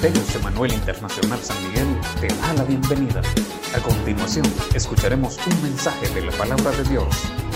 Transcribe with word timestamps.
Ministerios 0.00 0.36
Emanuel 0.36 0.72
Internacional 0.74 1.40
San 1.40 1.60
Miguel 1.64 2.00
te 2.20 2.28
da 2.28 2.52
la 2.54 2.62
bienvenida. 2.62 3.20
A 3.74 3.80
continuación, 3.80 4.46
escucharemos 4.72 5.36
un 5.44 5.60
mensaje 5.60 6.08
de 6.14 6.24
la 6.24 6.30
palabra 6.38 6.70
de 6.70 6.84
Dios 6.84 7.08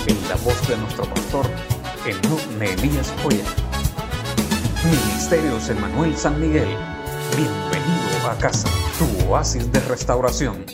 en 0.09 0.29
la 0.29 0.35
voz 0.35 0.67
de 0.67 0.77
nuestro 0.77 1.05
pastor, 1.05 1.47
Enoch 2.05 2.45
Nehemías 2.59 3.15
Joya. 3.23 3.45
Ministerios 4.85 5.69
Emanuel 5.69 6.17
San 6.17 6.41
Miguel, 6.41 6.67
bienvenido 7.37 8.29
a 8.29 8.37
casa, 8.39 8.69
tu 8.99 9.29
oasis 9.31 9.71
de 9.71 9.79
restauración. 9.79 10.67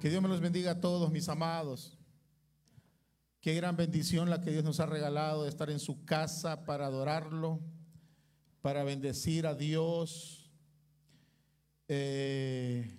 Que 0.00 0.08
Dios 0.08 0.22
me 0.22 0.28
los 0.28 0.40
bendiga 0.40 0.70
a 0.70 0.80
todos, 0.80 1.10
mis 1.10 1.28
amados. 1.28 1.99
Qué 3.40 3.54
gran 3.54 3.74
bendición 3.74 4.28
la 4.28 4.42
que 4.42 4.50
Dios 4.50 4.64
nos 4.64 4.80
ha 4.80 4.86
regalado 4.86 5.44
de 5.44 5.48
estar 5.48 5.70
en 5.70 5.78
su 5.78 6.04
casa 6.04 6.66
para 6.66 6.84
adorarlo, 6.84 7.58
para 8.60 8.84
bendecir 8.84 9.46
a 9.46 9.54
Dios. 9.54 10.52
Eh, 11.88 12.98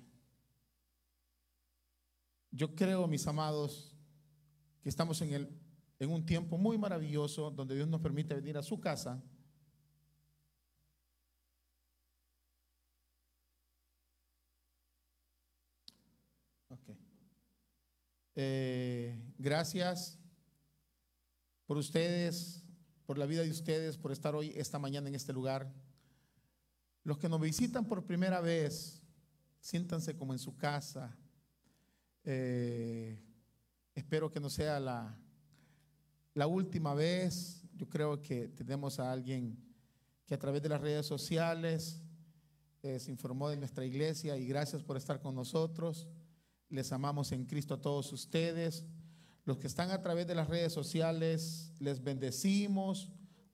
yo 2.49 2.73
creo, 2.73 3.07
mis 3.07 3.27
amados, 3.27 3.95
que 4.81 4.89
estamos 4.89 5.21
en, 5.21 5.31
el, 5.33 5.61
en 5.99 6.09
un 6.09 6.25
tiempo 6.25 6.57
muy 6.57 6.75
maravilloso 6.75 7.51
donde 7.51 7.75
Dios 7.75 7.87
nos 7.87 8.01
permite 8.01 8.33
venir 8.33 8.57
a 8.57 8.63
su 8.63 8.79
casa. 8.79 9.21
Okay. 16.67 16.97
Eh, 18.33 19.33
gracias 19.37 20.20
por 21.71 21.77
ustedes, 21.77 22.65
por 23.05 23.17
la 23.17 23.25
vida 23.25 23.43
de 23.43 23.49
ustedes, 23.49 23.95
por 23.95 24.11
estar 24.11 24.35
hoy, 24.35 24.51
esta 24.57 24.77
mañana 24.77 25.07
en 25.07 25.15
este 25.15 25.31
lugar. 25.31 25.73
Los 27.05 27.17
que 27.17 27.29
nos 27.29 27.39
visitan 27.39 27.85
por 27.85 28.05
primera 28.05 28.41
vez, 28.41 29.01
siéntanse 29.61 30.13
como 30.17 30.33
en 30.33 30.39
su 30.39 30.57
casa. 30.57 31.17
Eh, 32.25 33.23
espero 33.95 34.29
que 34.29 34.41
no 34.41 34.49
sea 34.49 34.81
la, 34.81 35.17
la 36.33 36.45
última 36.45 36.93
vez. 36.93 37.63
Yo 37.73 37.87
creo 37.87 38.21
que 38.21 38.49
tenemos 38.49 38.99
a 38.99 39.09
alguien 39.09 39.57
que 40.25 40.33
a 40.33 40.37
través 40.37 40.61
de 40.61 40.67
las 40.67 40.81
redes 40.81 41.05
sociales 41.05 42.01
eh, 42.83 42.99
se 42.99 43.11
informó 43.11 43.47
de 43.47 43.55
nuestra 43.55 43.85
iglesia 43.85 44.35
y 44.35 44.45
gracias 44.45 44.83
por 44.83 44.97
estar 44.97 45.21
con 45.21 45.35
nosotros. 45.35 46.05
Les 46.67 46.91
amamos 46.91 47.31
en 47.31 47.45
Cristo 47.45 47.75
a 47.75 47.81
todos 47.81 48.11
ustedes. 48.11 48.83
Los 49.43 49.57
que 49.57 49.67
están 49.67 49.91
a 49.91 50.01
través 50.01 50.27
de 50.27 50.35
las 50.35 50.47
redes 50.47 50.71
sociales, 50.71 51.73
les 51.79 52.03
bendecimos 52.03 53.09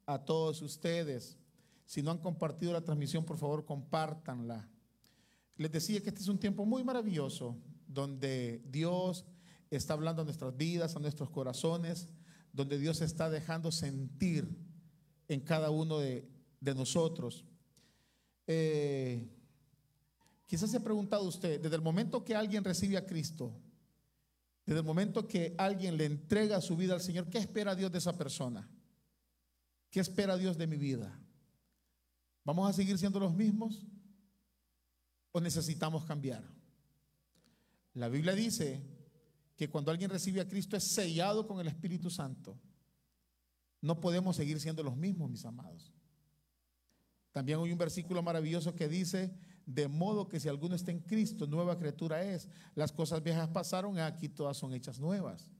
a 0.06 0.26
todos 0.26 0.62
ustedes. 0.62 1.38
Si 1.86 2.02
no 2.02 2.12
han 2.12 2.18
compartido 2.18 2.74
la 2.74 2.84
transmisión, 2.84 3.24
por 3.24 3.38
favor, 3.38 3.66
compártanla. 3.66 4.68
Les 5.56 5.72
decía 5.72 6.02
que 6.02 6.10
este 6.10 6.22
es 6.22 6.28
un 6.28 6.40
tiempo 6.40 6.66
muy 6.66 6.84
maravilloso 6.84 7.58
donde 7.88 8.62
Dios 8.70 9.26
está 9.72 9.94
hablando 9.94 10.22
a 10.22 10.26
nuestras 10.26 10.56
vidas, 10.56 10.96
a 10.96 11.00
nuestros 11.00 11.30
corazones, 11.30 12.10
donde 12.52 12.78
Dios 12.78 13.02
está 13.02 13.30
dejando 13.30 13.72
sentir 13.72 14.48
en 15.28 15.42
cada 15.42 15.70
uno 15.70 16.00
de, 16.00 16.28
nosotros. 16.76 17.46
Eh, 18.46 19.30
quizás 20.46 20.70
se 20.70 20.78
ha 20.78 20.84
preguntado 20.84 21.24
usted, 21.24 21.62
desde 21.62 21.76
el 21.76 21.82
momento 21.82 22.26
que 22.26 22.36
alguien 22.36 22.64
recibe 22.64 22.98
a 22.98 23.06
Cristo, 23.06 23.54
desde 24.68 24.82
el 24.82 24.86
momento 24.86 25.26
que 25.26 25.56
alguien 25.58 25.96
le 25.96 26.04
entrega 26.04 26.60
su 26.60 26.76
vida 26.76 26.94
al 26.94 27.00
Señor, 27.00 27.30
¿qué 27.30 27.38
espera 27.38 27.74
Dios 27.74 27.90
de 27.90 28.00
esa 28.00 28.18
persona? 28.18 28.70
¿Qué 29.90 30.02
espera 30.02 30.36
Dios 30.36 30.58
de 30.58 30.68
mi 30.68 30.76
vida? 30.76 31.18
¿Vamos 32.44 32.70
a 32.70 32.74
seguir 32.74 32.98
siendo 32.98 33.18
los 33.18 33.34
mismos? 33.34 33.86
¿O 35.32 35.40
necesitamos 35.40 36.04
cambiar? 36.04 36.44
La 37.94 38.10
Biblia 38.10 38.36
dice 38.36 38.84
que 39.56 39.70
cuando 39.70 39.90
alguien 39.90 40.10
recibe 40.10 40.42
a 40.42 40.48
Cristo 40.50 40.76
es 40.76 40.84
sellado 40.84 41.48
con 41.48 41.62
el 41.62 41.68
Espíritu 41.68 42.10
Santo. 42.10 42.60
No 43.80 44.02
podemos 44.02 44.36
seguir 44.36 44.60
siendo 44.60 44.84
los 44.84 44.98
mismos, 44.98 45.30
mis 45.30 45.46
amados. 45.46 45.94
También 47.32 47.60
hay 47.60 47.72
un 47.72 47.78
versículo 47.78 48.22
maravilloso 48.22 48.76
que 48.76 48.90
dice 48.90 49.34
de 49.68 49.90
modo 49.90 50.30
que 50.30 50.40
si 50.40 50.48
alguno 50.48 50.76
está 50.76 50.92
en 50.92 51.02
Cristo, 51.02 51.46
nueva 51.46 51.78
criatura 51.78 52.24
es. 52.24 52.48
Las 52.74 52.94
cosas 52.94 53.22
viejas 53.22 53.50
pasaron 53.50 54.00
aquí 54.00 54.30
todas 54.30 54.58
son 54.58 54.74
hechas 54.74 54.98
nuevas. 54.98 55.52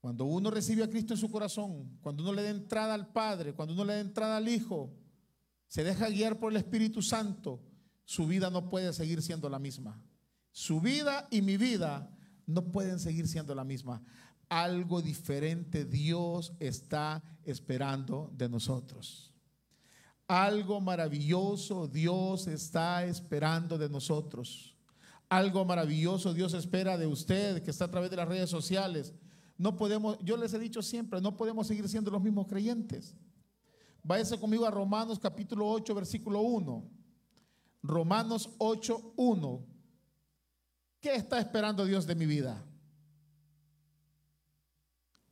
Cuando 0.00 0.24
uno 0.24 0.50
recibe 0.50 0.82
a 0.82 0.88
Cristo 0.88 1.12
en 1.12 1.20
su 1.20 1.30
corazón, 1.30 1.98
cuando 2.00 2.22
uno 2.22 2.32
le 2.32 2.42
da 2.42 2.48
entrada 2.48 2.94
al 2.94 3.12
Padre, 3.12 3.52
cuando 3.52 3.74
uno 3.74 3.84
le 3.84 3.92
da 3.92 4.00
entrada 4.00 4.38
al 4.38 4.48
Hijo, 4.48 4.90
se 5.68 5.84
deja 5.84 6.08
guiar 6.08 6.40
por 6.40 6.50
el 6.50 6.56
Espíritu 6.56 7.02
Santo, 7.02 7.60
su 8.06 8.26
vida 8.26 8.48
no 8.48 8.70
puede 8.70 8.94
seguir 8.94 9.20
siendo 9.20 9.50
la 9.50 9.58
misma. 9.58 10.02
Su 10.52 10.80
vida 10.80 11.28
y 11.30 11.42
mi 11.42 11.58
vida 11.58 12.10
no 12.46 12.72
pueden 12.72 12.98
seguir 12.98 13.28
siendo 13.28 13.54
la 13.54 13.62
misma. 13.62 14.02
Algo 14.48 15.02
diferente 15.02 15.84
Dios 15.84 16.54
está 16.58 17.22
esperando 17.44 18.32
de 18.34 18.48
nosotros. 18.48 19.29
Algo 20.30 20.80
maravilloso 20.80 21.88
Dios 21.88 22.46
está 22.46 23.04
esperando 23.04 23.76
de 23.76 23.88
nosotros. 23.88 24.76
Algo 25.28 25.64
maravilloso 25.64 26.32
Dios 26.32 26.54
espera 26.54 26.96
de 26.96 27.08
usted 27.08 27.64
que 27.64 27.72
está 27.72 27.86
a 27.86 27.90
través 27.90 28.10
de 28.12 28.16
las 28.16 28.28
redes 28.28 28.48
sociales. 28.48 29.12
No 29.58 29.76
podemos, 29.76 30.20
yo 30.22 30.36
les 30.36 30.54
he 30.54 30.60
dicho 30.60 30.82
siempre, 30.82 31.20
no 31.20 31.36
podemos 31.36 31.66
seguir 31.66 31.88
siendo 31.88 32.12
los 32.12 32.22
mismos 32.22 32.46
creyentes. 32.46 33.16
Váyase 34.04 34.38
conmigo 34.38 34.64
a 34.64 34.70
Romanos 34.70 35.18
capítulo 35.18 35.68
8, 35.68 35.96
versículo 35.96 36.42
1. 36.42 36.88
Romanos 37.82 38.50
8, 38.58 39.14
1. 39.16 39.66
¿Qué 41.00 41.12
está 41.12 41.40
esperando 41.40 41.84
Dios 41.84 42.06
de 42.06 42.14
mi 42.14 42.26
vida? 42.26 42.64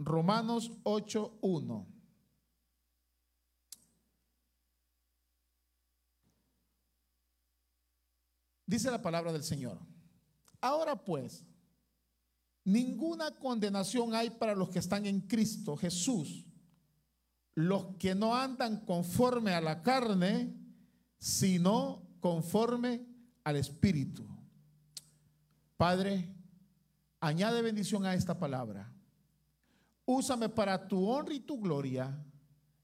Romanos 0.00 0.72
8, 0.82 1.38
1. 1.40 1.97
Dice 8.68 8.90
la 8.90 9.00
palabra 9.00 9.32
del 9.32 9.42
Señor. 9.42 9.78
Ahora 10.60 10.94
pues, 11.02 11.42
ninguna 12.64 13.30
condenación 13.30 14.14
hay 14.14 14.28
para 14.28 14.54
los 14.54 14.68
que 14.68 14.78
están 14.78 15.06
en 15.06 15.22
Cristo 15.22 15.74
Jesús, 15.74 16.44
los 17.54 17.96
que 17.96 18.14
no 18.14 18.36
andan 18.36 18.84
conforme 18.84 19.54
a 19.54 19.62
la 19.62 19.82
carne, 19.82 20.54
sino 21.16 22.06
conforme 22.20 23.06
al 23.42 23.56
Espíritu. 23.56 24.28
Padre, 25.78 26.30
añade 27.20 27.62
bendición 27.62 28.04
a 28.04 28.12
esta 28.12 28.38
palabra. 28.38 28.92
Úsame 30.04 30.50
para 30.50 30.86
tu 30.86 31.08
honra 31.08 31.32
y 31.32 31.40
tu 31.40 31.58
gloria. 31.58 32.22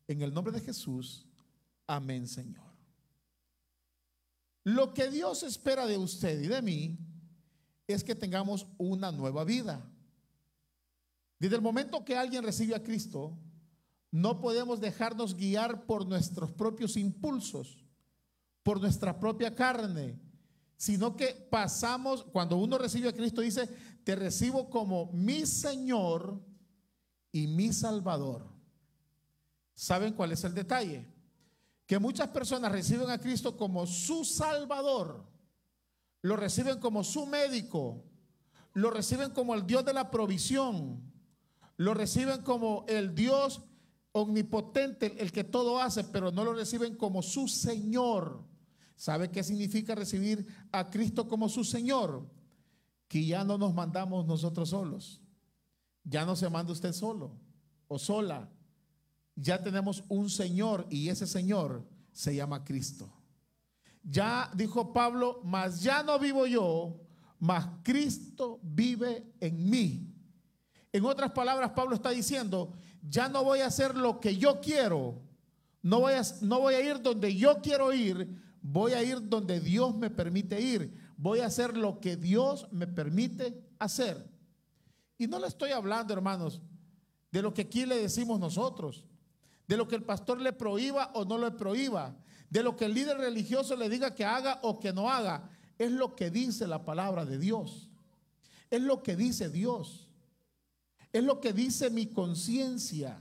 En 0.09 0.23
el 0.23 0.33
nombre 0.33 0.53
de 0.55 0.61
Jesús. 0.61 1.27
Amén, 1.87 2.27
Señor. 2.27 2.64
Lo 4.65 4.95
que 4.95 5.11
Dios 5.11 5.43
espera 5.43 5.87
de 5.87 5.99
usted 5.99 6.43
y 6.43 6.49
de 6.49 6.63
mí 6.63 6.99
es 7.87 8.03
que 8.03 8.15
tengamos 8.15 8.67
una 8.79 9.13
nueva 9.13 9.45
vida. 9.45 9.87
Desde 11.39 11.57
el 11.57 11.63
momento 11.63 12.05
que 12.05 12.17
alguien 12.17 12.43
recibe 12.43 12.75
a 12.75 12.83
Cristo, 12.83 13.39
no 14.11 14.41
podemos 14.41 14.81
dejarnos 14.81 15.37
guiar 15.37 15.85
por 15.85 16.07
nuestros 16.07 16.51
propios 16.53 16.97
impulsos, 16.97 17.85
por 18.63 18.81
nuestra 18.81 19.21
propia 19.21 19.55
carne, 19.55 20.19
sino 20.77 21.15
que 21.15 21.35
pasamos, 21.51 22.25
cuando 22.25 22.57
uno 22.57 22.79
recibe 22.79 23.11
a 23.11 23.13
Cristo, 23.13 23.43
dice, 23.43 23.67
te 24.03 24.17
recibo 24.17 24.71
como 24.71 25.13
mi 25.13 25.45
Señor 25.45 26.43
y 27.33 27.47
mi 27.47 27.73
Salvador. 27.73 28.49
¿Saben 29.75 30.15
cuál 30.15 30.33
es 30.33 30.45
el 30.45 30.55
detalle? 30.55 31.14
Que 31.87 31.99
muchas 31.99 32.29
personas 32.29 32.73
reciben 32.73 33.11
a 33.11 33.19
Cristo 33.19 33.57
como 33.57 33.87
su 33.87 34.25
Salvador, 34.25 35.25
lo 36.23 36.37
reciben 36.37 36.79
como 36.79 37.05
su 37.05 37.27
médico, 37.27 38.05
lo 38.73 38.91
reciben 38.91 39.31
como 39.31 39.55
el 39.55 39.67
Dios 39.67 39.85
de 39.85 39.93
la 39.93 40.11
provisión, 40.11 41.13
lo 41.77 41.95
reciben 41.95 42.43
como 42.43 42.85
el 42.89 43.15
Dios 43.15 43.63
omnipotente, 44.13 45.21
el 45.21 45.33
que 45.33 45.45
todo 45.45 45.81
hace, 45.81 46.05
pero 46.05 46.31
no 46.31 46.45
lo 46.45 46.55
reciben 46.55 46.97
como 46.97 47.21
su 47.21 47.49
Señor. 47.49 48.45
¿Sabe 48.97 49.31
qué 49.31 49.43
significa 49.43 49.95
recibir 49.95 50.47
a 50.71 50.89
Cristo 50.89 51.29
como 51.29 51.49
su 51.49 51.65
Señor? 51.65 52.31
Que 53.09 53.27
ya 53.27 53.45
no 53.45 53.59
nos 53.59 53.75
mandamos 53.75 54.25
nosotros 54.25 54.71
solos. 54.71 55.21
Ya 56.05 56.25
no 56.25 56.37
se 56.37 56.49
manda 56.49 56.73
usted 56.73 56.93
solo 56.93 57.37
o 57.89 57.99
sola 57.99 58.49
ya 59.37 59.63
tenemos 59.63 60.05
un 60.09 60.31
Señor 60.31 60.87
y 60.91 61.09
ese 61.09 61.27
Señor 61.27 61.85
se 62.13 62.35
llama 62.35 62.65
Cristo. 62.65 63.13
Ya 64.03 64.51
dijo 64.55 64.93
Pablo, 64.93 65.41
mas 65.45 65.83
ya 65.83 66.03
no 66.03 66.19
vivo 66.19 66.47
yo, 66.47 67.01
mas 67.39 67.67
Cristo 67.83 68.61
vive 68.63 69.25
en 69.41 69.69
mí. 69.69 70.15
En 70.93 71.05
otras 71.05 71.33
palabras, 71.33 71.71
Pablo 71.71 71.95
está 71.97 72.11
diciendo, 72.11 72.73
ya 73.03 73.29
no 73.29 73.43
voy 73.43 73.61
a 73.61 73.67
hacer 73.67 73.97
lo 73.97 74.21
que 74.21 74.37
yo 74.37 74.61
quiero, 74.61 75.23
no 75.83 76.01
voy 76.01 76.15
a, 76.15 76.23
no 76.43 76.61
voy 76.61 76.75
a 76.75 76.81
ir 76.81 77.03
donde 77.03 77.35
yo 77.35 77.61
quiero 77.61 77.93
ir, 77.93 78.41
voy 78.63 78.93
a 78.93 79.03
ir 79.03 79.29
donde 79.29 79.61
Dios 79.61 79.95
me 79.97 80.11
permite 80.11 80.61
ir, 80.61 80.95
voy 81.17 81.41
a 81.41 81.47
hacer 81.47 81.77
lo 81.77 82.01
que 82.01 82.17
Dios 82.17 82.69
me 82.71 82.87
permite 82.87 83.63
hacer. 83.79 84.31
Y 85.19 85.27
no 85.27 85.39
le 85.39 85.47
estoy 85.47 85.73
hablando, 85.73 86.13
hermanos, 86.13 86.63
de 87.31 87.43
lo 87.43 87.53
que 87.53 87.63
aquí 87.63 87.87
le 87.87 87.97
decimos 87.97 88.39
nosotros, 88.39 89.05
de 89.67 89.77
lo 89.77 89.89
que 89.89 89.97
el 89.97 90.03
pastor 90.03 90.41
le 90.41 90.53
prohíba 90.53 91.11
o 91.15 91.25
no 91.25 91.39
le 91.39 91.51
prohíba, 91.51 92.17
de 92.51 92.63
lo 92.63 92.77
que 92.77 92.85
el 92.85 92.95
líder 92.95 93.19
religioso 93.19 93.77
le 93.77 93.89
diga 93.89 94.15
que 94.15 94.25
haga 94.25 94.61
o 94.63 94.79
que 94.79 94.93
no 94.93 95.11
haga. 95.11 95.51
Es 95.79 95.91
lo 95.91 96.15
que 96.15 96.31
dice 96.31 96.67
la 96.67 96.85
palabra 96.85 97.25
de 97.25 97.39
Dios. 97.39 97.91
Es 98.71 98.81
lo 98.81 99.03
que 99.03 99.17
dice 99.17 99.49
Dios. 99.49 100.09
Es 101.13 101.25
lo 101.25 101.41
que 101.41 101.53
dice 101.53 101.91
mi 101.91 102.07
conciencia. 102.07 103.21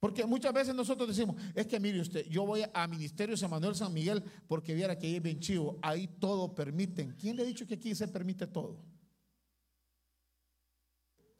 Porque 0.00 0.24
muchas 0.24 0.54
veces 0.54 0.74
nosotros 0.74 1.08
decimos, 1.08 1.36
es 1.54 1.66
que 1.66 1.78
mire 1.78 2.00
usted, 2.00 2.26
yo 2.26 2.46
voy 2.46 2.64
a 2.72 2.86
Ministerio 2.86 3.36
San 3.36 3.50
Manuel 3.50 3.74
San 3.74 3.92
Miguel 3.92 4.24
porque 4.48 4.74
viera 4.74 4.98
que 4.98 5.06
ahí 5.06 5.16
es 5.16 5.22
bien 5.22 5.40
chivo, 5.40 5.78
ahí 5.82 6.08
todo 6.18 6.54
permiten. 6.54 7.14
¿Quién 7.18 7.36
le 7.36 7.42
ha 7.42 7.46
dicho 7.46 7.66
que 7.66 7.74
aquí 7.74 7.94
se 7.94 8.08
permite 8.08 8.46
todo? 8.46 8.82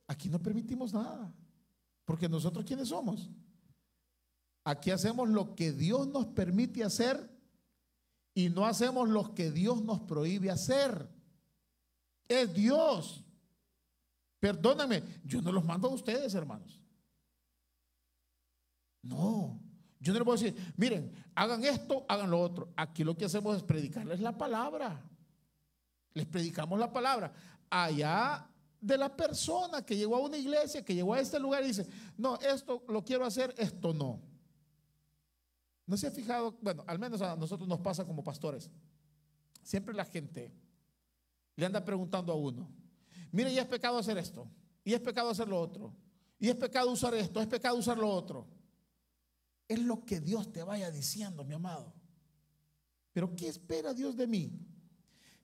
Aquí 0.06 0.29
no 0.29 0.43
permitimos 0.43 0.93
nada. 0.93 1.32
Porque 2.10 2.28
nosotros 2.28 2.64
quiénes 2.64 2.88
somos? 2.88 3.30
Aquí 4.64 4.90
hacemos 4.90 5.28
lo 5.28 5.54
que 5.54 5.70
Dios 5.70 6.08
nos 6.08 6.26
permite 6.26 6.82
hacer 6.82 7.30
y 8.34 8.48
no 8.48 8.66
hacemos 8.66 9.08
lo 9.08 9.32
que 9.32 9.52
Dios 9.52 9.84
nos 9.84 10.00
prohíbe 10.00 10.50
hacer. 10.50 11.08
Es 12.26 12.52
Dios. 12.52 13.24
Perdóname, 14.40 15.04
yo 15.22 15.40
no 15.40 15.52
los 15.52 15.64
mando 15.64 15.86
a 15.86 15.92
ustedes, 15.92 16.34
hermanos. 16.34 16.82
No, 19.02 19.62
yo 20.00 20.12
no 20.12 20.18
les 20.18 20.26
voy 20.26 20.36
a 20.36 20.42
decir, 20.42 20.74
miren, 20.76 21.12
hagan 21.36 21.62
esto, 21.62 22.06
hagan 22.08 22.28
lo 22.28 22.40
otro. 22.40 22.72
Aquí 22.76 23.04
lo 23.04 23.16
que 23.16 23.26
hacemos 23.26 23.56
es 23.56 23.62
predicarles 23.62 24.18
la 24.18 24.36
palabra. 24.36 25.00
Les 26.14 26.26
predicamos 26.26 26.76
la 26.76 26.92
palabra. 26.92 27.32
Allá 27.70 28.50
de 28.81 28.97
la 28.97 29.15
persona 29.15 29.85
que 29.85 29.97
llegó 29.97 30.17
a 30.17 30.21
una 30.21 30.38
iglesia, 30.38 30.85
que 30.85 30.94
llegó 30.94 31.15
a 31.15 31.21
este 31.21 31.38
lugar 31.38 31.62
y 31.62 31.69
dice, 31.69 31.87
no, 32.17 32.38
esto 32.41 32.82
lo 32.88 33.05
quiero 33.05 33.25
hacer, 33.25 33.55
esto 33.59 33.93
no. 33.93 34.21
¿No 35.87 35.97
se 35.97 36.06
ha 36.06 36.11
fijado? 36.11 36.56
Bueno, 36.62 36.85
al 36.87 36.99
menos 36.99 37.21
a 37.21 37.37
nosotros 37.37 37.69
nos 37.69 37.81
pasa 37.81 38.05
como 38.05 38.25
pastores. 38.25 38.71
Siempre 39.62 39.94
la 39.94 40.05
gente 40.05 40.53
le 41.56 41.67
anda 41.67 41.85
preguntando 41.85 42.32
a 42.32 42.37
uno, 42.37 42.71
mire, 43.32 43.53
y 43.53 43.59
es 43.59 43.67
pecado 43.67 43.99
hacer 43.99 44.17
esto, 44.17 44.49
y 44.82 44.94
es 44.94 45.00
pecado 45.00 45.31
hacer 45.31 45.49
lo 45.49 45.61
otro, 45.61 45.94
y 46.38 46.49
es 46.49 46.56
pecado 46.56 46.91
usar 46.91 47.15
esto, 47.15 47.41
es 47.41 47.47
pecado 47.47 47.77
usar 47.77 47.99
lo 47.99 48.09
otro. 48.09 48.49
Es 49.69 49.79
lo 49.79 50.05
que 50.05 50.21
Dios 50.21 50.50
te 50.50 50.62
vaya 50.62 50.91
diciendo, 50.91 51.44
mi 51.44 51.55
amado. 51.55 51.93
Pero 53.12 53.37
¿qué 53.37 53.47
espera 53.47 53.93
Dios 53.93 54.17
de 54.17 54.27
mí? 54.27 54.50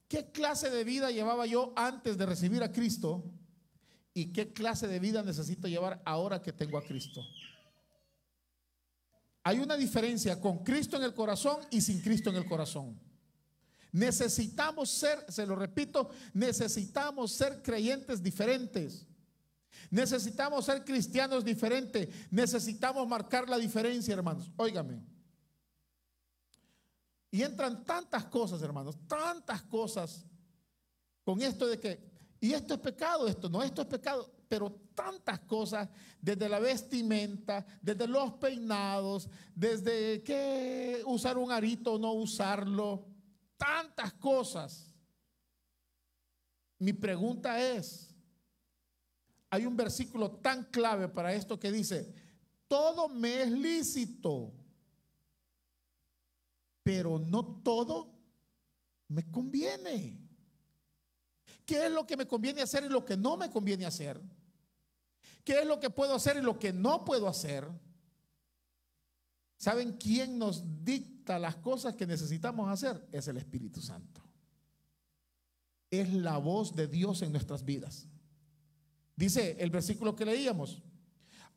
¿Qué 0.07 0.31
clase 0.31 0.69
de 0.69 0.83
vida 0.83 1.11
llevaba 1.11 1.45
yo 1.45 1.73
antes 1.75 2.17
de 2.17 2.25
recibir 2.25 2.63
a 2.63 2.71
Cristo? 2.71 3.23
¿Y 4.13 4.31
qué 4.31 4.53
clase 4.53 4.87
de 4.87 4.99
vida 4.99 5.21
necesito 5.21 5.67
llevar 5.67 6.01
ahora 6.05 6.41
que 6.41 6.53
tengo 6.53 6.77
a 6.77 6.83
Cristo? 6.83 7.21
Hay 9.43 9.59
una 9.59 9.77
diferencia 9.77 10.41
con 10.41 10.63
Cristo 10.63 10.97
en 10.97 11.03
el 11.03 11.13
corazón 11.13 11.59
y 11.71 11.81
sin 11.81 12.01
Cristo 12.01 12.29
en 12.29 12.37
el 12.37 12.45
corazón. 12.45 12.99
Necesitamos 13.91 14.89
ser, 14.89 15.25
se 15.29 15.45
lo 15.45 15.55
repito, 15.55 16.09
necesitamos 16.33 17.31
ser 17.31 17.61
creyentes 17.61 18.21
diferentes. 18.21 19.05
Necesitamos 19.89 20.65
ser 20.65 20.83
cristianos 20.83 21.45
diferentes. 21.45 22.09
Necesitamos 22.31 23.07
marcar 23.07 23.47
la 23.47 23.57
diferencia, 23.57 24.13
hermanos. 24.13 24.51
Óigame. 24.57 25.01
Y 27.29 27.43
entran 27.43 27.83
tantas 27.83 28.25
cosas, 28.25 28.61
hermanos, 28.61 28.97
tantas 29.07 29.63
cosas 29.63 30.25
con 31.23 31.41
esto 31.41 31.67
de 31.67 31.79
que, 31.79 31.99
y 32.39 32.53
esto 32.53 32.73
es 32.73 32.79
pecado, 32.79 33.27
esto 33.27 33.49
no, 33.49 33.61
esto 33.61 33.81
es 33.81 33.87
pecado 33.87 34.37
pero 34.47 34.71
tantas 34.95 35.39
cosas, 35.41 35.89
desde 36.21 36.49
la 36.49 36.59
vestimenta, 36.59 37.65
desde 37.81 38.07
los 38.07 38.33
peinados, 38.33 39.29
desde 39.53 40.23
que 40.23 41.01
usar 41.05 41.37
un 41.37 41.51
arito 41.51 41.93
o 41.93 41.99
no 41.99 42.13
usarlo, 42.13 43.05
tantas 43.57 44.13
cosas. 44.13 44.93
Mi 46.79 46.93
pregunta 46.93 47.61
es, 47.61 48.15
hay 49.49 49.65
un 49.65 49.75
versículo 49.75 50.31
tan 50.31 50.65
clave 50.65 51.07
para 51.07 51.33
esto 51.33 51.59
que 51.59 51.71
dice, 51.71 52.13
todo 52.67 53.09
me 53.09 53.43
es 53.43 53.51
lícito, 53.51 54.53
pero 56.87 57.19
no 57.19 57.43
todo 57.43 58.17
me 59.09 59.29
conviene. 59.29 60.17
¿Qué 61.65 61.85
es 61.85 61.91
lo 61.91 62.07
que 62.07 62.15
me 62.15 62.25
conviene 62.25 62.61
hacer 62.61 62.85
y 62.85 62.87
lo 62.87 63.03
que 63.03 63.17
no 63.17 63.35
me 63.35 63.51
conviene 63.51 63.85
hacer? 63.85 64.21
¿Qué 65.43 65.59
es 65.59 65.67
lo 65.67 65.81
que 65.81 65.89
puedo 65.89 66.15
hacer 66.15 66.37
y 66.37 66.41
lo 66.41 66.57
que 66.57 66.71
no 66.71 67.03
puedo 67.03 67.27
hacer? 67.27 67.67
¿Saben 69.57 69.97
quién 69.97 70.39
nos 70.39 70.63
dicta 70.85 71.37
las 71.37 71.57
cosas 71.57 71.93
que 71.93 72.07
necesitamos 72.07 72.69
hacer? 72.69 73.05
Es 73.11 73.27
el 73.27 73.35
Espíritu 73.35 73.81
Santo. 73.81 74.21
Es 75.91 76.13
la 76.13 76.37
voz 76.37 76.73
de 76.73 76.87
Dios 76.87 77.21
en 77.21 77.33
nuestras 77.33 77.65
vidas. 77.65 78.07
Dice 79.13 79.57
el 79.59 79.71
versículo 79.71 80.15
que 80.15 80.23
leíamos. 80.23 80.81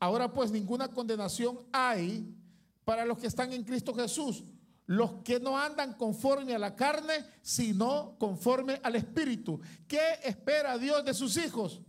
Ahora 0.01 0.33
pues 0.33 0.51
ninguna 0.51 0.89
condenación 0.89 1.61
hay 1.71 2.35
para 2.85 3.05
los 3.05 3.17
que 3.17 3.29
están 3.29 3.53
en 3.53 3.63
Cristo 3.63 3.95
Jesús 3.95 4.43
los 4.91 5.23
que 5.23 5.39
no 5.39 5.57
andan 5.57 5.95
conforme 5.95 6.53
a 6.53 6.59
la 6.59 6.75
carne, 6.75 7.25
sino 7.43 8.17
conforme 8.19 8.81
al 8.83 8.97
Espíritu. 8.97 9.61
¿Qué 9.87 10.19
espera 10.25 10.79
Dios 10.79 11.05
de 11.05 11.15
sus 11.15 11.37
hijos? 11.37 11.81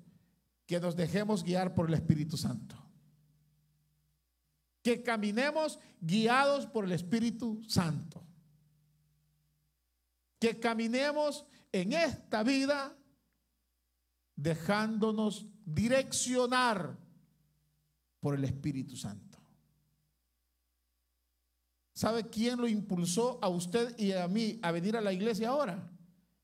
Que 0.68 0.80
nos 0.80 0.96
dejemos 0.96 1.44
guiar 1.44 1.74
por 1.74 1.88
el 1.88 1.96
Espíritu 1.96 2.38
Santo. 2.38 2.76
Que 4.84 5.02
caminemos 5.02 5.80
guiados 6.00 6.68
por 6.68 6.86
el 6.86 6.92
Espíritu 6.92 7.64
Santo. 7.68 8.24
Que 10.38 10.60
caminemos 10.60 11.44
en 11.72 11.94
esta 11.94 12.44
vida 12.44 12.96
dejándonos 14.36 15.48
direccionar 15.66 17.00
por 18.20 18.36
el 18.36 18.44
Espíritu 18.44 18.96
Santo. 18.96 19.31
¿Sabe 21.94 22.30
quién 22.30 22.60
lo 22.60 22.68
impulsó 22.68 23.40
a 23.42 23.50
usted 23.50 23.98
y 23.98 24.14
a 24.14 24.28
mí 24.28 24.60
a 24.62 24.72
venir 24.72 24.96
a 24.96 25.02
la 25.02 25.12
iglesia 25.12 25.50
ahora? 25.50 25.92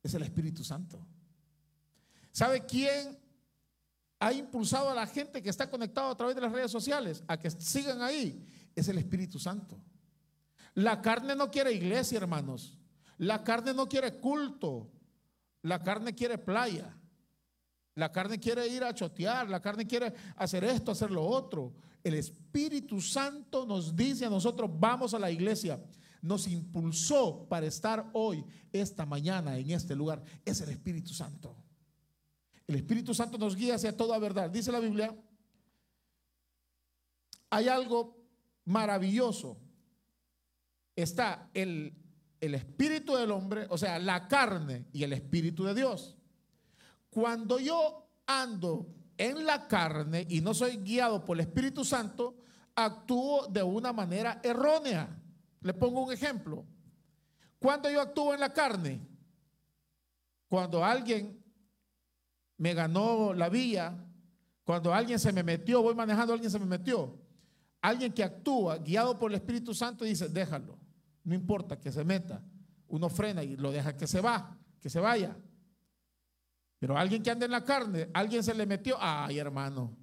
Es 0.03 0.13
el 0.13 0.23
Espíritu 0.23 0.63
Santo. 0.63 0.99
¿Sabe 2.31 2.65
quién 2.65 3.17
ha 4.19 4.33
impulsado 4.33 4.89
a 4.89 4.95
la 4.95 5.07
gente 5.07 5.41
que 5.41 5.49
está 5.49 5.69
conectado 5.69 6.09
a 6.09 6.17
través 6.17 6.35
de 6.35 6.41
las 6.41 6.51
redes 6.51 6.71
sociales 6.71 7.23
a 7.27 7.37
que 7.37 7.49
sigan 7.49 8.01
ahí? 8.01 8.45
Es 8.75 8.87
el 8.87 8.97
Espíritu 8.97 9.39
Santo. 9.39 9.79
La 10.73 11.01
carne 11.01 11.35
no 11.35 11.49
quiere 11.49 11.71
iglesia, 11.71 12.17
hermanos. 12.17 12.77
La 13.17 13.43
carne 13.43 13.73
no 13.73 13.87
quiere 13.87 14.19
culto. 14.19 14.91
La 15.63 15.81
carne 15.81 16.13
quiere 16.13 16.37
playa. 16.37 16.96
La 17.97 18.11
carne 18.11 18.39
quiere 18.39 18.67
ir 18.67 18.83
a 18.83 18.93
chotear. 18.93 19.49
La 19.49 19.59
carne 19.59 19.87
quiere 19.87 20.13
hacer 20.35 20.63
esto, 20.63 20.91
hacer 20.91 21.09
lo 21.09 21.25
otro. 21.25 21.73
El 22.03 22.13
Espíritu 22.13 23.01
Santo 23.01 23.65
nos 23.65 23.95
dice 23.95 24.25
a 24.25 24.29
nosotros, 24.29 24.69
vamos 24.71 25.15
a 25.15 25.19
la 25.19 25.31
iglesia. 25.31 25.83
Nos 26.21 26.47
impulsó 26.47 27.47
para 27.49 27.65
estar 27.65 28.07
hoy, 28.13 28.45
esta 28.71 29.03
mañana, 29.07 29.57
en 29.57 29.71
este 29.71 29.95
lugar. 29.95 30.23
Es 30.45 30.61
el 30.61 30.69
Espíritu 30.69 31.11
Santo. 31.11 31.55
El 32.67 32.75
Espíritu 32.75 33.15
Santo 33.15 33.39
nos 33.39 33.55
guía 33.55 33.73
hacia 33.73 33.97
toda 33.97 34.19
verdad. 34.19 34.51
Dice 34.51 34.71
la 34.71 34.79
Biblia, 34.79 35.15
hay 37.49 37.67
algo 37.67 38.15
maravilloso. 38.65 39.57
Está 40.95 41.49
el, 41.55 41.95
el 42.39 42.53
espíritu 42.53 43.15
del 43.15 43.31
hombre, 43.31 43.65
o 43.71 43.77
sea, 43.77 43.97
la 43.97 44.27
carne 44.27 44.85
y 44.93 45.01
el 45.01 45.13
espíritu 45.13 45.63
de 45.63 45.73
Dios. 45.73 46.17
Cuando 47.17 47.57
yo 47.57 48.11
ando 48.27 48.93
en 49.17 49.43
la 49.43 49.67
carne 49.67 50.27
y 50.29 50.39
no 50.39 50.53
soy 50.53 50.77
guiado 50.77 51.25
por 51.25 51.35
el 51.35 51.47
Espíritu 51.47 51.83
Santo, 51.83 52.35
actúo 52.75 53.47
de 53.47 53.63
una 53.63 53.91
manera 53.91 54.39
errónea. 54.43 55.19
Le 55.61 55.73
pongo 55.73 56.03
un 56.03 56.13
ejemplo. 56.13 56.63
Cuando 57.57 57.89
yo 57.89 58.01
actúo 58.01 58.35
en 58.35 58.39
la 58.39 58.53
carne, 58.53 59.01
cuando 60.47 60.85
alguien 60.85 61.43
me 62.57 62.75
ganó 62.75 63.33
la 63.33 63.49
vía, 63.49 63.97
cuando 64.63 64.93
alguien 64.93 65.17
se 65.17 65.33
me 65.33 65.41
metió, 65.41 65.81
voy 65.81 65.95
manejando, 65.95 66.33
alguien 66.33 66.51
se 66.51 66.59
me 66.59 66.67
metió, 66.67 67.19
alguien 67.81 68.13
que 68.13 68.23
actúa 68.23 68.77
guiado 68.77 69.17
por 69.17 69.31
el 69.31 69.37
Espíritu 69.37 69.73
Santo 69.73 70.05
dice, 70.05 70.29
déjalo, 70.29 70.77
no 71.23 71.33
importa 71.33 71.79
que 71.79 71.91
se 71.91 72.03
meta, 72.03 72.43
uno 72.87 73.09
frena 73.09 73.41
y 73.41 73.57
lo 73.57 73.71
deja 73.71 73.97
que 73.97 74.05
se 74.05 74.21
va, 74.21 74.55
que 74.79 74.91
se 74.91 74.99
vaya. 74.99 75.35
Pero 76.79 76.97
alguien 76.97 77.23
que 77.23 77.31
anda 77.31 77.45
en 77.45 77.51
la 77.51 77.63
carne, 77.63 78.09
alguien 78.13 78.43
se 78.43 78.53
le 78.53 78.65
metió, 78.65 78.97
ay 78.99 79.39
hermano, 79.39 79.97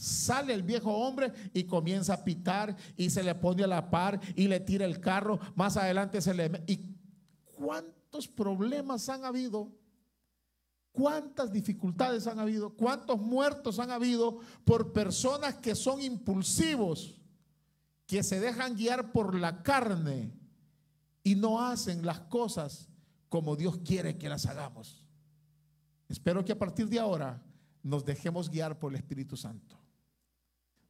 Sale 0.00 0.54
el 0.54 0.62
viejo 0.62 0.90
hombre 0.90 1.30
y 1.52 1.64
comienza 1.64 2.14
a 2.14 2.24
pitar 2.24 2.74
y 2.96 3.10
se 3.10 3.22
le 3.22 3.34
pone 3.34 3.64
a 3.64 3.66
la 3.66 3.90
par 3.90 4.18
y 4.34 4.48
le 4.48 4.60
tira 4.60 4.86
el 4.86 4.98
carro. 4.98 5.38
Más 5.56 5.76
adelante 5.76 6.22
se 6.22 6.32
le... 6.32 6.64
¿Y 6.66 6.96
cuántos 7.54 8.26
problemas 8.26 9.08
han 9.10 9.26
habido? 9.26 9.70
¿Cuántas 10.92 11.52
dificultades 11.52 12.26
han 12.26 12.38
habido? 12.38 12.70
¿Cuántos 12.70 13.20
muertos 13.20 13.78
han 13.78 13.90
habido 13.90 14.38
por 14.64 14.92
personas 14.94 15.56
que 15.56 15.74
son 15.74 16.00
impulsivos, 16.00 17.20
que 18.06 18.22
se 18.22 18.40
dejan 18.40 18.76
guiar 18.76 19.12
por 19.12 19.34
la 19.34 19.62
carne 19.62 20.32
y 21.22 21.34
no 21.34 21.60
hacen 21.60 22.06
las 22.06 22.20
cosas 22.20 22.88
como 23.28 23.54
Dios 23.54 23.78
quiere 23.84 24.16
que 24.16 24.28
las 24.30 24.46
hagamos? 24.46 24.99
Espero 26.10 26.44
que 26.44 26.52
a 26.52 26.58
partir 26.58 26.88
de 26.88 26.98
ahora 26.98 27.40
nos 27.84 28.04
dejemos 28.04 28.50
guiar 28.50 28.78
por 28.78 28.92
el 28.92 28.98
Espíritu 28.98 29.36
Santo. 29.36 29.78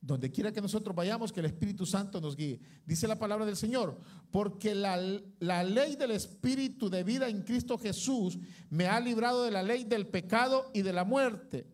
Donde 0.01 0.31
quiera 0.31 0.51
que 0.51 0.63
nosotros 0.63 0.97
vayamos, 0.97 1.31
que 1.31 1.41
el 1.41 1.47
Espíritu 1.47 1.85
Santo 1.85 2.23
nos 2.23 2.35
guíe. 2.35 2.59
Dice 2.87 3.07
la 3.07 3.19
palabra 3.19 3.45
del 3.45 3.57
Señor, 3.57 4.01
porque 4.31 4.75
la, 4.75 4.99
la, 5.41 5.63
ley 5.63 5.95
del 5.95 6.13
Espíritu 6.13 6.89
de 6.89 7.05
vida 7.05 7.29
en 7.29 7.43
Cristo 7.43 7.77
Jesús 7.77 8.39
me 8.71 8.87
ha 8.87 8.99
librado 8.99 9.45
de 9.45 9.51
la 9.51 9.63
ley 9.63 9.85
del 9.85 10.07
pecado 10.07 10.71
y 10.73 10.81
de 10.81 10.95
la 10.95 11.05
muerte. 11.05 11.67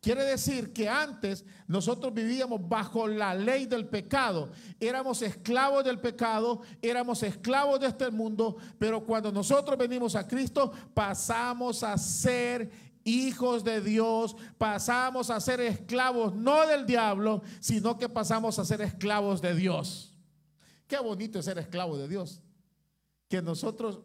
Quiere 0.00 0.24
decir 0.24 0.72
que 0.72 0.88
antes 0.88 1.44
nosotros 1.66 2.14
vivíamos 2.14 2.60
bajo 2.68 3.08
la 3.08 3.34
ley 3.34 3.66
del 3.66 3.88
pecado, 3.88 4.50
éramos 4.78 5.20
esclavos 5.22 5.84
del 5.84 5.98
pecado, 5.98 6.60
éramos 6.80 7.22
esclavos 7.22 7.80
de 7.80 7.88
este 7.88 8.10
mundo, 8.10 8.56
pero 8.78 9.04
cuando 9.04 9.32
nosotros 9.32 9.76
venimos 9.76 10.14
a 10.14 10.28
Cristo 10.28 10.70
pasamos 10.94 11.82
a 11.82 11.98
ser 11.98 12.70
hijos 13.06 13.64
de 13.64 13.80
Dios, 13.80 14.36
pasamos 14.58 15.30
a 15.30 15.40
ser 15.40 15.60
esclavos 15.60 16.34
no 16.34 16.66
del 16.66 16.86
diablo, 16.86 17.42
sino 17.60 17.96
que 17.96 18.08
pasamos 18.08 18.58
a 18.58 18.64
ser 18.64 18.82
esclavos 18.82 19.40
de 19.40 19.54
Dios. 19.54 20.12
Qué 20.86 20.98
bonito 20.98 21.38
es 21.38 21.44
ser 21.44 21.58
esclavo 21.58 21.96
de 21.96 22.08
Dios. 22.08 22.42
Que 23.28 23.42
nosotros, 23.42 24.00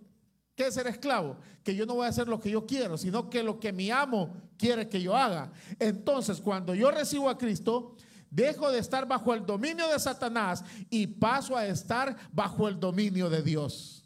¿qué 0.61 0.71
ser 0.71 0.85
esclavo? 0.85 1.37
Que 1.63 1.75
yo 1.75 1.87
no 1.87 1.95
voy 1.95 2.05
a 2.05 2.09
hacer 2.09 2.27
lo 2.27 2.39
que 2.39 2.51
yo 2.51 2.67
quiero, 2.67 2.95
sino 2.97 3.29
que 3.29 3.41
lo 3.41 3.59
que 3.59 3.73
mi 3.73 3.89
amo 3.89 4.31
quiere 4.57 4.87
que 4.87 5.01
yo 5.01 5.15
haga. 5.15 5.51
Entonces, 5.79 6.39
cuando 6.39 6.75
yo 6.75 6.91
recibo 6.91 7.29
a 7.29 7.37
Cristo, 7.37 7.95
dejo 8.29 8.69
de 8.71 8.77
estar 8.77 9.07
bajo 9.07 9.33
el 9.33 9.43
dominio 9.43 9.87
de 9.87 9.97
Satanás 9.97 10.63
y 10.91 11.07
paso 11.07 11.57
a 11.57 11.65
estar 11.65 12.15
bajo 12.31 12.67
el 12.67 12.79
dominio 12.79 13.27
de 13.27 13.41
Dios. 13.41 14.05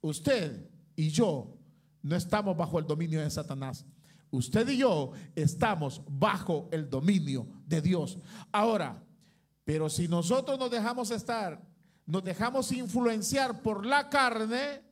Usted 0.00 0.66
y 0.94 1.10
yo 1.10 1.58
no 2.00 2.16
estamos 2.16 2.56
bajo 2.56 2.78
el 2.78 2.86
dominio 2.86 3.20
de 3.20 3.30
Satanás. 3.30 3.84
Usted 4.30 4.66
y 4.68 4.78
yo 4.78 5.12
estamos 5.34 6.00
bajo 6.08 6.70
el 6.72 6.88
dominio 6.88 7.46
de 7.66 7.82
Dios. 7.82 8.18
Ahora, 8.50 9.02
pero 9.64 9.90
si 9.90 10.08
nosotros 10.08 10.58
nos 10.58 10.70
dejamos 10.70 11.10
estar, 11.10 11.62
nos 12.06 12.24
dejamos 12.24 12.72
influenciar 12.72 13.60
por 13.62 13.84
la 13.84 14.08
carne, 14.08 14.85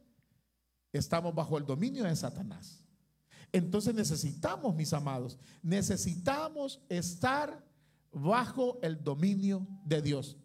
estamos 0.98 1.34
bajo 1.34 1.58
el 1.58 1.66
dominio 1.66 2.04
de 2.04 2.16
Satanás. 2.16 2.82
Entonces 3.52 3.94
necesitamos, 3.94 4.74
mis 4.74 4.92
amados, 4.92 5.38
necesitamos 5.62 6.80
estar 6.88 7.64
bajo 8.10 8.78
el 8.82 9.02
dominio 9.02 9.66
de 9.84 10.02
Dios. 10.02 10.36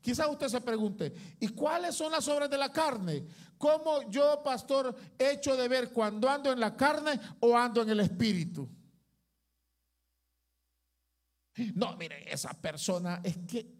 Quizá 0.00 0.28
usted 0.28 0.48
se 0.48 0.60
pregunte, 0.60 1.12
¿y 1.40 1.48
cuáles 1.48 1.96
son 1.96 2.12
las 2.12 2.28
obras 2.28 2.48
de 2.48 2.56
la 2.56 2.72
carne? 2.72 3.26
¿Cómo 3.58 4.08
yo, 4.08 4.40
pastor, 4.44 4.94
hecho 5.18 5.56
de 5.56 5.66
ver 5.66 5.92
cuando 5.92 6.30
ando 6.30 6.52
en 6.52 6.60
la 6.60 6.76
carne 6.76 7.18
o 7.40 7.56
ando 7.56 7.82
en 7.82 7.90
el 7.90 8.00
espíritu? 8.00 8.68
No, 11.74 11.96
mire, 11.96 12.32
esa 12.32 12.50
persona 12.54 13.20
es 13.24 13.36
que 13.38 13.74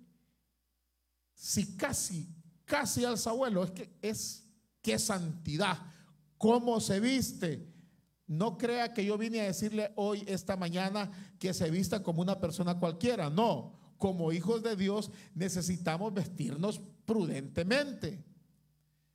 si 1.34 1.76
casi, 1.76 2.28
casi 2.64 3.04
alza 3.04 3.32
vuelo, 3.32 3.62
es 3.62 3.70
que 3.70 3.98
es 4.00 4.48
qué 4.82 4.98
santidad, 4.98 5.78
cómo 6.38 6.80
se 6.80 7.00
viste. 7.00 7.66
No 8.26 8.58
crea 8.58 8.92
que 8.92 9.04
yo 9.04 9.16
vine 9.16 9.40
a 9.40 9.44
decirle 9.44 9.92
hoy, 9.96 10.24
esta 10.26 10.56
mañana, 10.56 11.10
que 11.38 11.54
se 11.54 11.70
vista 11.70 12.02
como 12.02 12.22
una 12.22 12.40
persona 12.40 12.78
cualquiera. 12.78 13.30
No, 13.30 13.72
como 13.98 14.32
hijos 14.32 14.62
de 14.62 14.76
Dios 14.76 15.10
necesitamos 15.34 16.12
vestirnos 16.12 16.80
prudentemente. 17.04 18.24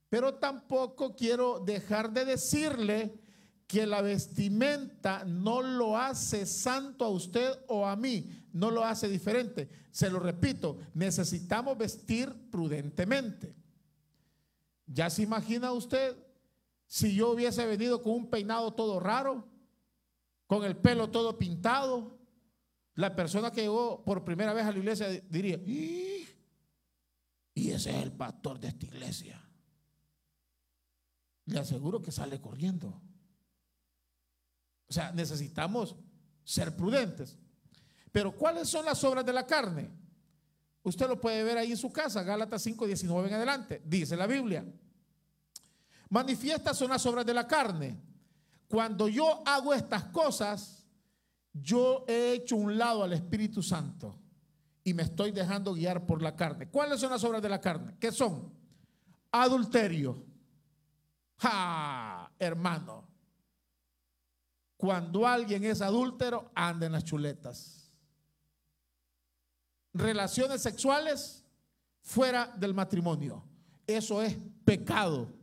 Pero 0.09 0.35
tampoco 0.35 1.15
quiero 1.15 1.59
dejar 1.59 2.11
de 2.11 2.25
decirle 2.25 3.19
que 3.67 3.85
la 3.85 4.01
vestimenta 4.01 5.23
no 5.23 5.61
lo 5.61 5.97
hace 5.97 6.45
santo 6.45 7.05
a 7.05 7.09
usted 7.09 7.51
o 7.67 7.85
a 7.85 7.95
mí, 7.95 8.29
no 8.51 8.69
lo 8.69 8.83
hace 8.83 9.07
diferente. 9.07 9.69
Se 9.91 10.09
lo 10.09 10.19
repito, 10.19 10.77
necesitamos 10.93 11.77
vestir 11.77 12.33
prudentemente. 12.51 13.55
¿Ya 14.85 15.09
se 15.09 15.23
imagina 15.23 15.71
usted 15.71 16.17
si 16.91 17.15
yo 17.15 17.29
hubiese 17.29 17.65
venido 17.65 18.01
con 18.01 18.11
un 18.11 18.29
peinado 18.29 18.73
todo 18.73 18.99
raro, 18.99 19.47
con 20.45 20.65
el 20.65 20.75
pelo 20.75 21.09
todo 21.09 21.37
pintado? 21.39 22.19
La 22.95 23.15
persona 23.15 23.49
que 23.49 23.61
llegó 23.61 24.03
por 24.03 24.25
primera 24.25 24.51
vez 24.51 24.65
a 24.65 24.73
la 24.73 24.77
iglesia 24.77 25.07
diría, 25.29 25.55
y 25.55 26.27
ese 27.55 27.91
es 27.91 28.03
el 28.03 28.11
pastor 28.11 28.59
de 28.59 28.67
esta 28.67 28.85
iglesia. 28.87 29.41
Le 31.45 31.59
aseguro 31.59 32.01
que 32.01 32.11
sale 32.11 32.41
corriendo. 32.41 33.01
O 34.89 34.91
sea, 34.91 35.13
necesitamos 35.13 35.95
ser 36.43 36.75
prudentes. 36.75 37.37
Pero 38.11 38.35
¿cuáles 38.35 38.67
son 38.67 38.83
las 38.83 39.01
obras 39.05 39.25
de 39.25 39.31
la 39.31 39.47
carne? 39.47 39.89
Usted 40.83 41.07
lo 41.07 41.21
puede 41.21 41.41
ver 41.45 41.57
ahí 41.57 41.71
en 41.71 41.77
su 41.77 41.89
casa, 41.89 42.21
Gálatas 42.21 42.61
5, 42.63 42.85
19 42.85 43.29
en 43.29 43.35
adelante. 43.35 43.81
Dice 43.85 44.17
la 44.17 44.27
Biblia. 44.27 44.65
Manifiestas 46.11 46.77
son 46.77 46.89
las 46.89 47.05
obras 47.05 47.25
de 47.25 47.33
la 47.33 47.47
carne. 47.47 47.97
Cuando 48.67 49.07
yo 49.07 49.41
hago 49.45 49.73
estas 49.73 50.03
cosas, 50.05 50.85
yo 51.53 52.03
he 52.05 52.33
hecho 52.33 52.57
un 52.57 52.77
lado 52.77 53.01
al 53.01 53.13
Espíritu 53.13 53.63
Santo 53.63 54.19
y 54.83 54.93
me 54.93 55.03
estoy 55.03 55.31
dejando 55.31 55.73
guiar 55.73 56.05
por 56.05 56.21
la 56.21 56.35
carne. 56.35 56.69
¿Cuáles 56.69 56.99
son 56.99 57.11
las 57.11 57.23
obras 57.23 57.41
de 57.41 57.47
la 57.47 57.61
carne? 57.61 57.95
¿Qué 57.97 58.11
son? 58.11 58.53
Adulterio. 59.31 60.21
¡Ja! 61.37 62.29
Hermano. 62.37 63.07
Cuando 64.75 65.25
alguien 65.25 65.63
es 65.63 65.81
adúltero, 65.81 66.51
anda 66.53 66.87
en 66.87 66.91
las 66.91 67.05
chuletas. 67.05 67.89
Relaciones 69.93 70.61
sexuales 70.61 71.45
fuera 72.01 72.47
del 72.57 72.73
matrimonio. 72.73 73.45
Eso 73.87 74.21
es 74.21 74.35
pecado. 74.65 75.40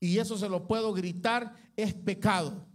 Y 0.00 0.18
eso 0.18 0.38
se 0.38 0.48
lo 0.48 0.66
puedo 0.66 0.92
gritar, 0.92 1.54
es 1.76 1.94
pecado 1.94 2.68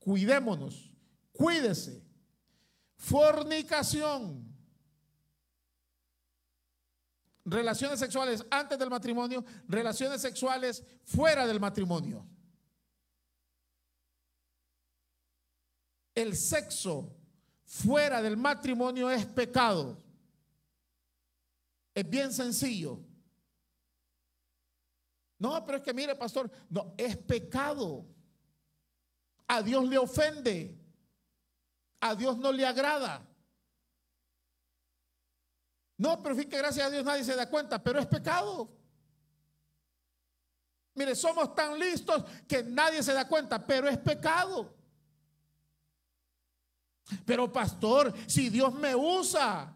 cuidémonos, 0.00 0.90
cuídese. 1.32 2.02
Fornicación. 2.96 4.44
Relaciones 7.44 7.98
sexuales 7.98 8.44
antes 8.50 8.78
del 8.78 8.90
matrimonio, 8.90 9.44
relaciones 9.66 10.20
sexuales 10.20 10.84
fuera 11.04 11.46
del 11.46 11.58
matrimonio. 11.58 12.26
El 16.14 16.36
sexo 16.36 17.16
fuera 17.64 18.20
del 18.20 18.36
matrimonio 18.36 19.10
es 19.10 19.24
pecado. 19.24 19.96
Es 21.94 22.08
bien 22.08 22.32
sencillo. 22.32 23.00
No, 25.40 25.64
pero 25.64 25.78
es 25.78 25.84
que 25.84 25.94
mire, 25.94 26.14
pastor, 26.14 26.50
no, 26.68 26.94
es 26.98 27.16
pecado 27.16 28.06
a 29.48 29.62
Dios 29.62 29.88
le 29.88 29.96
ofende, 29.96 30.78
a 31.98 32.14
Dios 32.14 32.36
no 32.36 32.52
le 32.52 32.64
agrada. 32.64 33.26
No, 35.96 36.22
pero 36.22 36.34
fíjate 36.34 36.50
que 36.50 36.58
gracias 36.58 36.86
a 36.86 36.90
Dios 36.90 37.04
nadie 37.04 37.24
se 37.24 37.34
da 37.34 37.48
cuenta, 37.48 37.82
pero 37.82 37.98
es 37.98 38.06
pecado. 38.06 38.70
Mire, 40.94 41.14
somos 41.14 41.54
tan 41.54 41.78
listos 41.78 42.22
que 42.46 42.62
nadie 42.62 43.02
se 43.02 43.14
da 43.14 43.26
cuenta, 43.26 43.66
pero 43.66 43.88
es 43.88 43.96
pecado. 43.96 44.76
Pero 47.24 47.50
pastor, 47.50 48.12
si 48.26 48.50
Dios 48.50 48.74
me 48.74 48.94
usa, 48.94 49.74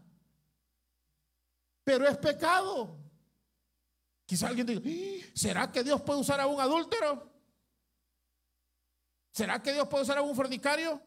pero 1.82 2.06
es 2.06 2.18
pecado. 2.18 3.03
Quizá 4.26 4.48
alguien 4.48 4.66
diga, 4.66 4.80
¿será 5.34 5.70
que 5.70 5.84
Dios 5.84 6.00
puede 6.00 6.20
usar 6.20 6.40
a 6.40 6.46
un 6.46 6.60
adúltero? 6.60 7.30
¿Será 9.30 9.62
que 9.62 9.72
Dios 9.72 9.88
puede 9.88 10.04
usar 10.04 10.18
a 10.18 10.22
un 10.22 10.34
fornicario? 10.34 11.02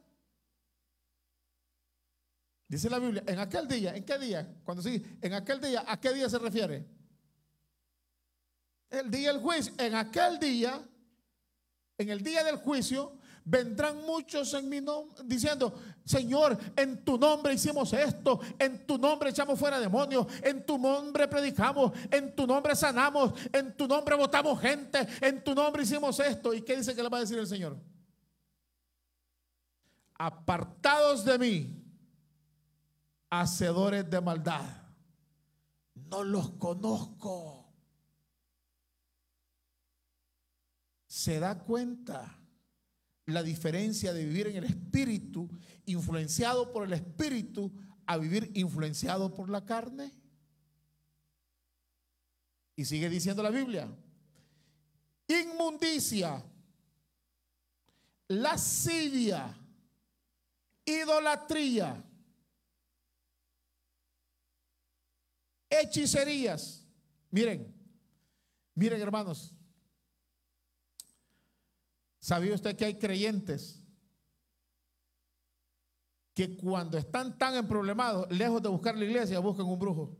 Dice 2.68 2.90
la 2.90 3.00
Biblia, 3.00 3.24
en 3.26 3.40
aquel 3.40 3.68
día, 3.68 3.96
¿en 3.96 4.04
qué 4.04 4.20
día? 4.20 4.56
Cuando 4.64 4.84
sí, 4.84 5.04
en 5.22 5.34
aquel 5.34 5.62
día, 5.62 5.86
¿a 5.88 6.00
qué 6.00 6.14
día 6.14 6.30
se 6.30 6.38
refiere? 6.38 6.86
El 8.90 9.10
día 9.10 9.32
del 9.32 9.42
juicio. 9.42 9.74
En 9.78 9.96
aquel 9.96 10.38
día, 10.40 10.86
en 11.98 12.10
el 12.10 12.22
día 12.22 12.44
del 12.44 12.58
juicio, 12.58 13.17
vendrán 13.50 14.06
muchos 14.06 14.54
en 14.56 14.68
mi 14.68 14.82
nombre 14.82 15.24
diciendo, 15.24 15.74
Señor, 16.04 16.58
en 16.75 17.04
tu 17.06 17.18
nombre 17.18 17.54
hicimos 17.54 17.94
esto, 17.94 18.42
en 18.60 18.86
tu 18.86 18.98
nombre 18.98 19.30
echamos 19.30 19.58
fuera 19.58 19.80
demonios, 19.80 20.27
en 20.44 20.66
tu 20.66 20.77
nombre 20.77 21.30
predicamos, 21.30 21.94
en 22.12 22.36
tu 22.36 22.46
nombre 22.46 22.75
sanamos, 22.75 23.34
en 23.54 23.75
tu 23.77 23.88
nombre 23.88 24.18
votamos 24.18 24.60
gente, 24.60 25.08
en 25.22 25.42
tu 25.42 25.56
nombre 25.56 25.84
hicimos 25.84 26.20
esto. 26.20 26.54
¿Y 26.54 26.62
qué 26.62 26.75
dice 26.75 26.94
que 26.94 27.01
le 27.01 27.08
va 27.08 27.18
a 27.18 27.22
decir 27.22 27.38
el 27.38 27.48
Señor? 27.48 27.77
Apartados 30.16 31.24
de 31.24 31.39
mí, 31.39 31.84
hacedores 33.30 34.10
de 34.10 34.20
maldad, 34.20 34.66
no 35.96 36.22
los 36.22 36.50
conozco. 36.51 37.66
¿Se 41.06 41.39
da 41.39 41.58
cuenta? 41.58 42.37
La 43.28 43.44
diferencia 43.44 44.14
de 44.14 44.26
vivir 44.26 44.48
en 44.48 44.56
el 44.56 44.64
espíritu, 44.64 45.50
influenciado 45.86 46.72
por 46.72 46.86
el 46.86 46.94
espíritu, 46.94 47.72
a 48.06 48.18
vivir 48.18 48.52
influenciado 48.56 49.36
por 49.36 49.50
la 49.50 49.66
carne? 49.66 50.14
Y 52.76 52.86
sigue 52.86 53.10
diciendo 53.10 53.44
la 53.44 53.50
Biblia, 53.50 53.90
inmundicia, 55.28 56.42
lascivia, 58.30 59.54
idolatría, 60.86 62.02
hechicerías. 65.70 66.86
Miren, 67.30 67.76
miren 68.74 69.02
hermanos, 69.02 69.54
¿Sabía 72.28 72.56
usted 72.56 72.76
que 72.76 72.84
hay 72.84 72.96
creyentes 72.96 73.82
que 76.34 76.58
cuando 76.58 76.98
están 76.98 77.38
tan 77.38 77.56
emproblemados, 77.56 78.30
lejos 78.30 78.62
de 78.62 78.68
buscar 78.68 78.98
la 78.98 79.06
iglesia, 79.06 79.40
buscan 79.40 79.66
un 79.66 79.80
brujo? 79.80 80.18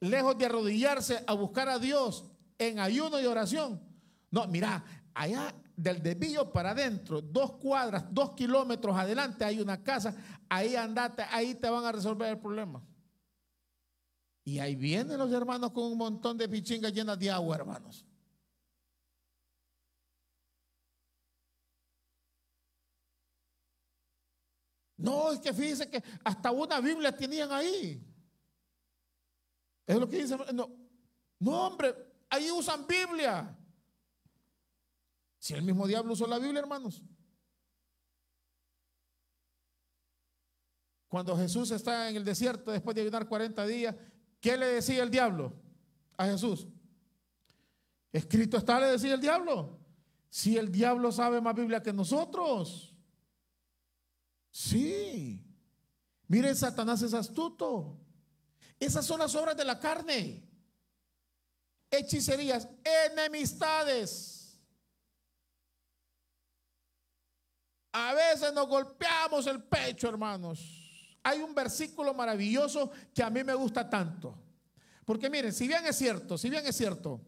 Lejos 0.00 0.38
de 0.38 0.46
arrodillarse 0.46 1.22
a 1.26 1.34
buscar 1.34 1.68
a 1.68 1.78
Dios 1.78 2.24
en 2.56 2.78
ayuno 2.78 3.20
y 3.20 3.26
oración. 3.26 3.82
No, 4.30 4.46
mira, 4.46 4.82
allá 5.12 5.54
del 5.76 6.02
desvío 6.02 6.50
para 6.50 6.70
adentro, 6.70 7.20
dos 7.20 7.58
cuadras, 7.58 8.06
dos 8.10 8.30
kilómetros 8.30 8.96
adelante 8.96 9.44
hay 9.44 9.60
una 9.60 9.84
casa, 9.84 10.16
ahí 10.48 10.74
andate, 10.74 11.22
ahí 11.30 11.54
te 11.54 11.68
van 11.68 11.84
a 11.84 11.92
resolver 11.92 12.30
el 12.30 12.38
problema. 12.38 12.82
Y 14.44 14.58
ahí 14.58 14.74
vienen 14.74 15.18
los 15.18 15.32
hermanos 15.32 15.70
con 15.72 15.84
un 15.84 15.98
montón 15.98 16.36
de 16.36 16.48
pichingas 16.48 16.92
llenas 16.92 17.18
de 17.18 17.30
agua, 17.30 17.56
hermanos. 17.56 18.04
No, 24.96 25.32
es 25.32 25.40
que 25.40 25.52
fíjense 25.52 25.90
que 25.90 26.02
hasta 26.24 26.50
una 26.50 26.80
Biblia 26.80 27.16
tenían 27.16 27.50
ahí. 27.52 28.04
Es 29.86 29.96
lo 29.96 30.08
que 30.08 30.22
dice. 30.22 30.36
No, 30.52 30.70
no 31.40 31.66
hombre, 31.66 31.94
ahí 32.30 32.50
usan 32.50 32.86
Biblia. 32.86 33.58
Si 35.38 35.54
el 35.54 35.62
mismo 35.62 35.86
diablo 35.88 36.12
usó 36.12 36.26
la 36.26 36.38
Biblia, 36.38 36.60
hermanos. 36.60 37.02
Cuando 41.08 41.36
Jesús 41.36 41.70
está 41.72 42.08
en 42.08 42.16
el 42.16 42.24
desierto 42.24 42.70
después 42.70 42.94
de 42.94 43.02
ayunar 43.02 43.28
40 43.28 43.66
días 43.66 43.94
¿Qué 44.42 44.56
le 44.56 44.66
decía 44.66 45.04
el 45.04 45.10
diablo 45.10 45.54
a 46.16 46.26
Jesús? 46.26 46.66
Escrito 48.12 48.56
está, 48.56 48.80
le 48.80 48.88
decía 48.88 49.14
el 49.14 49.20
diablo. 49.20 49.78
Si 50.28 50.58
el 50.58 50.72
diablo 50.72 51.12
sabe 51.12 51.40
más 51.40 51.54
Biblia 51.54 51.80
que 51.80 51.92
nosotros. 51.92 52.92
Sí. 54.50 55.46
Miren, 56.26 56.56
Satanás 56.56 57.02
es 57.02 57.14
astuto. 57.14 58.00
Esas 58.80 59.06
son 59.06 59.20
las 59.20 59.32
obras 59.36 59.56
de 59.56 59.64
la 59.64 59.78
carne. 59.78 60.44
Hechicerías, 61.88 62.68
enemistades. 62.82 64.60
A 67.92 68.12
veces 68.12 68.52
nos 68.52 68.66
golpeamos 68.66 69.46
el 69.46 69.62
pecho, 69.62 70.08
hermanos 70.08 70.81
hay 71.22 71.40
un 71.40 71.54
versículo 71.54 72.14
maravilloso 72.14 72.90
que 73.14 73.22
a 73.22 73.30
mí 73.30 73.44
me 73.44 73.54
gusta 73.54 73.88
tanto. 73.88 74.36
Porque 75.04 75.30
miren, 75.30 75.52
si 75.52 75.66
bien 75.66 75.84
es 75.86 75.96
cierto, 75.96 76.38
si 76.38 76.50
bien 76.50 76.66
es 76.66 76.76
cierto 76.76 77.20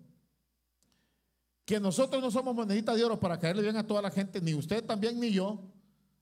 que 1.64 1.80
nosotros 1.80 2.22
no 2.22 2.30
somos 2.30 2.54
moneditas 2.54 2.96
de 2.96 3.04
oro 3.04 3.18
para 3.18 3.38
caerle 3.38 3.62
bien 3.62 3.76
a 3.76 3.86
toda 3.86 4.02
la 4.02 4.10
gente, 4.10 4.40
ni 4.40 4.54
usted 4.54 4.84
también 4.84 5.18
ni 5.18 5.32
yo, 5.32 5.62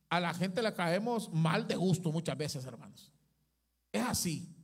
a 0.09 0.21
la 0.21 0.33
gente 0.35 0.63
le 0.63 0.73
caemos 0.75 1.33
mal 1.33 1.67
de 1.67 1.75
gusto 1.75 2.13
muchas 2.13 2.37
veces, 2.37 2.65
hermanos. 2.65 3.11
Es 3.91 4.03
así. 4.03 4.55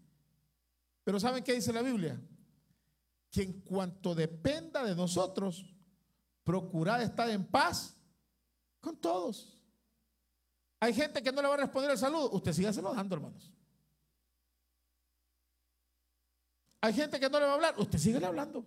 Pero 1.05 1.19
¿saben 1.19 1.43
qué 1.43 1.55
dice 1.55 1.73
la 1.73 1.83
Biblia? 1.83 2.21
Que 3.31 3.43
en 3.43 3.61
cuanto 3.63 4.15
dependa 4.15 4.85
de 4.85 4.95
nosotros, 4.95 5.65
procurad 6.45 7.03
estar 7.03 7.29
en 7.31 7.45
paz 7.45 7.97
con 8.81 8.97
todos. 8.97 9.58
Hay 10.81 10.95
gente 10.95 11.23
que 11.23 11.33
no 11.33 11.43
le 11.43 11.49
va 11.49 11.55
a 11.55 11.59
responder 11.59 11.91
el 11.91 11.99
saludo. 11.99 12.31
Usted 12.31 12.53
sigue 12.53 12.71
dando, 12.71 13.15
hermanos. 13.15 13.53
Hay 16.81 16.93
gente 16.93 17.19
que 17.19 17.29
no 17.29 17.41
le 17.41 17.47
va 17.47 17.53
a 17.53 17.55
hablar. 17.55 17.75
Usted 17.79 17.99
sigue 17.99 18.25
hablando. 18.25 18.65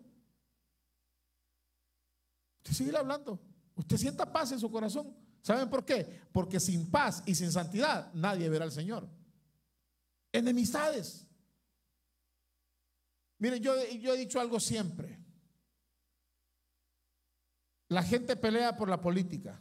Usted 2.58 2.74
sigue 2.74 2.98
hablando. 2.98 3.40
Usted 3.76 3.98
sienta 3.98 4.32
paz 4.32 4.52
en 4.52 4.60
su 4.60 4.70
corazón. 4.70 5.16
¿Saben 5.42 5.70
por 5.70 5.86
qué? 5.86 6.22
Porque 6.32 6.60
sin 6.60 6.92
paz 6.92 7.24
y 7.26 7.34
sin 7.34 7.52
santidad 7.52 8.14
nadie 8.14 8.50
verá 8.50 8.66
al 8.66 8.72
Señor. 8.72 9.10
Enemistades. 10.32 11.26
Miren, 13.40 13.64
yo 13.64 13.74
he 13.76 14.18
dicho 14.18 14.40
algo 14.40 14.60
siempre. 14.60 15.18
La 17.88 18.04
gente 18.04 18.36
pelea 18.36 18.76
por 18.76 18.90
la 18.90 19.02
política. 19.02 19.60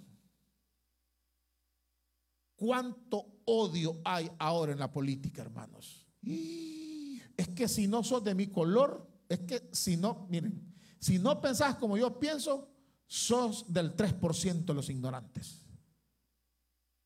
¿Cuánto 2.60 3.40
odio 3.46 4.02
hay 4.04 4.30
ahora 4.38 4.72
en 4.72 4.80
la 4.80 4.92
política, 4.92 5.40
hermanos? 5.40 6.06
Es 6.22 7.48
que 7.56 7.66
si 7.66 7.88
no 7.88 8.04
sos 8.04 8.22
de 8.22 8.34
mi 8.34 8.48
color, 8.48 9.10
es 9.30 9.40
que 9.40 9.70
si 9.72 9.96
no, 9.96 10.26
miren, 10.28 10.74
si 10.98 11.18
no 11.18 11.40
pensás 11.40 11.76
como 11.76 11.96
yo 11.96 12.20
pienso, 12.20 12.68
sos 13.06 13.64
del 13.72 13.96
3% 13.96 14.66
de 14.66 14.74
los 14.74 14.90
ignorantes. 14.90 15.64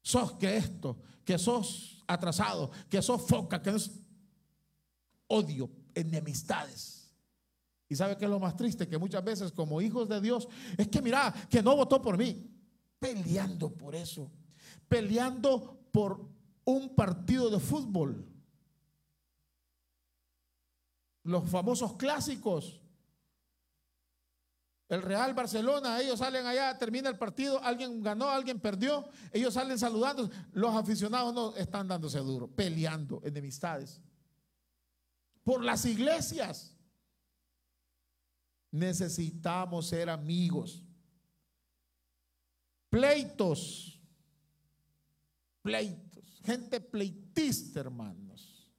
Sos 0.02 0.32
que 0.32 0.56
esto, 0.56 0.98
que 1.24 1.38
sos 1.38 2.02
atrasado, 2.08 2.72
que 2.90 3.00
sos 3.00 3.22
foca, 3.22 3.62
que 3.62 3.70
es 3.70 3.92
odio, 5.28 5.70
enemistades. 5.94 7.14
Y 7.88 7.94
sabe 7.94 8.16
que 8.16 8.24
es 8.24 8.30
lo 8.32 8.40
más 8.40 8.56
triste, 8.56 8.88
que 8.88 8.98
muchas 8.98 9.22
veces 9.22 9.52
como 9.52 9.80
hijos 9.80 10.08
de 10.08 10.20
Dios, 10.20 10.48
es 10.76 10.88
que 10.88 11.00
mira, 11.00 11.32
que 11.48 11.62
no 11.62 11.76
votó 11.76 12.02
por 12.02 12.18
mí, 12.18 12.44
peleando 12.98 13.72
por 13.72 13.94
eso 13.94 14.32
peleando 14.88 15.88
por 15.92 16.28
un 16.64 16.94
partido 16.94 17.50
de 17.50 17.60
fútbol. 17.60 18.26
Los 21.22 21.48
famosos 21.48 21.94
clásicos. 21.96 22.80
El 24.88 25.02
Real 25.02 25.32
Barcelona, 25.32 26.00
ellos 26.00 26.18
salen 26.18 26.46
allá, 26.46 26.76
termina 26.78 27.08
el 27.08 27.16
partido, 27.16 27.62
alguien 27.62 28.02
ganó, 28.02 28.28
alguien 28.28 28.60
perdió, 28.60 29.08
ellos 29.32 29.54
salen 29.54 29.78
saludando, 29.78 30.30
los 30.52 30.74
aficionados 30.74 31.32
no 31.34 31.56
están 31.56 31.88
dándose 31.88 32.18
duro, 32.18 32.48
peleando, 32.48 33.20
enemistades. 33.24 34.00
Por 35.42 35.64
las 35.64 35.84
iglesias. 35.86 36.70
Necesitamos 38.70 39.86
ser 39.86 40.10
amigos. 40.10 40.82
Pleitos 42.90 43.93
pleitos, 45.64 46.42
gente 46.44 46.78
pleitista, 46.78 47.80
hermanos. 47.80 48.70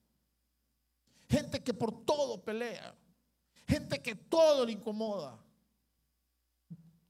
Gente 1.28 1.64
que 1.64 1.74
por 1.74 2.06
todo 2.06 2.44
pelea, 2.44 2.96
gente 3.68 4.00
que 4.02 4.14
todo 4.14 4.64
le 4.64 4.74
incomoda. 4.74 5.44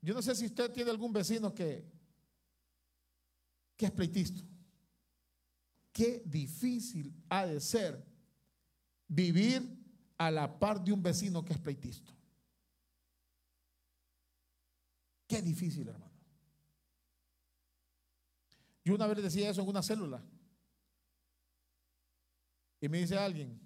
Yo 0.01 0.13
no 0.13 0.21
sé 0.21 0.33
si 0.33 0.45
usted 0.45 0.71
tiene 0.71 0.89
algún 0.91 1.11
vecino 1.11 1.53
que, 1.53 1.85
que 3.75 3.87
es 3.87 3.91
pleitista. 3.91 4.41
Qué 5.91 6.23
difícil 6.25 7.13
ha 7.27 7.45
de 7.45 7.59
ser 7.59 8.01
vivir 9.09 9.61
a 10.17 10.31
la 10.31 10.57
par 10.57 10.81
de 10.81 10.93
un 10.93 11.03
vecino 11.03 11.43
que 11.43 11.51
es 11.51 11.59
pleitista. 11.59 12.15
Qué 15.27 15.41
difícil, 15.41 15.89
hermano. 15.89 16.14
Yo 18.85 18.93
una 18.93 19.07
vez 19.07 19.21
decía 19.21 19.49
eso 19.49 19.61
en 19.61 19.67
una 19.67 19.81
célula. 19.81 20.23
Y 22.79 22.87
me 22.87 22.99
dice 22.99 23.17
alguien, 23.17 23.59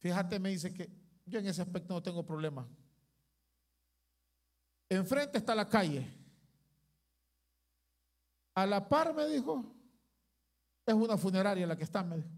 fíjate, 0.00 0.38
me 0.38 0.50
dice 0.50 0.72
que 0.72 0.90
yo 1.24 1.38
en 1.38 1.46
ese 1.46 1.62
aspecto 1.62 1.94
no 1.94 2.02
tengo 2.02 2.24
problema. 2.26 2.68
Enfrente 4.90 5.38
está 5.38 5.54
la 5.54 5.66
calle. 5.66 6.06
A 8.54 8.66
la 8.66 8.86
par 8.86 9.14
me 9.14 9.26
dijo, 9.26 9.74
es 10.84 10.94
una 10.94 11.16
funeraria 11.16 11.66
la 11.66 11.76
que 11.76 11.84
está, 11.84 12.02
me 12.02 12.16
dijo. 12.16 12.28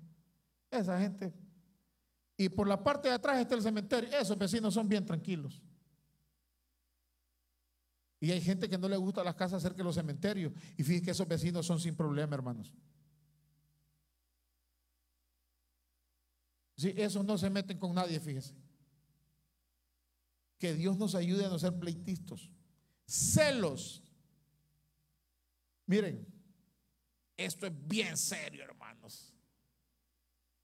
Esa 0.70 1.00
gente. 1.00 1.34
Y 2.36 2.48
por 2.48 2.68
la 2.68 2.82
parte 2.82 3.08
de 3.08 3.14
atrás 3.14 3.40
está 3.40 3.56
el 3.56 3.62
cementerio. 3.62 4.10
Esos 4.16 4.38
vecinos 4.38 4.74
son 4.74 4.88
bien 4.88 5.04
tranquilos. 5.04 5.60
Y 8.20 8.30
hay 8.30 8.40
gente 8.42 8.68
que 8.68 8.76
no 8.76 8.88
le 8.88 8.98
gusta 8.98 9.24
las 9.24 9.34
casas 9.34 9.62
cerca 9.62 9.78
de 9.78 9.84
los 9.84 9.94
cementerios. 9.94 10.52
Y 10.76 10.82
fíjense 10.82 11.04
que 11.04 11.10
esos 11.12 11.26
vecinos 11.26 11.64
son 11.66 11.80
sin 11.80 11.96
problema, 11.96 12.34
hermanos. 12.34 12.74
Sí, 16.76 16.92
esos 16.96 17.24
no 17.24 17.38
se 17.38 17.48
meten 17.48 17.78
con 17.78 17.94
nadie, 17.94 18.20
fíjese. 18.20 18.54
Que 20.58 20.74
Dios 20.74 20.98
nos 20.98 21.14
ayude 21.14 21.46
a 21.46 21.48
no 21.48 21.58
ser 21.58 21.78
pleitistas. 21.78 22.50
Celos. 23.06 24.02
Miren, 25.86 26.26
esto 27.36 27.66
es 27.66 27.72
bien 27.88 28.16
serio, 28.16 28.62
hermanos. 28.62 29.34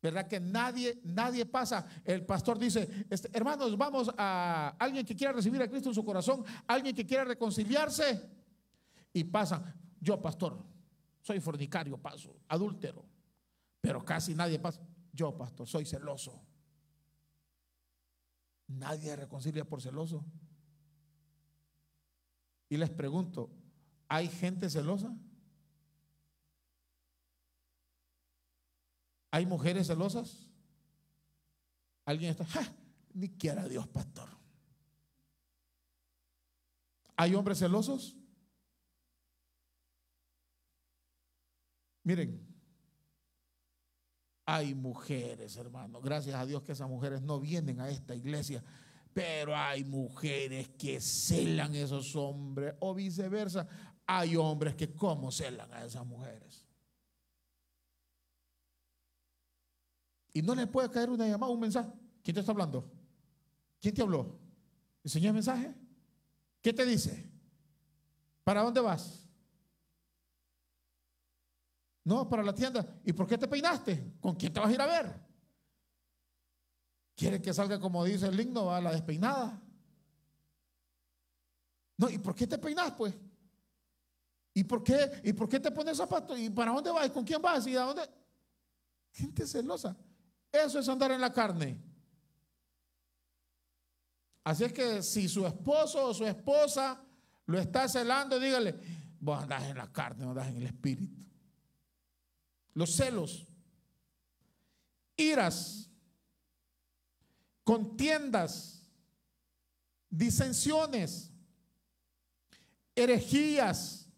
¿Verdad 0.07 0.29
que 0.29 0.39
nadie, 0.39 1.01
nadie 1.03 1.45
pasa? 1.47 1.85
El 2.05 2.25
pastor 2.25 2.61
dice, 2.61 3.07
este, 3.11 3.29
hermanos, 3.37 3.77
vamos 3.77 4.09
a 4.17 4.77
alguien 4.79 5.05
que 5.05 5.17
quiera 5.17 5.33
recibir 5.33 5.61
a 5.61 5.69
Cristo 5.69 5.89
en 5.89 5.97
su 5.97 6.05
corazón, 6.05 6.45
alguien 6.69 6.95
que 6.95 7.05
quiera 7.05 7.25
reconciliarse, 7.25 8.23
y 9.13 9.25
pasan, 9.25 9.75
yo 10.01 10.23
pastor, 10.23 10.65
soy 11.23 11.41
fornicario, 11.41 11.99
paso, 11.99 12.37
adúltero, 12.47 13.05
pero 13.81 14.05
casi 14.05 14.33
nadie 14.33 14.61
pasa. 14.61 14.81
Yo, 15.13 15.37
pastor, 15.37 15.67
soy 15.67 15.85
celoso. 15.85 16.41
Nadie 18.69 19.17
reconcilia 19.17 19.65
por 19.65 19.83
celoso. 19.83 20.25
Y 22.69 22.77
les 22.77 22.91
pregunto, 22.91 23.51
¿hay 24.07 24.29
gente 24.29 24.71
celosa? 24.71 25.13
¿Hay 29.37 29.45
mujeres 29.45 29.87
celosas? 29.87 30.49
¿Alguien 32.07 32.31
está? 32.31 32.47
Ni 33.13 33.29
quiera 33.29 33.69
Dios, 33.69 33.87
pastor. 33.87 34.31
¿Hay 37.19 37.35
hombres 37.35 37.59
celosos? 37.59 38.17
Miren, 42.03 42.49
hay 44.47 44.75
mujeres, 44.75 45.55
hermano. 45.59 46.01
Gracias 46.01 46.35
a 46.35 46.47
Dios 46.47 46.63
que 46.63 46.73
esas 46.73 46.89
mujeres 46.89 47.21
no 47.21 47.39
vienen 47.39 47.79
a 47.83 47.91
esta 47.91 48.15
iglesia. 48.15 48.65
Pero 49.13 49.55
hay 49.55 49.85
mujeres 49.85 50.71
que 50.79 50.99
celan 50.99 51.75
a 51.75 51.79
esos 51.81 52.17
hombres 52.17 52.75
o 52.81 52.95
viceversa. 52.95 53.69
Hay 54.07 54.35
hombres 54.35 54.77
que 54.77 54.95
como 54.95 55.31
celan 55.31 55.71
a 55.75 55.85
esas 55.85 56.07
mujeres. 56.07 56.66
Y 60.37 60.43
no 60.43 60.55
le 60.55 60.67
puede 60.67 60.91
caer 60.91 61.09
una 61.09 61.27
llamada, 61.27 61.51
un 61.51 61.61
mensaje. 61.61 61.91
¿Quién 62.23 62.35
te 62.35 62.41
está 62.41 62.53
hablando? 62.53 62.93
¿Quién 63.81 63.95
te 63.95 64.03
habló? 64.03 64.39
¿Enseñó 65.03 65.29
el 65.29 65.33
mensaje? 65.33 65.75
¿Qué 66.61 66.75
te 66.75 66.85
dice? 66.85 67.33
¿Para 68.45 68.63
dónde 68.63 68.83
vas? 68.83 69.27
No, 72.05 72.29
para 72.29 72.43
la 72.43 72.55
tienda. 72.55 72.87
¿Y 73.03 73.15
por 73.15 73.27
qué 73.27 73.39
te 73.39 73.49
peinaste? 73.49 74.13
¿Con 74.21 74.35
quién 74.35 74.53
te 74.53 74.61
vas 74.61 74.69
a 74.69 74.73
ir 74.75 74.81
a 74.83 74.87
ver? 74.87 75.21
¿Quiere 77.15 77.41
que 77.41 77.55
salga 77.55 77.81
como 77.81 78.05
dice 78.05 78.27
el 78.27 78.39
himno, 78.39 78.71
a 78.71 78.79
la 78.79 78.93
despeinada? 78.93 79.59
No, 81.97 82.11
¿y 82.11 82.19
por 82.19 82.35
qué 82.35 82.47
te 82.47 82.59
peinas, 82.59 82.93
pues? 82.93 83.15
¿Y 84.53 84.65
por 84.65 84.85
qué, 84.85 85.23
¿Y 85.25 85.33
por 85.33 85.49
qué 85.49 85.59
te 85.59 85.71
pones 85.71 85.97
zapatos? 85.97 86.39
¿Y 86.39 86.51
para 86.51 86.73
dónde 86.73 86.91
vas? 86.91 87.07
¿Y 87.07 87.11
con 87.11 87.25
quién 87.25 87.41
vas? 87.41 87.67
¿Y 87.67 87.75
a 87.75 87.85
dónde? 87.85 88.03
Gente 89.13 89.47
celosa. 89.47 89.97
Eso 90.53 90.79
es 90.79 90.89
andar 90.89 91.13
en 91.13 91.21
la 91.21 91.33
carne. 91.33 91.79
Así 94.45 94.65
es 94.65 94.73
que 94.73 95.03
si 95.03 95.29
su 95.29 95.47
esposo 95.47 96.07
o 96.07 96.15
su 96.15 96.25
esposa 96.25 97.03
lo 97.47 97.59
está 97.59 97.89
celando, 97.89 98.39
dígale, 98.39 98.75
vos 99.21 99.43
andás 99.43 99.65
en 99.65 99.77
la 99.77 99.93
carne, 99.93 100.25
no 100.25 100.31
andás 100.31 100.49
en 100.49 100.57
el 100.59 100.67
espíritu 100.67 101.27
los 102.77 102.95
celos, 102.95 103.47
iras, 105.17 105.91
contiendas, 107.65 108.87
disensiones, 110.11 111.33
herejías. 112.95 114.11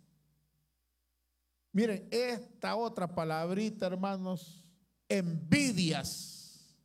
Miren, 1.70 2.08
esta 2.10 2.74
otra 2.74 3.06
palabrita, 3.06 3.86
hermanos, 3.86 4.67
envidias. 5.08 6.76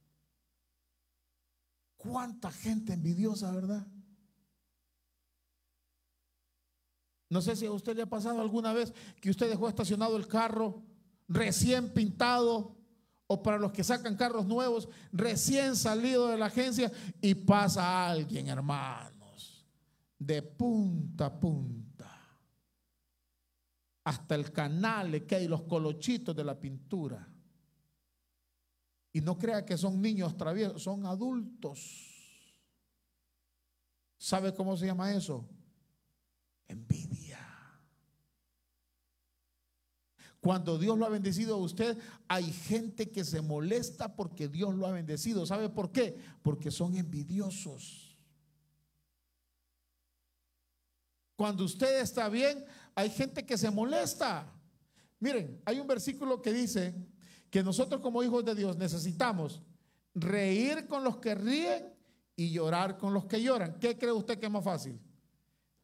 ¿Cuánta 1.98 2.52
gente 2.52 2.94
envidiosa, 2.94 3.52
verdad? 3.52 3.88
No 7.30 7.42
sé 7.42 7.56
si 7.56 7.66
a 7.66 7.72
usted 7.72 7.96
le 7.96 8.04
ha 8.04 8.10
pasado 8.10 8.42
alguna 8.42 8.74
vez 8.74 8.94
que 9.20 9.32
usted 9.32 9.50
dejó 9.50 9.68
estacionado 9.68 10.18
el 10.18 10.28
carro 10.28 10.84
recién 11.28 11.92
pintado 11.92 12.76
o 13.26 13.42
para 13.42 13.58
los 13.58 13.72
que 13.72 13.84
sacan 13.84 14.16
carros 14.16 14.46
nuevos, 14.46 14.88
recién 15.12 15.76
salido 15.76 16.28
de 16.28 16.38
la 16.38 16.48
agencia 16.48 16.92
y 17.22 17.34
pasa 17.34 18.08
alguien, 18.08 18.50
hermanos, 18.50 19.66
de 20.20 20.44
punta 20.44 21.28
a 21.28 21.40
punta. 21.40 21.84
Hasta 24.04 24.36
el 24.36 24.52
canal 24.52 25.10
le 25.10 25.26
caen 25.26 25.50
los 25.50 25.64
colochitos 25.64 26.36
de 26.36 26.44
la 26.44 26.60
pintura. 26.60 27.33
Y 29.14 29.22
no 29.22 29.38
crea 29.38 29.64
que 29.64 29.78
son 29.78 30.02
niños 30.02 30.36
traviesos, 30.36 30.82
son 30.82 31.06
adultos. 31.06 31.80
¿Sabe 34.18 34.54
cómo 34.54 34.76
se 34.76 34.88
llama 34.88 35.14
eso? 35.14 35.48
Envidia. 36.68 37.40
Cuando 40.40 40.80
Dios 40.80 40.98
lo 40.98 41.06
ha 41.06 41.10
bendecido 41.10 41.56
a 41.56 41.60
usted, 41.60 41.98
hay 42.28 42.52
gente 42.52 43.12
que 43.12 43.24
se 43.24 43.42
molesta 43.42 44.16
porque 44.16 44.50
Dios 44.50 44.74
lo 44.74 44.88
ha 44.88 44.92
bendecido. 44.92 45.46
¿Sabe 45.46 45.70
por 45.70 45.92
qué? 45.92 46.18
Porque 46.42 46.72
son 46.72 46.98
envidiosos. 46.98 48.18
Cuando 51.36 51.64
usted 51.64 52.02
está 52.02 52.30
bien, 52.30 52.66
hay 52.96 53.10
gente 53.10 53.46
que 53.46 53.58
se 53.58 53.70
molesta. 53.70 54.52
Miren, 55.20 55.62
hay 55.66 55.80
un 55.80 55.88
versículo 55.88 56.42
que 56.42 56.52
dice 56.52 56.96
que 57.54 57.62
nosotros 57.62 58.02
como 58.02 58.24
hijos 58.24 58.44
de 58.44 58.56
Dios 58.56 58.78
necesitamos 58.78 59.62
reír 60.16 60.88
con 60.88 61.04
los 61.04 61.18
que 61.18 61.36
ríen 61.36 61.94
y 62.36 62.52
llorar 62.52 62.98
con 62.98 63.14
los 63.14 63.26
que 63.26 63.44
lloran. 63.44 63.78
¿Qué 63.80 63.96
cree 63.96 64.12
usted 64.12 64.40
que 64.40 64.48
es 64.48 64.52
más 64.52 64.64
fácil? 64.64 65.00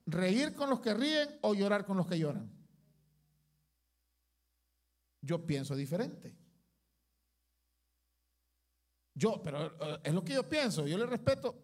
¿Reír 0.08 0.56
con 0.56 0.72
los 0.72 0.80
que 0.80 0.96
ríen 0.96 1.30
o 1.42 1.54
llorar 1.54 1.86
con 1.86 1.96
los 1.98 2.08
que 2.08 2.18
lloran? 2.18 2.52
Yo 5.22 5.46
pienso 5.46 5.76
diferente. 5.76 6.36
Yo, 9.14 9.40
pero 9.44 9.68
eh, 9.68 10.00
es 10.06 10.14
lo 10.16 10.24
que 10.24 10.34
yo 10.34 10.50
pienso, 10.50 10.88
yo 10.88 10.98
le 10.98 11.06
respeto. 11.06 11.56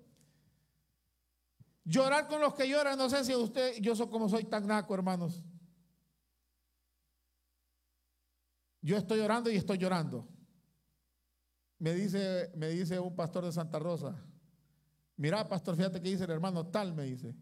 Llorar 1.84 2.28
con 2.28 2.42
los 2.42 2.54
que 2.54 2.70
lloran, 2.70 2.96
no 2.96 3.10
sé 3.10 3.26
si 3.26 3.34
usted, 3.34 3.82
yo 3.82 3.96
soy 3.96 4.10
como 4.10 4.30
soy 4.30 4.44
tan 4.44 4.68
naco, 4.68 4.94
hermanos. 4.94 5.42
Yo 8.86 8.98
estoy 8.98 9.18
llorando 9.18 9.50
y 9.50 9.56
estoy 9.56 9.80
llorando. 9.80 10.28
Me 11.80 11.96
dice, 11.96 12.52
me 12.56 12.70
dice 12.70 13.00
un 13.00 13.16
pastor 13.16 13.44
de 13.44 13.52
Santa 13.52 13.80
Rosa, 13.80 14.16
mira, 15.18 15.48
pastor, 15.50 15.76
fíjate 15.76 16.00
que 16.00 16.10
dice 16.10 16.26
el 16.26 16.30
hermano 16.30 16.68
tal, 16.68 16.94
me 16.94 17.06
dice, 17.06 17.36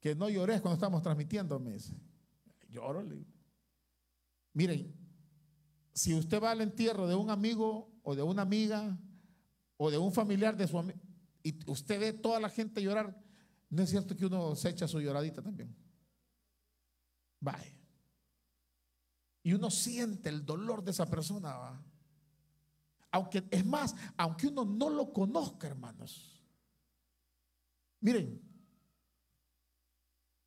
que 0.00 0.16
no 0.16 0.28
llores 0.28 0.60
cuando 0.60 0.74
estamos 0.74 1.00
transmitiendo, 1.00 1.60
me 1.60 1.74
dice. 1.74 1.94
Lloro, 2.68 3.04
Miren, 4.52 4.92
si 5.94 6.12
usted 6.12 6.42
va 6.42 6.50
al 6.50 6.60
entierro 6.60 7.06
de 7.06 7.14
un 7.14 7.30
amigo 7.30 7.92
o 8.02 8.16
de 8.16 8.24
una 8.24 8.42
amiga 8.42 8.98
o 9.76 9.92
de 9.92 9.98
un 9.98 10.12
familiar 10.12 10.56
de 10.56 10.66
su 10.66 10.76
amigo 10.76 10.98
y 11.44 11.70
usted 11.70 12.00
ve 12.00 12.12
toda 12.14 12.40
la 12.40 12.48
gente 12.48 12.82
llorar, 12.82 13.16
no 13.68 13.82
es 13.82 13.90
cierto 13.90 14.16
que 14.16 14.26
uno 14.26 14.56
se 14.56 14.70
echa 14.70 14.88
su 14.88 15.00
lloradita 15.00 15.40
también. 15.40 15.72
Vaya. 17.38 17.79
Y 19.42 19.52
uno 19.52 19.70
siente 19.70 20.28
el 20.28 20.44
dolor 20.44 20.84
de 20.84 20.90
esa 20.90 21.06
persona. 21.06 21.82
Aunque, 23.10 23.46
es 23.50 23.64
más, 23.64 23.94
aunque 24.16 24.48
uno 24.48 24.64
no 24.64 24.90
lo 24.90 25.12
conozca, 25.12 25.66
hermanos. 25.66 26.42
Miren, 28.00 28.40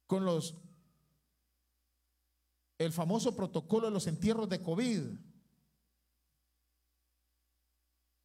con 0.08 0.26
los 0.26 0.56
el 2.80 2.92
famoso 2.92 3.36
protocolo 3.36 3.88
de 3.88 3.94
los 3.94 4.08
entierros 4.08 4.50
de 4.50 4.62
COVID, 4.62 5.02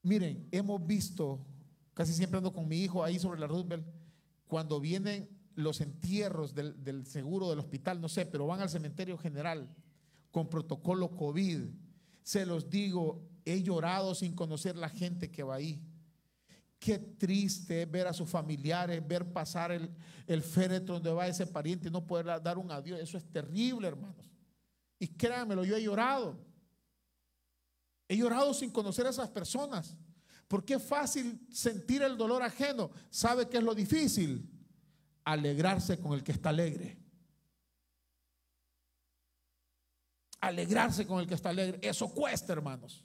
Miren, 0.02 0.48
hemos 0.52 0.86
visto, 0.86 1.44
casi 1.92 2.14
siempre 2.14 2.38
ando 2.38 2.52
con 2.52 2.66
mi 2.66 2.78
hijo 2.78 3.04
ahí 3.04 3.18
sobre 3.18 3.40
la 3.40 3.46
Roosevelt, 3.46 3.86
cuando 4.46 4.80
vienen 4.80 5.28
los 5.54 5.80
entierros 5.80 6.54
del, 6.54 6.82
del 6.82 7.04
seguro 7.04 7.50
del 7.50 7.58
hospital, 7.58 8.00
no 8.00 8.08
sé, 8.08 8.24
pero 8.24 8.46
van 8.46 8.60
al 8.60 8.70
cementerio 8.70 9.18
general 9.18 9.74
con 10.38 10.48
protocolo 10.48 11.16
COVID. 11.16 11.62
Se 12.22 12.46
los 12.46 12.70
digo, 12.70 13.28
he 13.44 13.60
llorado 13.60 14.14
sin 14.14 14.36
conocer 14.36 14.76
la 14.76 14.88
gente 14.88 15.32
que 15.32 15.42
va 15.42 15.56
ahí. 15.56 15.82
Qué 16.78 16.96
triste 16.96 17.84
ver 17.86 18.06
a 18.06 18.12
sus 18.12 18.30
familiares, 18.30 19.04
ver 19.04 19.32
pasar 19.32 19.72
el, 19.72 19.90
el 20.28 20.42
féretro 20.42 20.94
donde 20.94 21.12
va 21.12 21.26
ese 21.26 21.44
pariente 21.44 21.88
y 21.88 21.90
no 21.90 22.06
poder 22.06 22.40
dar 22.40 22.56
un 22.56 22.70
adiós. 22.70 23.00
Eso 23.00 23.18
es 23.18 23.24
terrible, 23.32 23.88
hermanos. 23.88 24.30
Y 25.00 25.08
créanmelo, 25.08 25.64
yo 25.64 25.74
he 25.74 25.82
llorado. 25.82 26.38
He 28.06 28.16
llorado 28.16 28.54
sin 28.54 28.70
conocer 28.70 29.08
a 29.08 29.10
esas 29.10 29.30
personas. 29.30 29.96
Porque 30.46 30.74
es 30.74 30.82
fácil 30.84 31.44
sentir 31.50 32.00
el 32.02 32.16
dolor 32.16 32.44
ajeno. 32.44 32.92
¿Sabe 33.10 33.48
qué 33.48 33.56
es 33.56 33.64
lo 33.64 33.74
difícil? 33.74 34.48
Alegrarse 35.24 35.98
con 35.98 36.12
el 36.12 36.22
que 36.22 36.30
está 36.30 36.50
alegre. 36.50 37.07
Alegrarse 40.40 41.06
con 41.06 41.20
el 41.20 41.26
que 41.26 41.34
está 41.34 41.50
alegre. 41.50 41.78
Eso 41.82 42.08
cuesta, 42.08 42.52
hermanos. 42.52 43.04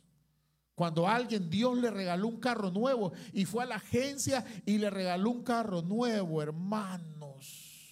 Cuando 0.75 1.07
alguien, 1.07 1.49
Dios 1.49 1.77
le 1.77 1.91
regaló 1.91 2.27
un 2.27 2.39
carro 2.39 2.71
nuevo 2.71 3.13
y 3.31 3.45
fue 3.45 3.63
a 3.63 3.67
la 3.67 3.75
agencia 3.75 4.43
y 4.65 4.77
le 4.77 4.89
regaló 4.89 5.29
un 5.29 5.43
carro 5.43 5.81
nuevo, 5.81 6.41
hermanos. 6.41 7.83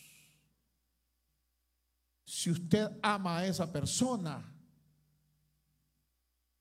Si 2.25 2.49
usted 2.49 2.89
ama 3.03 3.39
a 3.39 3.45
esa 3.45 3.71
persona, 3.71 4.51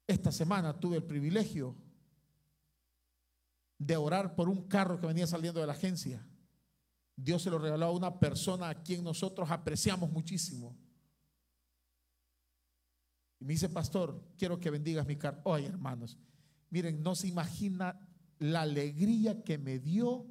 esta 0.07 0.31
semana 0.31 0.79
tuve 0.79 0.97
el 0.97 1.05
privilegio 1.05 1.77
de 3.79 3.97
orar 3.97 4.35
por 4.35 4.49
un 4.49 4.69
carro 4.69 5.01
que 5.01 5.07
venía 5.07 5.27
saliendo 5.27 5.61
de 5.61 5.67
la 5.67 5.73
agencia. 5.73 6.27
Dios 7.17 7.43
se 7.43 7.51
lo 7.51 7.59
regaló 7.59 7.87
a 7.87 7.93
una 7.93 8.19
persona 8.19 8.69
a 8.69 8.83
quien 8.83 9.03
nosotros 9.03 9.51
apreciamos 9.51 10.11
muchísimo. 10.11 10.77
Y 13.41 13.45
me 13.45 13.55
dice, 13.55 13.71
pastor, 13.71 14.23
quiero 14.37 14.61
que 14.61 14.71
bendigas 14.71 15.07
mi 15.07 15.17
carro. 15.17 15.41
Oye, 15.45 15.67
hermanos, 15.67 16.19
miren, 16.69 17.03
no 17.03 17.15
se 17.15 17.27
imagina 17.27 17.99
la 18.39 18.63
alegría 18.63 19.43
que 19.43 19.59
me 19.59 19.79
dio 19.79 20.27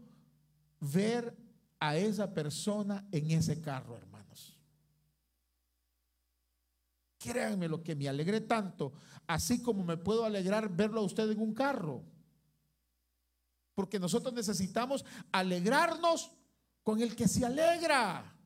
ver 0.80 1.36
a 1.80 1.98
esa 1.98 2.34
persona 2.34 3.08
en 3.12 3.32
ese 3.32 3.60
carro, 3.62 3.98
hermanos. 3.98 4.58
Créanme 7.18 7.68
lo 7.68 7.84
que 7.84 7.96
me 7.96 8.08
alegré 8.08 8.42
tanto, 8.42 8.94
así 9.28 9.62
como 9.62 9.84
me 9.84 9.98
puedo 9.98 10.24
alegrar 10.24 10.70
verlo 10.74 11.02
a 11.02 11.04
usted 11.04 11.30
en 11.32 11.42
un 11.42 11.54
carro. 11.54 12.04
Porque 13.74 14.00
nosotros 14.00 14.34
necesitamos 14.34 15.04
alegrarnos 15.32 16.32
con 16.84 17.02
el 17.02 17.16
que 17.16 17.28
se 17.28 17.46
alegra. 17.46 18.39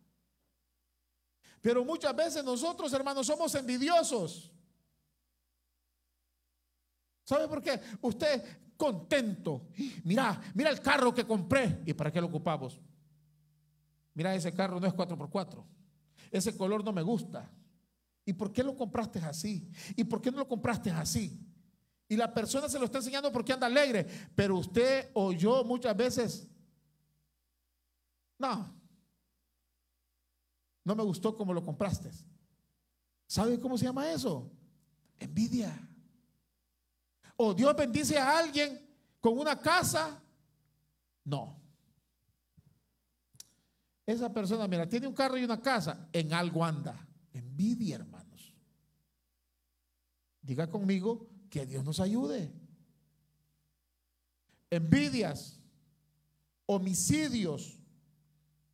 Pero 1.63 1.85
muchas 1.85 2.13
veces 2.13 2.43
nosotros, 2.43 2.91
hermanos, 2.91 3.25
somos 3.25 3.55
envidiosos. 3.55 4.51
¿Sabe 7.23 7.47
por 7.47 7.61
qué? 7.61 7.79
Usted 8.01 8.43
contento. 8.75 9.69
Mira, 10.03 10.41
mira 10.55 10.69
el 10.69 10.81
carro 10.81 11.13
que 11.13 11.25
compré. 11.25 11.81
¿Y 11.85 11.93
para 11.93 12.11
qué 12.11 12.19
lo 12.19 12.27
ocupamos? 12.27 12.81
Mira, 14.13 14.35
ese 14.35 14.53
carro 14.53 14.77
no 14.77 14.85
es 14.85 14.93
4x4. 14.93 15.63
Ese 16.31 16.57
color 16.57 16.83
no 16.83 16.91
me 16.91 17.01
gusta. 17.01 17.49
¿Y 18.25 18.33
por 18.33 18.51
qué 18.51 18.61
lo 18.61 18.75
compraste 18.75 19.19
así? 19.19 19.71
¿Y 19.95 20.03
por 20.03 20.21
qué 20.21 20.31
no 20.31 20.39
lo 20.39 20.47
compraste 20.49 20.91
así? 20.91 21.39
Y 22.09 22.17
la 22.17 22.33
persona 22.33 22.67
se 22.67 22.77
lo 22.77 22.83
está 22.83 22.97
enseñando 22.97 23.31
porque 23.31 23.53
anda 23.53 23.67
alegre. 23.67 24.05
Pero 24.35 24.57
usted 24.57 25.11
o 25.13 25.31
yo 25.31 25.63
muchas 25.63 25.95
veces, 25.95 26.45
no, 28.37 28.82
no 30.83 30.95
me 30.95 31.03
gustó 31.03 31.35
como 31.35 31.53
lo 31.53 31.63
compraste. 31.63 32.11
¿Sabe 33.27 33.59
cómo 33.59 33.77
se 33.77 33.85
llama 33.85 34.11
eso? 34.11 34.51
Envidia. 35.19 35.89
O 37.37 37.53
Dios 37.53 37.75
bendice 37.75 38.17
a 38.17 38.37
alguien 38.37 38.79
con 39.19 39.37
una 39.37 39.59
casa. 39.59 40.21
No. 41.23 41.59
Esa 44.05 44.31
persona, 44.31 44.67
mira, 44.67 44.87
tiene 44.87 45.07
un 45.07 45.13
carro 45.13 45.37
y 45.37 45.43
una 45.43 45.61
casa. 45.61 46.09
En 46.11 46.33
algo 46.33 46.63
anda. 46.63 47.07
Envidia, 47.31 47.95
hermanos. 47.95 48.53
Diga 50.41 50.69
conmigo 50.69 51.29
que 51.49 51.65
Dios 51.65 51.85
nos 51.85 51.99
ayude. 52.01 52.51
Envidias, 54.69 55.59
homicidios, 56.65 57.79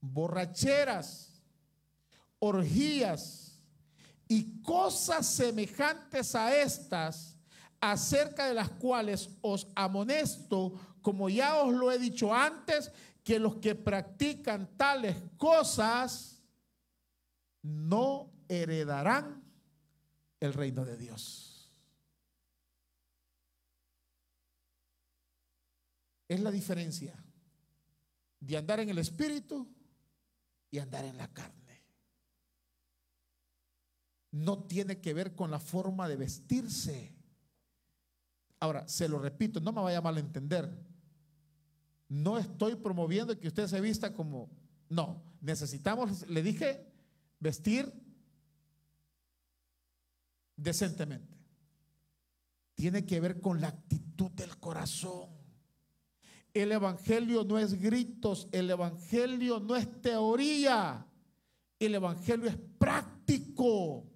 borracheras, 0.02 1.29
orgías 2.40 3.62
y 4.28 4.62
cosas 4.62 5.28
semejantes 5.28 6.36
a 6.36 6.56
estas 6.56 7.38
acerca 7.82 8.48
de 8.48 8.54
las 8.54 8.70
cuales 8.70 9.30
os 9.42 9.68
amonesto, 9.76 10.74
como 11.02 11.30
ya 11.30 11.62
os 11.62 11.74
lo 11.74 11.92
he 11.92 11.98
dicho 11.98 12.34
antes, 12.34 12.92
que 13.24 13.40
los 13.40 13.56
que 13.58 13.76
practican 13.76 14.76
tales 14.76 15.16
cosas 15.38 16.42
no 17.62 18.32
heredarán 18.48 19.44
el 20.40 20.54
reino 20.54 20.86
de 20.86 20.98
Dios. 20.98 21.72
Es 26.28 26.40
la 26.40 26.52
diferencia 26.52 27.16
de 28.40 28.58
andar 28.58 28.80
en 28.80 28.90
el 28.90 29.00
espíritu 29.00 29.68
y 30.72 30.78
andar 30.80 31.06
en 31.06 31.18
la 31.18 31.28
carne. 31.28 31.69
No 34.32 34.64
tiene 34.64 35.00
que 35.00 35.14
ver 35.14 35.36
con 35.36 35.52
la 35.52 35.60
forma 35.60 36.08
de 36.08 36.16
vestirse 36.16 37.20
Ahora, 38.60 38.88
se 38.88 39.08
lo 39.08 39.20
repito, 39.20 39.60
no 39.62 39.72
me 39.72 39.82
vaya 39.82 40.00
a 40.00 40.02
malentender. 40.02 40.70
No 42.10 42.38
estoy 42.38 42.76
promoviendo 42.76 43.40
que 43.40 43.48
usted 43.48 43.68
se 43.68 43.80
vista 43.80 44.14
como... 44.14 44.50
No, 44.90 45.22
necesitamos, 45.40 46.28
le 46.28 46.44
dije, 46.44 46.86
vestir 47.40 47.94
decentemente. 50.58 51.38
Tiene 52.76 53.06
que 53.06 53.20
ver 53.20 53.40
con 53.40 53.62
la 53.62 53.70
actitud 53.70 54.32
del 54.32 54.58
corazón. 54.58 55.30
El 56.54 56.72
Evangelio 56.72 57.44
no 57.44 57.60
es 57.60 57.80
gritos, 57.80 58.50
el 58.52 58.70
Evangelio 58.72 59.60
no 59.60 59.76
es 59.76 60.02
teoría, 60.02 61.06
el 61.78 61.96
Evangelio 61.96 62.50
es 62.50 62.58
práctico. 62.78 64.09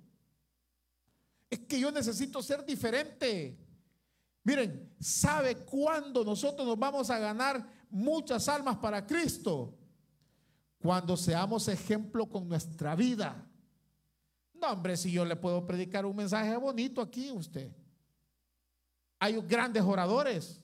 Es 1.53 1.59
que 1.59 1.79
yo 1.79 1.91
necesito 1.91 2.41
ser 2.41 2.65
diferente. 2.65 3.55
Miren, 4.43 4.91
¿sabe 4.99 5.57
cuándo 5.57 6.25
nosotros 6.25 6.67
nos 6.67 6.79
vamos 6.79 7.11
a 7.11 7.19
ganar 7.19 7.63
muchas 7.91 8.49
almas 8.49 8.77
para 8.77 9.05
Cristo? 9.05 9.77
Cuando 10.79 11.15
seamos 11.15 11.67
ejemplo 11.67 12.27
con 12.27 12.49
nuestra 12.49 12.95
vida. 12.95 13.47
No, 14.55 14.71
hombre, 14.71 14.97
si 14.97 15.11
yo 15.11 15.25
le 15.25 15.35
puedo 15.35 15.63
predicar 15.63 16.07
un 16.07 16.15
mensaje 16.15 16.57
bonito 16.57 16.99
aquí 16.99 17.29
a 17.29 17.33
usted. 17.33 17.71
Hay 19.19 19.39
grandes 19.41 19.83
oradores 19.83 20.59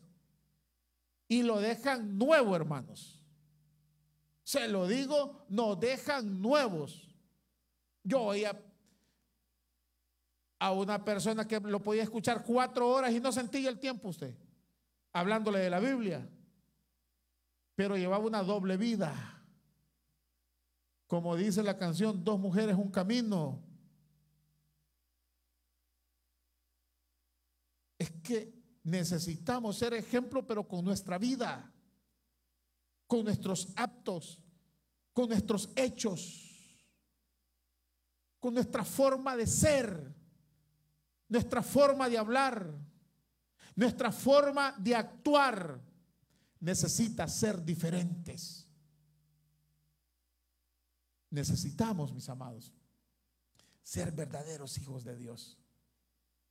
y 1.27 1.43
lo 1.43 1.59
dejan 1.59 2.17
nuevo, 2.17 2.55
hermanos. 2.55 3.21
Se 4.41 4.67
lo 4.67 4.87
digo, 4.87 5.45
nos 5.49 5.79
dejan 5.79 6.41
nuevos. 6.41 7.15
Yo 8.03 8.23
oía 8.23 8.59
a 10.59 10.73
una 10.73 11.03
persona 11.03 11.47
que 11.47 11.59
lo 11.61 11.81
podía 11.81 12.03
escuchar 12.03 12.43
cuatro 12.43 12.89
horas 12.89 13.13
y 13.13 13.21
no 13.21 13.31
sentía 13.31 13.69
el 13.69 13.79
tiempo 13.79 14.09
usted, 14.09 14.35
hablándole 15.13 15.59
de 15.59 15.69
la 15.69 15.79
Biblia, 15.79 16.29
pero 17.75 17.95
llevaba 17.95 18.25
una 18.25 18.43
doble 18.43 18.75
vida. 18.75 19.37
Como 21.07 21.35
dice 21.37 21.63
la 21.63 21.77
canción, 21.77 22.23
dos 22.23 22.39
mujeres, 22.39 22.75
un 22.75 22.91
camino. 22.91 23.63
Es 27.97 28.11
que 28.21 28.53
necesitamos 28.83 29.77
ser 29.77 29.93
ejemplo, 29.93 30.45
pero 30.45 30.67
con 30.67 30.83
nuestra 30.83 31.17
vida, 31.17 31.73
con 33.07 33.23
nuestros 33.23 33.69
actos, 33.75 34.39
con 35.13 35.29
nuestros 35.29 35.69
hechos, 35.75 36.85
con 38.39 38.53
nuestra 38.53 38.83
forma 38.83 39.35
de 39.35 39.47
ser 39.47 40.18
nuestra 41.29 41.63
forma 41.63 42.09
de 42.09 42.17
hablar, 42.17 42.75
nuestra 43.75 44.11
forma 44.11 44.75
de 44.77 44.95
actuar 44.95 45.81
necesita 46.59 47.27
ser 47.27 47.63
diferentes. 47.63 48.67
Necesitamos, 51.29 52.11
mis 52.11 52.27
amados, 52.27 52.73
ser 53.83 54.11
verdaderos 54.11 54.77
hijos 54.79 55.03
de 55.03 55.15
Dios. 55.15 55.57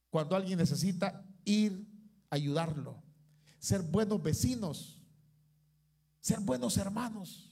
Cuando 0.08 0.36
alguien 0.36 0.58
necesita 0.58 1.26
ir, 1.44 1.86
ayudarlo, 2.30 3.02
ser 3.58 3.82
buenos 3.82 4.22
vecinos, 4.22 5.02
ser 6.20 6.40
buenos 6.40 6.76
hermanos. 6.76 7.44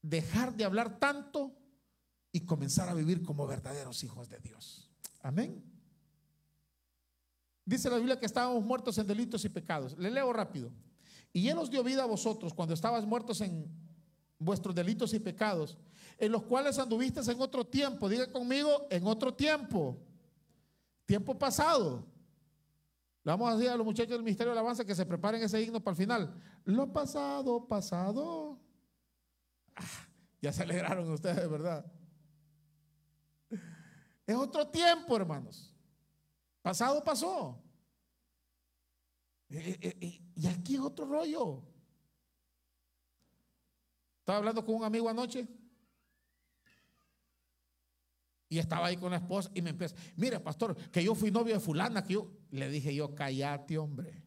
dejar 0.00 0.54
de 0.54 0.64
hablar 0.64 0.98
tanto 0.98 1.58
y 2.32 2.46
comenzar 2.46 2.88
a 2.88 2.94
vivir 2.94 3.22
como 3.22 3.46
verdaderos 3.46 4.04
hijos 4.04 4.28
de 4.28 4.38
Dios. 4.38 4.87
Amén. 5.20 5.62
Dice 7.64 7.90
la 7.90 7.96
Biblia 7.96 8.18
que 8.18 8.26
estábamos 8.26 8.64
muertos 8.64 8.96
en 8.98 9.06
delitos 9.06 9.44
y 9.44 9.48
pecados. 9.48 9.96
Le 9.98 10.10
leo 10.10 10.32
rápido. 10.32 10.70
Y 11.32 11.48
Él 11.48 11.58
os 11.58 11.70
dio 11.70 11.84
vida 11.84 12.02
a 12.02 12.06
vosotros 12.06 12.54
cuando 12.54 12.74
estabas 12.74 13.04
muertos 13.04 13.40
en 13.42 13.68
vuestros 14.38 14.74
delitos 14.74 15.12
y 15.12 15.18
pecados, 15.18 15.76
en 16.16 16.32
los 16.32 16.44
cuales 16.44 16.78
anduviste 16.78 17.20
en 17.30 17.40
otro 17.40 17.66
tiempo. 17.66 18.08
Diga 18.08 18.30
conmigo, 18.32 18.86
en 18.90 19.06
otro 19.06 19.34
tiempo. 19.34 19.98
Tiempo 21.04 21.38
pasado. 21.38 22.06
Le 23.24 23.32
vamos 23.32 23.50
a 23.50 23.56
decir 23.56 23.70
a 23.70 23.76
los 23.76 23.84
muchachos 23.84 24.12
del 24.12 24.22
Ministerio 24.22 24.52
de 24.52 24.58
Alabanza 24.58 24.84
que 24.84 24.94
se 24.94 25.04
preparen 25.04 25.42
ese 25.42 25.60
himno 25.60 25.80
para 25.80 25.92
el 25.92 25.98
final. 25.98 26.34
Lo 26.64 26.90
pasado, 26.92 27.66
pasado. 27.66 28.58
Ah, 29.76 29.84
ya 30.40 30.52
se 30.52 30.62
alegraron 30.62 31.10
ustedes, 31.10 31.48
¿verdad? 31.50 31.84
Es 34.28 34.36
otro 34.36 34.68
tiempo, 34.68 35.16
hermanos. 35.16 35.74
Pasado 36.60 37.02
pasó. 37.02 37.58
Eh, 39.48 39.78
eh, 39.80 39.96
eh, 39.98 40.20
y 40.36 40.46
aquí 40.46 40.74
es 40.74 40.82
otro 40.82 41.06
rollo. 41.06 41.62
Estaba 44.18 44.36
hablando 44.36 44.62
con 44.62 44.74
un 44.74 44.84
amigo 44.84 45.08
anoche. 45.08 45.48
Y 48.50 48.58
estaba 48.58 48.88
ahí 48.88 48.98
con 48.98 49.12
la 49.12 49.16
esposa 49.16 49.50
y 49.54 49.62
me 49.62 49.70
empieza, 49.70 49.96
mira, 50.16 50.42
pastor, 50.44 50.76
que 50.90 51.02
yo 51.02 51.14
fui 51.14 51.30
novio 51.30 51.54
de 51.54 51.60
fulana, 51.60 52.04
que 52.04 52.12
yo 52.12 52.30
le 52.50 52.68
dije 52.68 52.94
yo, 52.94 53.14
callate, 53.14 53.78
hombre. 53.78 54.22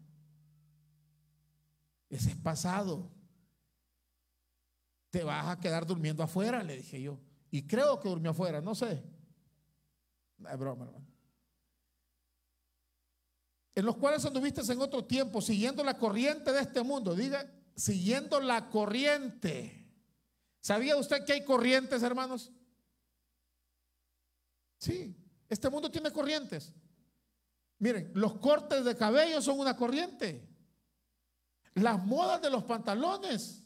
Ese 2.10 2.32
es 2.32 2.38
pasado. 2.38 3.12
Te 5.12 5.24
vas 5.24 5.46
a 5.46 5.60
quedar 5.60 5.86
durmiendo 5.86 6.24
afuera, 6.24 6.64
le 6.64 6.78
dije 6.78 7.00
yo. 7.00 7.20
Y 7.52 7.68
creo 7.68 8.00
que 8.00 8.10
durmió 8.10 8.32
afuera, 8.32 8.62
no 8.62 8.74
sé. 8.74 9.20
Es 10.49 10.58
broma, 10.58 10.86
hermano. 10.86 11.08
En 13.73 13.86
los 13.86 13.95
cuales 13.97 14.25
anduviste 14.25 14.62
en 14.71 14.82
otro 14.82 15.06
tiempo, 15.06 15.41
siguiendo 15.41 15.84
la 15.84 15.97
corriente 15.97 16.51
de 16.51 16.62
este 16.62 16.84
mundo. 16.84 17.15
Diga, 17.15 17.49
siguiendo 17.75 18.39
la 18.39 18.69
corriente. 18.69 19.89
¿Sabía 20.60 20.97
usted 20.97 21.25
que 21.25 21.34
hay 21.34 21.45
corrientes, 21.45 22.04
hermanos? 22.04 22.51
Sí, 24.77 25.15
este 25.47 25.69
mundo 25.69 25.89
tiene 25.89 26.12
corrientes. 26.12 26.73
Miren, 27.80 28.12
los 28.13 28.38
cortes 28.38 28.84
de 28.84 28.95
cabello 28.95 29.41
son 29.41 29.60
una 29.60 29.75
corriente. 29.75 30.47
Las 31.73 32.04
modas 32.04 32.41
de 32.41 32.49
los 32.49 32.63
pantalones 32.63 33.63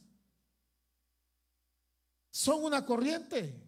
son 2.29 2.63
una 2.63 2.85
corriente. 2.85 3.64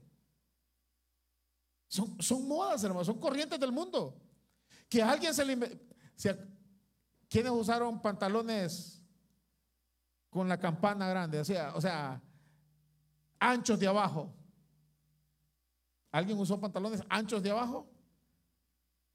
Son, 1.87 2.21
son 2.21 2.47
modas, 2.47 2.83
hermanos, 2.83 3.07
son 3.07 3.19
corrientes 3.19 3.59
del 3.59 3.71
mundo. 3.71 4.19
Que 4.89 5.01
alguien 5.01 5.33
se 5.33 5.45
le... 5.45 5.87
¿Quiénes 7.29 7.51
usaron 7.51 8.01
pantalones 8.01 9.01
con 10.29 10.47
la 10.47 10.57
campana 10.57 11.09
grande? 11.09 11.39
O 11.39 11.45
sea, 11.81 12.21
anchos 13.39 13.79
de 13.79 13.87
abajo. 13.87 14.33
¿Alguien 16.11 16.37
usó 16.39 16.59
pantalones 16.59 17.03
anchos 17.09 17.43
de 17.43 17.51
abajo? 17.51 17.87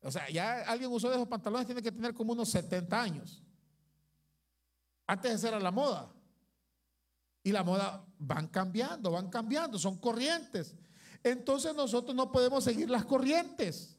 O 0.02 0.10
sea, 0.10 0.28
ya 0.28 0.62
alguien 0.62 0.90
usó 0.90 1.08
de 1.08 1.14
esos 1.14 1.28
pantalones, 1.28 1.66
tiene 1.66 1.82
que 1.82 1.92
tener 1.92 2.12
como 2.12 2.32
unos 2.32 2.48
70 2.50 3.00
años. 3.00 3.42
Antes 5.06 5.32
de 5.32 5.38
ser 5.38 5.54
a 5.54 5.60
la 5.60 5.70
moda. 5.70 6.12
Y 7.44 7.50
la 7.50 7.64
moda 7.64 8.04
van 8.18 8.48
cambiando, 8.48 9.10
van 9.10 9.28
cambiando, 9.28 9.78
son 9.78 9.98
corrientes. 9.98 10.76
Entonces 11.24 11.74
nosotros 11.74 12.14
no 12.14 12.32
podemos 12.32 12.64
seguir 12.64 12.90
las 12.90 13.04
corrientes. 13.04 13.96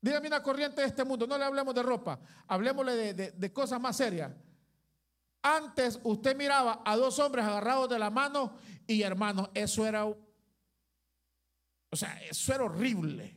Dígame 0.00 0.28
una 0.28 0.42
corriente 0.42 0.82
de 0.82 0.86
este 0.86 1.04
mundo, 1.04 1.26
no 1.26 1.38
le 1.38 1.44
hablemos 1.44 1.74
de 1.74 1.82
ropa, 1.82 2.20
hablemosle 2.46 3.14
de, 3.14 3.52
cosas 3.52 3.80
más 3.80 3.96
serias. 3.96 4.32
Antes 5.42 5.98
usted 6.02 6.36
miraba 6.36 6.82
a 6.84 6.96
dos 6.96 7.18
hombres 7.18 7.44
agarrados 7.44 7.88
de 7.88 7.98
la 7.98 8.10
mano 8.10 8.56
y 8.86 9.02
hermano, 9.02 9.50
eso 9.54 9.86
era, 9.86 10.04
o 10.04 10.16
sea, 11.92 12.22
eso 12.22 12.54
era 12.54 12.64
horrible. 12.64 13.34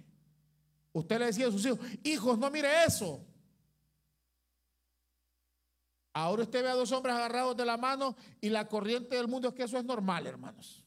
Usted 0.92 1.20
le 1.20 1.26
decía 1.28 1.48
a 1.48 1.52
sus 1.52 1.66
hijos, 1.66 1.80
hijos, 2.04 2.38
no 2.38 2.52
mire 2.52 2.86
eso. 2.86 3.26
Ahora 6.14 6.44
usted 6.44 6.62
ve 6.62 6.70
a 6.70 6.76
dos 6.76 6.92
hombres 6.92 7.16
agarrados 7.16 7.56
de 7.56 7.66
la 7.66 7.78
mano 7.78 8.16
y 8.42 8.50
la 8.50 8.68
corriente 8.68 9.16
del 9.16 9.28
mundo 9.28 9.48
es 9.48 9.54
que 9.54 9.64
eso 9.64 9.78
es 9.78 9.86
normal, 9.86 10.28
hermanos. 10.28 10.84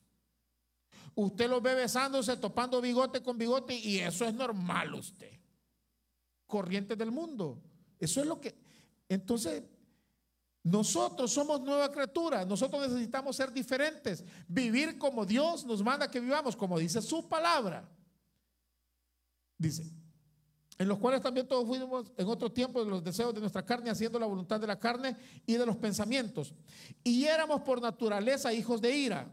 Usted 1.15 1.49
los 1.49 1.63
ve 1.63 1.75
besándose, 1.75 2.37
topando 2.37 2.81
bigote 2.81 3.23
con 3.23 3.37
bigote 3.37 3.75
y 3.75 3.99
eso 3.99 4.25
es 4.25 4.35
normal 4.35 4.95
usted. 4.95 5.39
Corriente 6.47 6.97
del 6.97 7.11
mundo. 7.11 7.63
Eso 7.99 8.21
es 8.21 8.27
lo 8.27 8.41
que... 8.41 8.55
Entonces, 9.09 9.63
nosotros 10.63 11.31
somos 11.33 11.61
nueva 11.61 11.91
criatura, 11.91 12.45
nosotros 12.45 12.89
necesitamos 12.89 13.35
ser 13.35 13.53
diferentes, 13.53 14.25
vivir 14.47 14.97
como 14.97 15.27
Dios 15.27 15.67
nos 15.67 15.83
manda 15.83 16.11
que 16.11 16.21
vivamos, 16.21 16.55
como 16.55 16.79
dice 16.79 17.03
su 17.03 17.29
palabra. 17.29 17.89
Dice, 19.59 19.91
en 20.79 20.89
los 20.89 20.99
cuales 20.99 21.21
también 21.21 21.47
todos 21.47 21.67
fuimos 21.67 22.11
en 22.17 22.29
otro 22.29 22.51
tiempo 22.51 22.85
de 22.85 22.91
los 22.91 23.03
deseos 23.03 23.35
de 23.35 23.41
nuestra 23.41 23.65
carne, 23.65 23.91
haciendo 23.91 24.19
la 24.19 24.27
voluntad 24.27 24.61
de 24.61 24.67
la 24.67 24.79
carne 24.79 25.17
y 25.47 25.55
de 25.55 25.67
los 25.67 25.77
pensamientos. 25.77 26.55
Y 27.03 27.25
éramos 27.25 27.63
por 27.63 27.81
naturaleza 27.81 28.53
hijos 28.53 28.81
de 28.81 28.97
ira, 28.97 29.33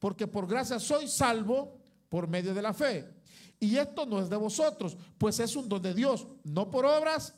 Porque 0.00 0.26
por 0.26 0.48
gracia 0.48 0.80
soy 0.80 1.06
salvo 1.06 1.78
por 2.08 2.26
medio 2.26 2.52
de 2.52 2.62
la 2.62 2.74
fe. 2.74 3.08
Y 3.60 3.76
esto 3.76 4.06
no 4.06 4.20
es 4.20 4.28
de 4.28 4.36
vosotros, 4.36 4.96
pues 5.18 5.38
es 5.38 5.54
un 5.54 5.68
don 5.68 5.80
de 5.80 5.94
Dios, 5.94 6.26
no 6.42 6.68
por 6.70 6.86
obras, 6.86 7.34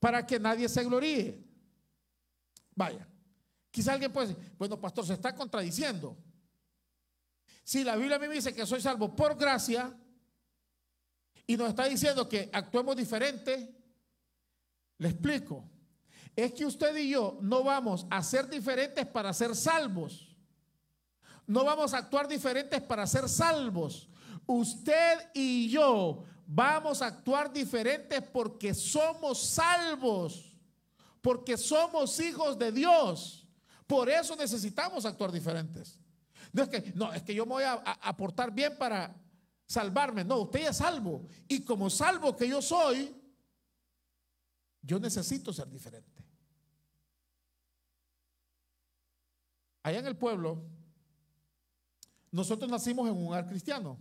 para 0.00 0.26
que 0.26 0.40
nadie 0.40 0.68
se 0.68 0.82
gloríe. 0.82 1.44
Vaya, 2.74 3.06
quizá 3.70 3.92
alguien 3.92 4.10
puede 4.12 4.28
decir, 4.28 4.54
bueno, 4.58 4.80
pastor, 4.80 5.06
se 5.06 5.12
está 5.12 5.34
contradiciendo. 5.34 6.16
Si 7.62 7.84
la 7.84 7.96
Biblia 7.96 8.18
me 8.18 8.28
dice 8.28 8.54
que 8.54 8.66
soy 8.66 8.80
salvo 8.80 9.14
por 9.14 9.36
gracia 9.36 9.94
y 11.46 11.56
nos 11.56 11.68
está 11.68 11.84
diciendo 11.84 12.26
que 12.28 12.48
actuemos 12.52 12.96
diferente, 12.96 13.76
le 14.98 15.08
explico. 15.08 15.68
Es 16.34 16.54
que 16.54 16.64
usted 16.64 16.96
y 16.96 17.10
yo 17.10 17.38
no 17.42 17.62
vamos 17.62 18.06
a 18.08 18.22
ser 18.22 18.48
diferentes 18.48 19.06
para 19.06 19.34
ser 19.34 19.54
salvos. 19.54 20.31
No 21.46 21.64
vamos 21.64 21.92
a 21.94 21.98
actuar 21.98 22.28
diferentes 22.28 22.80
para 22.80 23.06
ser 23.06 23.28
salvos. 23.28 24.08
Usted 24.46 25.30
y 25.34 25.68
yo 25.68 26.24
vamos 26.46 27.02
a 27.02 27.06
actuar 27.06 27.52
diferentes 27.52 28.22
porque 28.22 28.74
somos 28.74 29.42
salvos 29.42 30.52
porque 31.22 31.56
somos 31.56 32.18
hijos 32.20 32.58
de 32.58 32.72
Dios. 32.72 33.46
Por 33.86 34.10
eso 34.10 34.36
necesitamos 34.36 35.06
actuar 35.06 35.30
diferentes. 35.30 35.98
No 36.52 36.64
es 36.64 36.68
que, 36.68 36.92
no, 36.94 37.12
es 37.12 37.22
que 37.22 37.34
yo 37.34 37.46
me 37.46 37.52
voy 37.52 37.64
a, 37.64 37.74
aportar 38.02 38.52
bien 38.52 38.76
para 38.76 39.14
salvarme. 39.66 40.24
No, 40.24 40.40
usted 40.40 40.68
es 40.68 40.76
salvo. 40.76 41.26
Y 41.48 41.62
como 41.62 41.88
salvo 41.88 42.36
que 42.36 42.48
yo 42.48 42.60
soy, 42.60 43.14
yo 44.82 44.98
necesito 44.98 45.52
ser 45.52 45.70
diferente. 45.70 46.10
Allá 49.84 50.00
en 50.00 50.06
el 50.06 50.16
pueblo, 50.16 50.62
nosotros 52.32 52.68
nacimos 52.68 53.08
en 53.08 53.16
un 53.16 53.28
hogar 53.28 53.46
cristiano. 53.46 53.96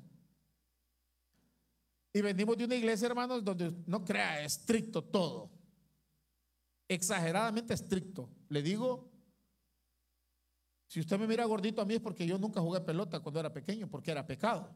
Y 2.12 2.22
venimos 2.22 2.58
de 2.58 2.66
una 2.66 2.76
iglesia, 2.76 3.06
hermanos, 3.06 3.44
donde 3.44 3.72
no 3.86 4.04
crea 4.04 4.44
estricto 4.44 5.04
todo 5.04 5.52
exageradamente 6.94 7.74
estricto. 7.74 8.30
Le 8.50 8.62
digo, 8.62 9.10
si 10.88 11.00
usted 11.00 11.18
me 11.18 11.26
mira 11.26 11.46
gordito 11.46 11.82
a 11.82 11.86
mí 11.86 11.94
es 11.94 12.02
porque 12.02 12.28
yo 12.28 12.38
nunca 12.38 12.60
jugué 12.60 12.82
pelota 12.82 13.22
cuando 13.22 13.40
era 13.40 13.54
pequeño, 13.54 13.90
porque 13.90 14.12
era 14.12 14.28
pecado. 14.28 14.76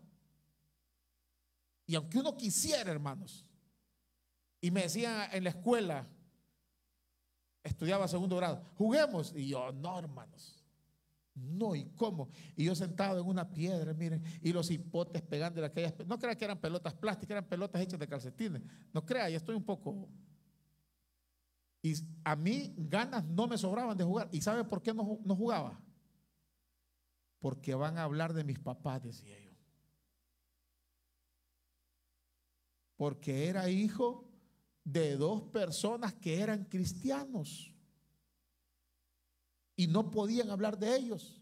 Y 1.85 1.95
aunque 1.95 2.19
uno 2.19 2.37
quisiera, 2.37 2.89
hermanos, 2.89 3.45
y 4.61 4.71
me 4.71 4.83
decían 4.83 5.29
en 5.33 5.43
la 5.43 5.49
escuela, 5.49 6.07
estudiaba 7.63 8.07
segundo 8.07 8.37
grado, 8.37 8.63
juguemos. 8.75 9.33
Y 9.35 9.49
yo, 9.49 9.73
no, 9.73 9.99
hermanos. 9.99 10.64
No, 11.35 11.75
¿y 11.75 11.85
cómo? 11.95 12.29
Y 12.55 12.63
yo 12.63 12.75
sentado 12.75 13.19
en 13.19 13.27
una 13.27 13.53
piedra, 13.53 13.93
miren, 13.93 14.23
y 14.41 14.53
los 14.53 14.71
hipotes 14.71 15.21
pegando 15.21 15.59
de 15.59 15.67
aquellas. 15.67 15.93
No 16.07 16.17
crea 16.17 16.35
que 16.37 16.45
eran 16.45 16.59
pelotas 16.59 16.93
plásticas, 16.93 17.31
eran 17.31 17.49
pelotas 17.49 17.81
hechas 17.81 17.99
de 17.99 18.07
calcetines. 18.07 18.61
No 18.93 19.05
crea, 19.05 19.29
ya 19.29 19.37
estoy 19.37 19.55
un 19.55 19.65
poco. 19.65 20.09
Y 21.81 21.93
a 22.23 22.37
mí 22.37 22.73
ganas 22.77 23.25
no 23.25 23.47
me 23.47 23.57
sobraban 23.57 23.97
de 23.97 24.05
jugar. 24.05 24.29
¿Y 24.31 24.41
sabe 24.41 24.63
por 24.63 24.81
qué 24.81 24.93
no, 24.93 25.19
no 25.25 25.35
jugaba? 25.35 25.79
Porque 27.39 27.75
van 27.75 27.97
a 27.97 28.03
hablar 28.03 28.33
de 28.33 28.45
mis 28.45 28.57
papás, 28.57 29.03
decía 29.03 29.37
yo. 29.39 29.51
Porque 32.95 33.49
era 33.49 33.69
hijo 33.69 34.31
de 34.85 35.17
dos 35.17 35.43
personas 35.43 36.13
que 36.13 36.39
eran 36.39 36.63
cristianos 36.63 37.74
y 39.75 39.87
no 39.87 40.11
podían 40.11 40.49
hablar 40.49 40.77
de 40.77 40.95
ellos. 40.95 41.41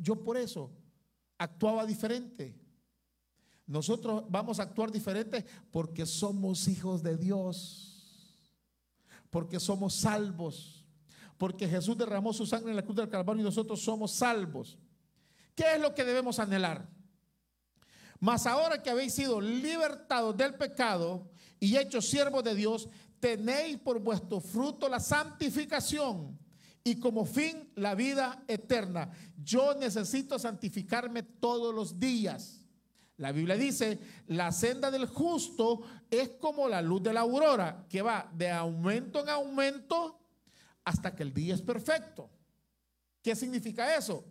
Yo 0.00 0.22
por 0.22 0.36
eso 0.36 0.70
actuaba 1.38 1.84
diferente. 1.84 2.58
Nosotros 3.66 4.24
vamos 4.28 4.60
a 4.60 4.64
actuar 4.64 4.90
diferente 4.90 5.44
porque 5.70 6.06
somos 6.06 6.68
hijos 6.68 7.02
de 7.02 7.16
Dios, 7.16 8.38
porque 9.30 9.58
somos 9.58 9.94
salvos, 9.94 10.84
porque 11.38 11.68
Jesús 11.68 11.96
derramó 11.96 12.32
su 12.32 12.46
sangre 12.46 12.70
en 12.70 12.76
la 12.76 12.82
cruz 12.82 12.96
del 12.96 13.08
Calvario 13.08 13.42
y 13.42 13.44
nosotros 13.44 13.80
somos 13.82 14.12
salvos. 14.12 14.78
¿Qué 15.54 15.74
es 15.74 15.80
lo 15.80 15.94
que 15.94 16.04
debemos 16.04 16.38
anhelar? 16.38 16.88
Mas 18.20 18.46
ahora 18.46 18.82
que 18.82 18.90
habéis 18.90 19.14
sido 19.14 19.40
libertados 19.40 20.36
del 20.36 20.54
pecado 20.54 21.30
y 21.58 21.76
hechos 21.76 22.06
siervos 22.06 22.44
de 22.44 22.54
Dios, 22.54 22.88
tenéis 23.18 23.78
por 23.78 23.98
vuestro 24.00 24.40
fruto 24.40 24.88
la 24.88 25.00
santificación 25.00 26.38
y 26.84 26.98
como 26.98 27.24
fin 27.24 27.70
la 27.76 27.94
vida 27.94 28.44
eterna. 28.48 29.10
Yo 29.42 29.74
necesito 29.74 30.38
santificarme 30.38 31.22
todos 31.22 31.74
los 31.74 31.98
días. 31.98 32.60
La 33.18 33.30
Biblia 33.30 33.56
dice, 33.56 34.00
la 34.28 34.50
senda 34.50 34.90
del 34.90 35.06
justo 35.06 35.82
es 36.10 36.30
como 36.40 36.68
la 36.68 36.82
luz 36.82 37.02
de 37.02 37.12
la 37.12 37.20
aurora, 37.20 37.86
que 37.88 38.02
va 38.02 38.28
de 38.34 38.50
aumento 38.50 39.20
en 39.20 39.28
aumento 39.28 40.18
hasta 40.84 41.14
que 41.14 41.22
el 41.22 41.32
día 41.32 41.54
es 41.54 41.62
perfecto. 41.62 42.30
¿Qué 43.22 43.36
significa 43.36 43.96
eso? 43.96 44.24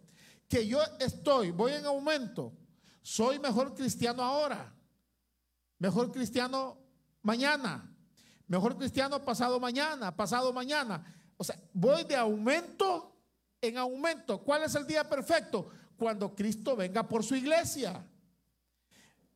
Que 0.49 0.67
yo 0.67 0.79
estoy, 0.99 1.51
voy 1.51 1.73
en 1.73 1.85
aumento, 1.85 2.53
soy 3.01 3.39
mejor 3.39 3.73
cristiano 3.73 4.21
ahora, 4.21 4.75
mejor 5.79 6.11
cristiano 6.11 6.77
mañana, 7.21 7.95
mejor 8.47 8.77
cristiano 8.77 9.23
pasado 9.23 9.57
mañana, 9.61 10.13
pasado 10.13 10.51
mañana 10.51 11.20
o 11.41 11.43
sea, 11.43 11.59
voy 11.73 12.03
de 12.03 12.15
aumento 12.15 13.17
en 13.59 13.79
aumento. 13.79 14.43
¿Cuál 14.43 14.61
es 14.61 14.75
el 14.75 14.85
día 14.85 15.09
perfecto? 15.09 15.71
Cuando 15.97 16.35
Cristo 16.35 16.75
venga 16.75 17.07
por 17.07 17.23
su 17.23 17.33
iglesia. 17.33 18.07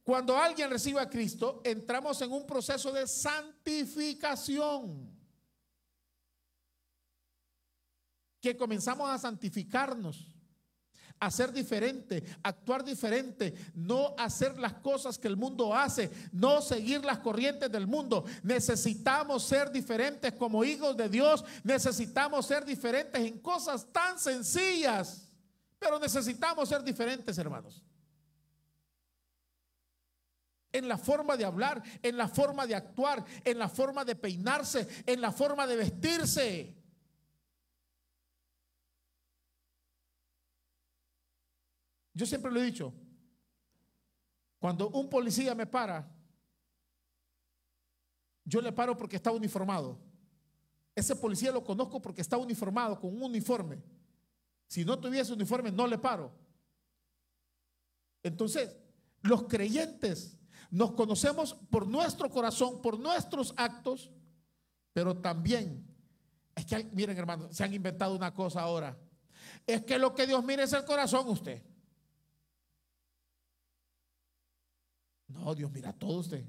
Cuando 0.04 0.38
alguien 0.38 0.70
reciba 0.70 1.02
a 1.02 1.10
Cristo, 1.10 1.62
entramos 1.64 2.22
en 2.22 2.32
un 2.32 2.46
proceso 2.46 2.92
de 2.92 3.08
santificación. 3.08 5.10
Que 8.40 8.56
comenzamos 8.56 9.10
a 9.10 9.18
santificarnos 9.18 10.35
a 11.20 11.32
ser 11.32 11.52
diferente, 11.52 12.24
actuar 12.44 12.84
diferente, 12.84 13.54
no 13.74 14.14
hacer 14.18 14.58
las 14.60 14.74
cosas 14.74 15.18
que 15.18 15.28
el 15.28 15.38
mundo 15.38 15.74
hace, 15.74 16.12
no 16.32 16.62
seguir 16.62 17.04
las 17.06 17.20
corrientes 17.20 17.72
del 17.72 17.88
mundo. 17.88 18.26
Necesitamos 18.44 19.44
ser 19.44 19.72
diferentes 19.72 20.34
como 20.34 20.64
hijos 20.64 20.96
de 20.98 21.10
Dios, 21.10 21.44
necesitamos 21.64 22.46
ser 22.46 22.66
diferentes 22.66 23.22
en 23.22 23.40
cosas 23.40 23.88
tan 23.92 24.20
sencillas, 24.20 25.30
pero 25.80 26.00
necesitamos 26.00 26.68
ser 26.68 26.84
diferentes, 26.84 27.38
hermanos. 27.38 27.84
En 30.72 30.90
la 30.90 30.98
forma 30.98 31.38
de 31.38 31.46
hablar, 31.46 31.82
en 32.04 32.18
la 32.18 32.28
forma 32.28 32.68
de 32.68 32.76
actuar, 32.76 33.24
en 33.46 33.58
la 33.58 33.70
forma 33.70 34.04
de 34.04 34.16
peinarse, 34.16 34.88
en 35.06 35.22
la 35.22 35.32
forma 35.32 35.66
de 35.66 35.78
vestirse. 35.78 36.85
Yo 42.16 42.26
siempre 42.26 42.50
lo 42.50 42.62
he 42.62 42.66
dicho, 42.66 42.94
cuando 44.58 44.90
un 44.90 45.10
policía 45.10 45.54
me 45.54 45.68
para, 45.68 46.10
yo 48.46 48.62
le 48.62 48.72
paro 48.72 48.96
porque 48.96 49.18
está 49.18 49.32
uniformado. 49.32 50.00
Ese 50.96 51.16
policía 51.16 51.52
lo 51.52 51.64
conozco 51.64 52.02
porque 52.02 52.22
está 52.22 52.38
uniformado 52.38 52.98
con 53.00 53.14
un 53.14 53.22
uniforme. 53.22 53.84
Si 54.66 54.86
no 54.86 54.98
tuviese 54.98 55.34
uniforme, 55.34 55.72
no 55.72 55.86
le 55.86 55.98
paro. 55.98 56.32
Entonces, 58.24 58.76
los 59.22 59.44
creyentes 59.44 60.40
nos 60.72 60.92
conocemos 60.92 61.54
por 61.70 61.86
nuestro 61.86 62.30
corazón, 62.30 62.82
por 62.82 62.98
nuestros 62.98 63.54
actos, 63.58 64.10
pero 64.94 65.18
también, 65.18 65.86
es 66.56 66.66
que, 66.66 66.86
miren 66.94 67.18
hermanos, 67.18 67.56
se 67.56 67.64
han 67.66 67.74
inventado 67.74 68.16
una 68.16 68.34
cosa 68.34 68.62
ahora. 68.62 68.98
Es 69.68 69.84
que 69.84 70.00
lo 70.00 70.16
que 70.16 70.26
Dios 70.26 70.44
mira 70.46 70.64
es 70.64 70.72
el 70.72 70.86
corazón 70.86 71.28
usted. 71.28 71.62
No, 75.36 75.54
Dios 75.54 75.72
mira 75.72 75.92
todo 75.92 76.20
usted. 76.20 76.46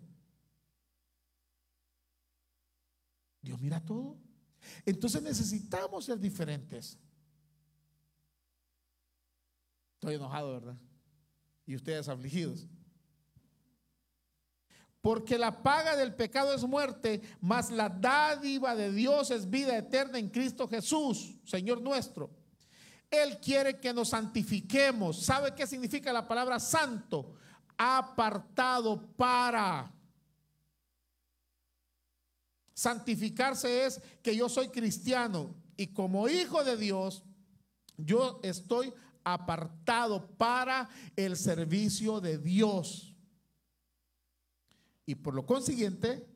Dios 3.43 3.61
mira 3.61 3.85
todo. 3.85 4.17
Entonces 4.85 5.23
necesitamos 5.23 6.05
ser 6.05 6.19
diferentes. 6.19 6.99
Estoy 9.95 10.15
enojado, 10.15 10.53
¿verdad? 10.53 10.77
Y 11.67 11.75
ustedes 11.75 12.09
afligidos. 12.09 12.67
Porque 15.01 15.39
la 15.39 15.63
paga 15.63 15.97
del 15.97 16.15
pecado 16.15 16.55
es 16.55 16.65
muerte, 16.65 17.23
mas 17.41 17.71
la 17.71 17.89
dádiva 17.89 18.75
de 18.75 18.93
Dios 18.93 19.31
es 19.31 19.49
vida 19.49 19.77
eterna 19.77 20.19
en 20.19 20.29
Cristo 20.29 20.69
Jesús, 20.69 21.39
Señor 21.45 21.81
nuestro. 21.81 22.31
Él 23.11 23.39
quiere 23.39 23.79
que 23.79 23.95
nos 23.95 24.09
santifiquemos. 24.11 25.25
¿Sabe 25.25 25.55
qué 25.55 25.67
significa 25.67 26.13
la 26.13 26.27
palabra 26.27 26.59
santo? 26.59 27.35
Apartado 27.77 29.01
para. 29.17 29.93
Santificarse 32.75 33.87
es 33.87 34.03
que 34.23 34.37
yo 34.37 34.49
soy 34.49 34.69
cristiano 34.69 35.55
y 35.77 35.89
como 35.89 36.29
hijo 36.29 36.63
de 36.63 36.77
Dios, 36.77 37.25
yo 37.97 38.41
estoy 38.43 38.93
apartado 39.25 40.29
para 40.37 40.89
el 41.17 41.37
servicio 41.37 42.21
de 42.21 42.39
Dios. 42.39 43.15
Y 45.07 45.15
por 45.15 45.35
lo 45.35 45.47
consiguiente, 45.47 46.27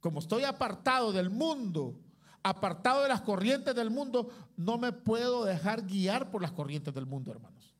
como 0.00 0.20
estoy 0.20 0.44
apartado 0.44 1.12
del 1.12 1.30
mundo, 1.30 2.00
apartado 2.42 3.02
de 3.02 3.08
las 3.08 3.22
corrientes 3.22 3.74
del 3.74 3.90
mundo, 3.90 4.30
no 4.56 4.76
me 4.76 4.92
puedo 4.92 5.44
dejar 5.44 5.82
guiar 5.86 6.30
por 6.30 6.42
las 6.42 6.52
corrientes 6.52 6.94
del 6.94 7.06
mundo, 7.06 7.30
hermanos. 7.30 7.73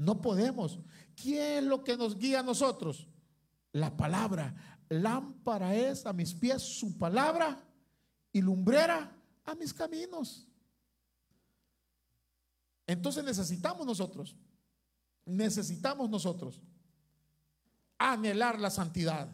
No 0.00 0.22
podemos. 0.22 0.78
¿Quién 1.14 1.58
es 1.58 1.64
lo 1.64 1.84
que 1.84 1.94
nos 1.94 2.16
guía 2.16 2.40
a 2.40 2.42
nosotros? 2.42 3.06
La 3.70 3.94
palabra. 3.98 4.80
Lámpara 4.88 5.74
es 5.74 6.06
a 6.06 6.14
mis 6.14 6.32
pies 6.32 6.62
su 6.62 6.96
palabra 6.96 7.62
y 8.32 8.40
lumbrera 8.40 9.14
a 9.44 9.54
mis 9.54 9.74
caminos. 9.74 10.48
Entonces 12.86 13.22
necesitamos 13.22 13.86
nosotros, 13.86 14.34
necesitamos 15.26 16.08
nosotros 16.08 16.62
anhelar 17.98 18.58
la 18.58 18.70
santidad, 18.70 19.28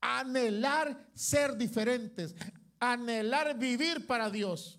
anhelar 0.00 1.10
ser 1.14 1.56
diferentes, 1.56 2.36
anhelar 2.78 3.58
vivir 3.58 4.06
para 4.06 4.30
Dios 4.30 4.78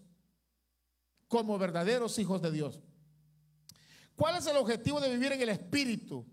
como 1.28 1.60
verdaderos 1.60 2.18
hijos 2.18 2.42
de 2.42 2.52
Dios. 2.52 2.80
¿Cuál 4.16 4.38
es 4.38 4.48
el 4.48 4.58
objetivo 4.58 5.00
de 5.00 5.10
vivir 5.10 5.34
en 5.34 5.42
el 5.42 5.50
Espíritu 5.50 6.26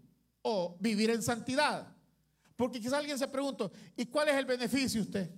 o 0.43 0.77
vivir 0.79 1.11
en 1.11 1.23
santidad? 1.23 1.95
Porque 2.57 2.81
quizás 2.81 2.95
alguien 2.95 3.19
se 3.19 3.29
pregunta, 3.29 3.71
¿y 3.97 4.07
cuál 4.07 4.29
es 4.29 4.37
el 4.37 4.45
beneficio 4.45 5.03
usted? 5.03 5.31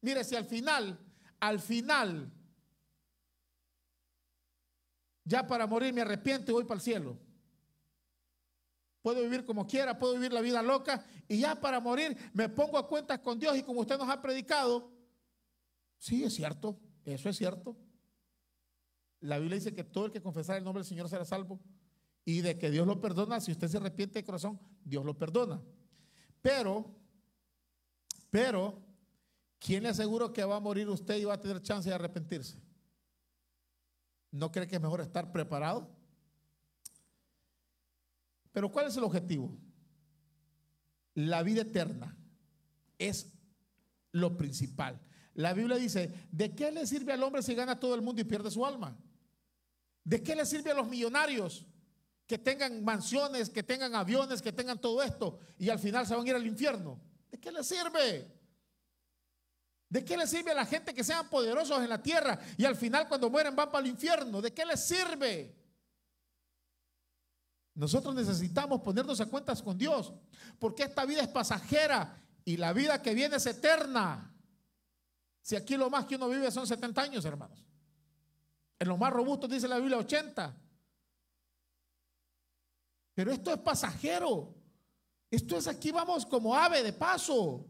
Mire, 0.00 0.24
si 0.24 0.34
al 0.34 0.46
final, 0.46 0.98
al 1.40 1.60
final, 1.60 2.32
ya 5.24 5.46
para 5.46 5.66
morir 5.66 5.92
me 5.92 6.02
arrepiento 6.02 6.50
y 6.50 6.54
voy 6.54 6.64
para 6.64 6.76
el 6.76 6.82
cielo. 6.82 7.18
Puedo 9.02 9.20
vivir 9.20 9.44
como 9.44 9.66
quiera, 9.66 9.98
puedo 9.98 10.14
vivir 10.14 10.32
la 10.32 10.40
vida 10.40 10.62
loca 10.62 11.04
y 11.28 11.40
ya 11.40 11.60
para 11.60 11.80
morir 11.80 12.16
me 12.32 12.48
pongo 12.48 12.78
a 12.78 12.88
cuentas 12.88 13.18
con 13.18 13.38
Dios 13.38 13.56
y 13.56 13.62
como 13.62 13.80
usted 13.80 13.98
nos 13.98 14.08
ha 14.08 14.22
predicado, 14.22 14.90
sí, 15.98 16.24
es 16.24 16.32
cierto, 16.32 16.78
eso 17.04 17.28
es 17.28 17.36
cierto. 17.36 17.76
La 19.24 19.38
Biblia 19.38 19.56
dice 19.56 19.74
que 19.74 19.84
todo 19.84 20.04
el 20.06 20.12
que 20.12 20.20
confesara 20.20 20.58
el 20.58 20.64
nombre 20.64 20.82
del 20.82 20.86
Señor 20.86 21.08
será 21.08 21.24
salvo 21.24 21.58
y 22.26 22.42
de 22.42 22.58
que 22.58 22.70
Dios 22.70 22.86
lo 22.86 23.00
perdona. 23.00 23.40
Si 23.40 23.52
usted 23.52 23.68
se 23.68 23.78
arrepiente 23.78 24.18
de 24.18 24.24
corazón, 24.24 24.60
Dios 24.84 25.02
lo 25.02 25.16
perdona. 25.16 25.62
Pero, 26.42 26.94
pero, 28.28 28.82
¿quién 29.58 29.82
le 29.82 29.88
asegura 29.88 30.30
que 30.30 30.44
va 30.44 30.56
a 30.56 30.60
morir 30.60 30.90
usted 30.90 31.16
y 31.16 31.24
va 31.24 31.34
a 31.34 31.40
tener 31.40 31.62
chance 31.62 31.88
de 31.88 31.94
arrepentirse? 31.94 32.60
¿No 34.30 34.52
cree 34.52 34.68
que 34.68 34.76
es 34.76 34.82
mejor 34.82 35.00
estar 35.00 35.32
preparado? 35.32 35.88
Pero 38.52 38.70
¿cuál 38.70 38.88
es 38.88 38.96
el 38.98 39.04
objetivo? 39.04 39.56
La 41.14 41.42
vida 41.42 41.62
eterna 41.62 42.14
es 42.98 43.32
lo 44.12 44.36
principal. 44.36 45.00
La 45.32 45.54
Biblia 45.54 45.78
dice, 45.78 46.12
¿de 46.30 46.54
qué 46.54 46.70
le 46.70 46.86
sirve 46.86 47.14
al 47.14 47.22
hombre 47.22 47.42
si 47.42 47.54
gana 47.54 47.80
todo 47.80 47.94
el 47.94 48.02
mundo 48.02 48.20
y 48.20 48.24
pierde 48.24 48.50
su 48.50 48.66
alma? 48.66 48.98
¿De 50.04 50.22
qué 50.22 50.36
le 50.36 50.44
sirve 50.44 50.70
a 50.70 50.74
los 50.74 50.86
millonarios 50.86 51.66
que 52.26 52.38
tengan 52.38 52.84
mansiones, 52.84 53.48
que 53.48 53.62
tengan 53.62 53.94
aviones, 53.94 54.42
que 54.42 54.52
tengan 54.52 54.80
todo 54.80 55.02
esto 55.02 55.38
y 55.58 55.70
al 55.70 55.78
final 55.78 56.06
se 56.06 56.14
van 56.14 56.26
a 56.26 56.28
ir 56.28 56.34
al 56.36 56.46
infierno? 56.46 57.00
¿De 57.30 57.40
qué 57.40 57.50
le 57.50 57.64
sirve? 57.64 58.30
¿De 59.88 60.04
qué 60.04 60.16
le 60.16 60.26
sirve 60.26 60.50
a 60.50 60.54
la 60.54 60.66
gente 60.66 60.92
que 60.92 61.04
sean 61.04 61.28
poderosos 61.30 61.82
en 61.82 61.88
la 61.88 62.02
tierra 62.02 62.38
y 62.56 62.64
al 62.64 62.76
final 62.76 63.08
cuando 63.08 63.30
mueren 63.30 63.56
van 63.56 63.70
para 63.70 63.84
el 63.84 63.90
infierno? 63.90 64.42
¿De 64.42 64.52
qué 64.52 64.64
le 64.64 64.76
sirve? 64.76 65.56
Nosotros 67.74 68.14
necesitamos 68.14 68.82
ponernos 68.82 69.20
a 69.20 69.26
cuentas 69.26 69.62
con 69.62 69.76
Dios, 69.76 70.12
porque 70.58 70.84
esta 70.84 71.04
vida 71.04 71.22
es 71.22 71.28
pasajera 71.28 72.22
y 72.44 72.56
la 72.56 72.72
vida 72.72 73.02
que 73.02 73.14
viene 73.14 73.36
es 73.36 73.46
eterna. 73.46 74.32
Si 75.42 75.56
aquí 75.56 75.76
lo 75.76 75.90
más 75.90 76.06
que 76.06 76.16
uno 76.16 76.28
vive 76.28 76.50
son 76.50 76.66
70 76.66 77.02
años, 77.02 77.24
hermanos. 77.24 77.64
En 78.84 78.90
los 78.90 78.98
más 78.98 79.14
robustos 79.14 79.48
dice 79.48 79.66
la 79.66 79.78
Biblia 79.78 79.96
80. 79.96 80.54
Pero 83.14 83.32
esto 83.32 83.50
es 83.50 83.58
pasajero. 83.60 84.54
Esto 85.30 85.56
es 85.56 85.66
aquí 85.66 85.90
vamos 85.90 86.26
como 86.26 86.54
ave 86.54 86.82
de 86.82 86.92
paso. 86.92 87.66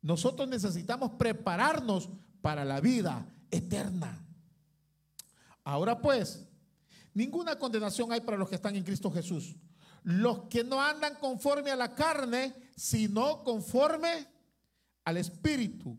Nosotros 0.00 0.48
necesitamos 0.48 1.10
prepararnos 1.18 2.08
para 2.40 2.64
la 2.64 2.80
vida 2.80 3.30
eterna. 3.50 4.26
Ahora 5.64 6.00
pues, 6.00 6.48
ninguna 7.12 7.58
condenación 7.58 8.10
hay 8.10 8.22
para 8.22 8.38
los 8.38 8.48
que 8.48 8.54
están 8.54 8.74
en 8.74 8.84
Cristo 8.84 9.10
Jesús. 9.10 9.54
Los 10.02 10.44
que 10.44 10.64
no 10.64 10.80
andan 10.80 11.16
conforme 11.16 11.70
a 11.70 11.76
la 11.76 11.94
carne, 11.94 12.54
sino 12.74 13.44
conforme 13.44 14.26
al 15.04 15.18
Espíritu. 15.18 15.98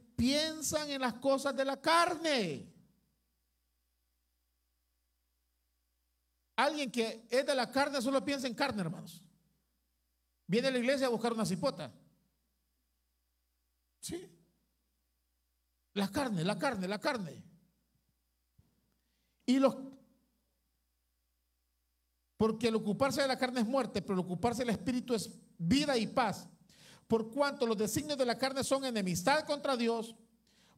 piensan 0.21 0.87
en 0.91 1.01
las 1.01 1.15
cosas 1.15 1.55
de 1.55 1.65
la 1.65 1.81
carne. 1.81 2.71
Alguien 6.57 6.91
que 6.91 7.25
es 7.27 7.43
de 7.43 7.55
la 7.55 7.71
carne 7.71 7.99
solo 8.03 8.23
piensa 8.23 8.45
en 8.45 8.53
carne, 8.53 8.81
hermanos. 8.81 9.23
Viene 10.45 10.67
a 10.67 10.71
la 10.71 10.77
iglesia 10.77 11.07
a 11.07 11.09
buscar 11.09 11.33
una 11.33 11.43
cipota. 11.43 11.91
Sí. 13.99 14.31
La 15.93 16.07
carne, 16.11 16.43
la 16.43 16.59
carne, 16.59 16.87
la 16.87 16.99
carne. 16.99 17.43
Y 19.47 19.57
los 19.57 19.75
porque 22.37 22.67
el 22.67 22.75
ocuparse 22.75 23.23
de 23.23 23.27
la 23.27 23.39
carne 23.39 23.61
es 23.61 23.67
muerte, 23.67 24.03
pero 24.03 24.13
el 24.13 24.19
ocuparse 24.19 24.61
del 24.61 24.69
espíritu 24.69 25.15
es 25.15 25.31
vida 25.57 25.97
y 25.97 26.05
paz 26.05 26.47
por 27.11 27.29
cuanto 27.29 27.67
los 27.67 27.77
designios 27.77 28.17
de 28.17 28.25
la 28.25 28.37
carne 28.37 28.63
son 28.63 28.85
enemistad 28.85 29.43
contra 29.43 29.75
Dios, 29.75 30.15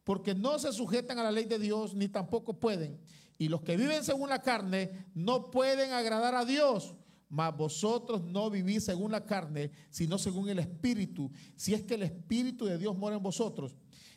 porque 0.02 0.34
no 0.34 0.58
se 0.58 0.72
sujetan 0.72 1.16
a 1.20 1.22
la 1.22 1.30
ley 1.30 1.44
de 1.44 1.60
Dios, 1.60 1.94
ni 1.94 2.08
tampoco 2.08 2.58
pueden. 2.58 2.98
Y 3.38 3.46
los 3.46 3.62
que 3.62 3.76
viven 3.76 4.02
según 4.02 4.30
la 4.30 4.42
carne 4.42 5.06
no 5.14 5.52
pueden 5.52 5.92
agradar 5.92 6.34
a 6.34 6.44
Dios. 6.44 6.96
Mas 7.28 7.56
vosotros 7.56 8.24
no 8.24 8.50
vivís 8.50 8.82
según 8.82 9.12
la 9.12 9.24
carne, 9.24 9.70
sino 9.90 10.18
según 10.18 10.48
el 10.48 10.58
Espíritu. 10.58 11.30
Si 11.54 11.72
es 11.72 11.84
que 11.84 11.94
el 11.94 12.02
Espíritu 12.02 12.64
de 12.64 12.78
Dios 12.78 12.98
mora 12.98 13.14
en 13.14 13.22
vosotros. 13.22 13.76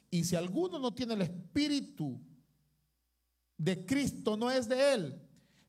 Y 0.09 0.23
si 0.23 0.35
alguno 0.35 0.79
no 0.79 0.95
tiene 0.95 1.13
el 1.13 1.21
Espíritu 1.21 2.19
de 3.59 3.85
Cristo, 3.85 4.35
no 4.35 4.49
es 4.49 4.67
de 4.67 4.93
él. 4.95 5.21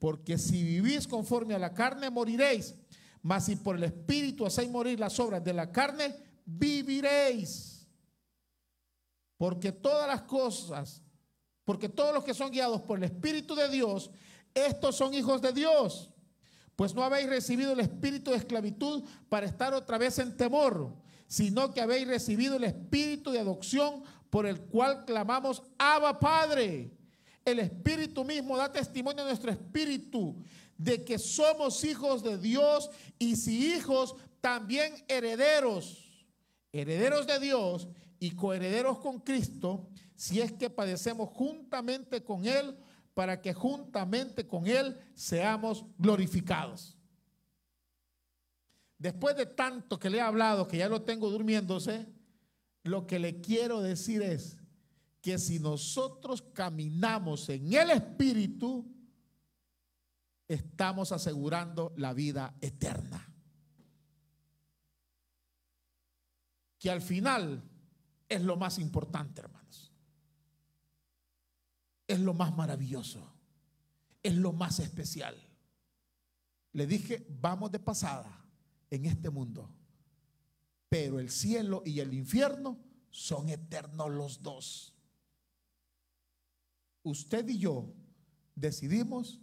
porque 0.00 0.38
si 0.38 0.64
vivís 0.64 1.06
conforme 1.06 1.54
a 1.54 1.58
la 1.58 1.74
carne, 1.74 2.08
moriréis. 2.10 2.74
Mas 3.22 3.44
si 3.44 3.54
por 3.54 3.76
el 3.76 3.84
Espíritu 3.84 4.46
hacéis 4.46 4.70
morir 4.70 4.98
las 4.98 5.20
obras 5.20 5.44
de 5.44 5.52
la 5.52 5.70
carne, 5.70 6.16
viviréis. 6.46 7.86
Porque 9.36 9.72
todas 9.72 10.08
las 10.08 10.22
cosas, 10.22 11.02
porque 11.66 11.90
todos 11.90 12.14
los 12.14 12.24
que 12.24 12.32
son 12.32 12.50
guiados 12.50 12.80
por 12.80 12.96
el 12.96 13.04
Espíritu 13.04 13.54
de 13.54 13.68
Dios, 13.68 14.10
estos 14.54 14.96
son 14.96 15.12
hijos 15.12 15.42
de 15.42 15.52
Dios. 15.52 16.10
Pues 16.76 16.94
no 16.94 17.04
habéis 17.04 17.28
recibido 17.28 17.74
el 17.74 17.80
espíritu 17.80 18.30
de 18.30 18.38
esclavitud 18.38 19.04
para 19.28 19.44
estar 19.44 19.74
otra 19.74 19.98
vez 19.98 20.18
en 20.18 20.34
temor, 20.34 20.96
sino 21.26 21.74
que 21.74 21.82
habéis 21.82 22.08
recibido 22.08 22.56
el 22.56 22.64
espíritu 22.64 23.30
de 23.30 23.40
adopción 23.40 24.02
por 24.30 24.46
el 24.46 24.62
cual 24.62 25.04
clamamos, 25.04 25.62
Abba 25.76 26.18
Padre. 26.18 26.99
El 27.50 27.58
Espíritu 27.58 28.24
mismo 28.24 28.56
da 28.56 28.70
testimonio 28.70 29.22
a 29.22 29.26
nuestro 29.26 29.50
espíritu 29.50 30.36
de 30.78 31.04
que 31.04 31.18
somos 31.18 31.84
hijos 31.84 32.22
de 32.22 32.38
Dios 32.38 32.90
y 33.18 33.36
si 33.36 33.74
hijos, 33.74 34.14
también 34.40 34.94
herederos, 35.08 36.24
herederos 36.72 37.26
de 37.26 37.38
Dios 37.38 37.88
y 38.18 38.30
coherederos 38.30 38.98
con 38.98 39.20
Cristo, 39.20 39.88
si 40.14 40.40
es 40.40 40.52
que 40.52 40.70
padecemos 40.70 41.28
juntamente 41.30 42.22
con 42.22 42.46
Él, 42.46 42.76
para 43.14 43.40
que 43.42 43.52
juntamente 43.52 44.46
con 44.46 44.66
Él 44.66 44.96
seamos 45.14 45.84
glorificados. 45.98 46.96
Después 48.96 49.36
de 49.36 49.46
tanto 49.46 49.98
que 49.98 50.08
le 50.08 50.18
he 50.18 50.20
hablado, 50.20 50.68
que 50.68 50.78
ya 50.78 50.88
lo 50.88 51.02
tengo 51.02 51.30
durmiéndose, 51.30 52.06
lo 52.84 53.06
que 53.06 53.18
le 53.18 53.40
quiero 53.40 53.80
decir 53.82 54.22
es, 54.22 54.56
que 55.20 55.38
si 55.38 55.58
nosotros 55.58 56.42
caminamos 56.54 57.48
en 57.48 57.72
el 57.74 57.90
Espíritu, 57.90 58.86
estamos 60.48 61.12
asegurando 61.12 61.92
la 61.96 62.14
vida 62.14 62.56
eterna. 62.60 63.26
Que 66.78 66.90
al 66.90 67.02
final 67.02 67.62
es 68.28 68.42
lo 68.42 68.56
más 68.56 68.78
importante, 68.78 69.42
hermanos. 69.42 69.92
Es 72.06 72.18
lo 72.18 72.32
más 72.32 72.56
maravilloso. 72.56 73.34
Es 74.22 74.34
lo 74.34 74.52
más 74.52 74.80
especial. 74.80 75.36
Le 76.72 76.86
dije, 76.86 77.26
vamos 77.28 77.70
de 77.70 77.78
pasada 77.78 78.44
en 78.88 79.04
este 79.04 79.28
mundo. 79.28 79.70
Pero 80.88 81.20
el 81.20 81.30
cielo 81.30 81.82
y 81.84 82.00
el 82.00 82.14
infierno 82.14 82.78
son 83.10 83.50
eternos 83.50 84.10
los 84.10 84.42
dos 84.42 84.94
usted 87.02 87.48
y 87.48 87.58
yo 87.58 87.92
decidimos 88.54 89.40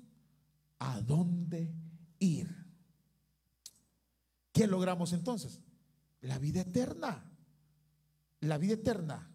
a 0.79 1.01
dónde 1.01 1.73
ir. 2.19 2.55
¿Qué 4.51 4.67
logramos 4.67 5.13
entonces? 5.13 5.61
La 6.21 6.39
vida 6.39 6.61
eterna. 6.61 7.23
La 8.41 8.57
vida 8.57 8.73
eterna. 8.73 9.29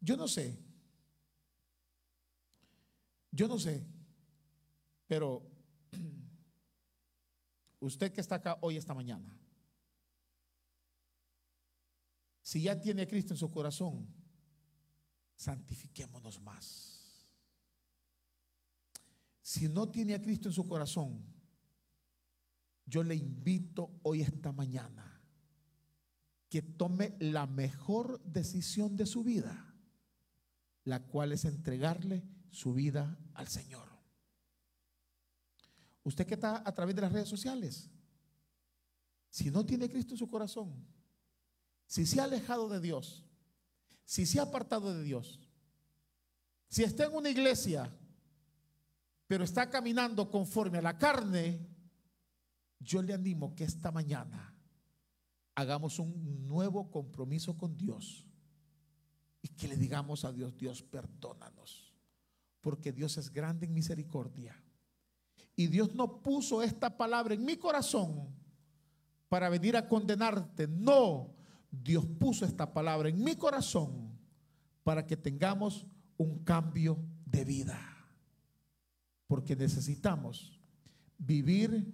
Yo 0.00 0.16
no 0.16 0.28
sé. 0.28 0.58
Yo 3.30 3.48
no 3.48 3.58
sé. 3.58 3.86
Pero 5.06 5.42
usted 7.80 8.12
que 8.12 8.20
está 8.20 8.36
acá 8.36 8.58
hoy, 8.60 8.76
esta 8.76 8.94
mañana, 8.94 9.38
si 12.42 12.62
ya 12.62 12.80
tiene 12.80 13.02
a 13.02 13.08
Cristo 13.08 13.34
en 13.34 13.38
su 13.38 13.50
corazón, 13.50 14.06
santifiquémonos 15.36 16.40
más. 16.40 17.26
Si 19.42 19.68
no 19.68 19.88
tiene 19.88 20.14
a 20.14 20.20
Cristo 20.20 20.48
en 20.48 20.54
su 20.54 20.66
corazón, 20.66 21.24
yo 22.84 23.02
le 23.02 23.14
invito 23.14 23.98
hoy 24.02 24.22
esta 24.22 24.52
mañana 24.52 25.20
que 26.48 26.62
tome 26.62 27.16
la 27.20 27.46
mejor 27.46 28.22
decisión 28.24 28.96
de 28.96 29.06
su 29.06 29.24
vida, 29.24 29.74
la 30.84 31.02
cual 31.04 31.32
es 31.32 31.44
entregarle 31.44 32.24
su 32.50 32.72
vida 32.72 33.18
al 33.34 33.48
Señor. 33.48 33.88
Usted 36.04 36.26
que 36.26 36.34
está 36.34 36.62
a 36.64 36.74
través 36.74 36.94
de 36.94 37.02
las 37.02 37.12
redes 37.12 37.28
sociales, 37.28 37.90
si 39.28 39.50
no 39.50 39.66
tiene 39.66 39.88
Cristo 39.88 40.14
en 40.14 40.18
su 40.18 40.30
corazón, 40.30 40.86
si 41.86 42.06
se 42.06 42.20
ha 42.20 42.24
alejado 42.24 42.68
de 42.68 42.80
Dios, 42.80 43.25
si 44.06 44.24
se 44.24 44.38
ha 44.38 44.44
apartado 44.44 44.94
de 44.94 45.02
Dios, 45.02 45.40
si 46.68 46.84
está 46.84 47.04
en 47.06 47.14
una 47.14 47.28
iglesia, 47.28 47.92
pero 49.26 49.44
está 49.44 49.68
caminando 49.68 50.30
conforme 50.30 50.78
a 50.78 50.82
la 50.82 50.96
carne, 50.96 51.66
yo 52.78 53.02
le 53.02 53.12
animo 53.12 53.54
que 53.54 53.64
esta 53.64 53.90
mañana 53.90 54.54
hagamos 55.56 55.98
un 55.98 56.46
nuevo 56.46 56.88
compromiso 56.90 57.58
con 57.58 57.76
Dios 57.76 58.24
y 59.42 59.48
que 59.48 59.66
le 59.66 59.76
digamos 59.76 60.24
a 60.24 60.32
Dios, 60.32 60.56
Dios, 60.56 60.82
perdónanos, 60.82 61.92
porque 62.60 62.92
Dios 62.92 63.18
es 63.18 63.32
grande 63.32 63.66
en 63.66 63.74
misericordia. 63.74 64.62
Y 65.56 65.66
Dios 65.66 65.94
no 65.94 66.22
puso 66.22 66.62
esta 66.62 66.96
palabra 66.96 67.34
en 67.34 67.44
mi 67.44 67.56
corazón 67.56 68.28
para 69.28 69.48
venir 69.48 69.76
a 69.76 69.88
condenarte. 69.88 70.68
No, 70.68 71.34
Dios 71.70 72.06
puso 72.18 72.44
esta 72.44 72.72
palabra 72.72 73.08
en 73.08 73.22
mi 73.22 73.36
corazón 73.36 74.16
para 74.82 75.06
que 75.06 75.16
tengamos 75.16 75.86
un 76.16 76.44
cambio 76.44 76.98
de 77.24 77.44
vida. 77.44 77.78
Porque 79.26 79.56
necesitamos 79.56 80.60
vivir 81.18 81.92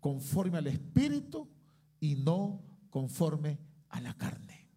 conforme 0.00 0.58
al 0.58 0.66
Espíritu 0.66 1.48
y 2.00 2.16
no 2.16 2.62
conforme 2.90 3.58
a 3.88 4.00
la 4.00 4.14
carne. 4.16 4.68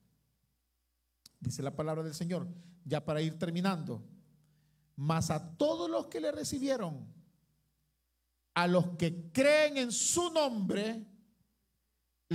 Dice 1.39 1.63
la 1.63 1.75
palabra 1.75 2.03
del 2.03 2.13
Señor, 2.13 2.47
ya 2.83 3.03
para 3.03 3.21
ir 3.21 3.37
terminando. 3.37 4.03
Mas 4.95 5.31
a 5.31 5.57
todos 5.57 5.89
los 5.89 6.07
que 6.07 6.21
le 6.21 6.31
recibieron, 6.31 7.05
a 8.53 8.67
los 8.67 8.89
que 8.97 9.31
creen 9.31 9.77
en 9.77 9.91
su 9.91 10.31
nombre, 10.31 11.05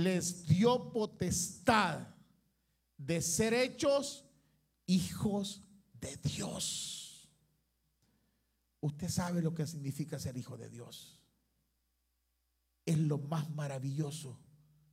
les 0.03 0.47
dio 0.47 0.91
potestad 0.91 2.07
de 2.97 3.21
ser 3.21 3.53
hechos 3.53 4.25
hijos 4.85 5.61
de 5.93 6.17
Dios. 6.17 7.29
Usted 8.79 9.09
sabe 9.09 9.41
lo 9.41 9.53
que 9.53 9.67
significa 9.67 10.19
ser 10.19 10.37
hijo 10.37 10.57
de 10.57 10.69
Dios. 10.69 11.19
Es 12.85 12.97
lo 12.97 13.19
más 13.19 13.49
maravilloso 13.51 14.39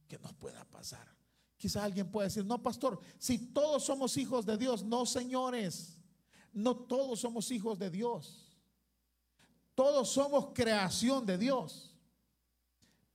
que 0.07 0.19
nos 0.19 0.35
pueda 0.35 0.65
pasar. 0.65 1.09
Quizás 1.57 1.83
alguien 1.83 2.11
pueda 2.11 2.29
decir, 2.29 2.45
no, 2.45 2.63
pastor, 2.63 3.01
si 3.19 3.39
todos 3.39 3.85
somos 3.85 4.17
hijos 4.17 4.47
de 4.47 4.57
Dios, 4.57 4.85
no, 4.85 5.07
señores, 5.07 5.99
no 6.53 6.77
todos 6.77 7.21
somos 7.21 7.51
hijos 7.51 7.79
de 7.79 7.91
Dios. 7.91 8.49
Todos 9.75 10.11
somos 10.11 10.53
creación 10.55 11.25
de 11.25 11.39
Dios, 11.39 11.88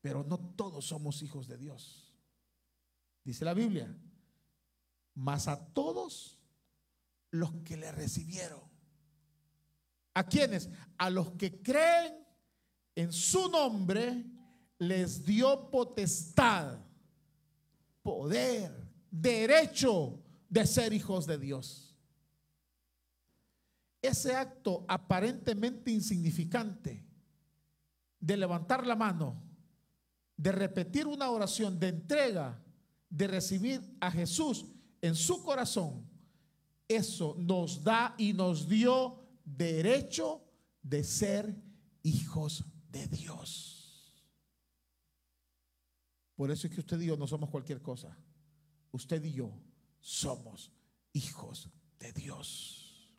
pero 0.04 0.22
no 0.22 0.38
todos 0.38 0.88
somos 0.88 1.24
hijos 1.24 1.48
de 1.48 1.58
Dios. 1.58 2.14
Dice 3.24 3.46
la 3.46 3.54
Biblia, 3.54 3.98
mas 5.14 5.48
a 5.48 5.66
todos 5.68 6.42
los 7.32 7.54
que 7.64 7.78
le 7.78 7.90
recibieron. 7.94 8.60
¿A 10.14 10.26
quiénes? 10.26 10.70
A 10.98 11.10
los 11.10 11.32
que 11.32 11.62
creen 11.62 12.18
en 12.96 13.14
su 13.14 13.48
nombre, 13.48 14.26
les 14.78 15.24
dio 15.24 15.72
potestad, 15.72 16.80
poder, 18.02 18.76
derecho 19.10 20.22
de 20.50 20.68
ser 20.68 20.92
hijos 20.92 21.26
de 21.26 21.38
Dios. 21.38 21.98
Ese 24.02 24.36
acto 24.36 24.84
aparentemente 24.90 25.92
insignificante 25.92 27.08
de 28.20 28.36
levantar 28.36 28.86
la 28.86 28.98
mano, 28.98 29.53
de 30.38 30.52
repetir 30.52 31.08
una 31.08 31.30
oración 31.30 31.80
de 31.80 31.90
entrega, 31.90 32.62
de 33.10 33.28
recibir 33.28 33.98
a 34.00 34.12
Jesús 34.12 34.66
en 35.02 35.16
su 35.16 35.44
corazón, 35.44 36.08
eso 36.88 37.36
nos 37.38 37.84
da 37.84 38.16
y 38.18 38.34
nos 38.34 38.68
dio 38.68 39.20
derecho 39.44 40.44
de 40.82 41.04
ser 41.04 41.56
hijos 42.04 42.66
de 42.90 43.08
Dios. 43.08 43.74
Por 46.36 46.52
eso 46.52 46.68
es 46.68 46.74
que 46.74 46.80
usted 46.80 47.00
y 47.00 47.08
yo 47.08 47.18
no 47.18 47.28
somos 47.28 47.50
cualquier 47.50 47.82
cosa. 47.82 48.18
Usted 48.92 49.24
y 49.24 49.34
yo 49.34 49.54
somos 50.00 50.72
hijos 51.14 51.70
de 52.00 52.12
Dios. 52.12 53.10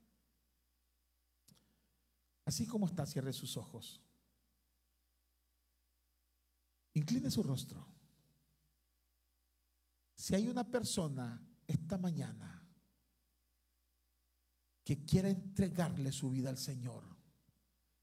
Así 2.45 2.67
como 2.67 2.87
está, 2.87 3.07
cierre 3.07 3.33
sus 3.33 3.57
ojos. 3.57 4.04
Incline 6.95 7.31
su 7.31 7.43
rostro. 7.43 7.87
Si 10.15 10.35
hay 10.35 10.49
una 10.49 10.65
persona 10.65 11.41
esta 11.67 11.99
mañana 11.99 12.63
que 14.85 15.05
quiera 15.05 15.29
entregarle 15.29 16.13
su 16.13 16.31
vida 16.31 16.51
al 16.51 16.59
Señor, 16.59 17.03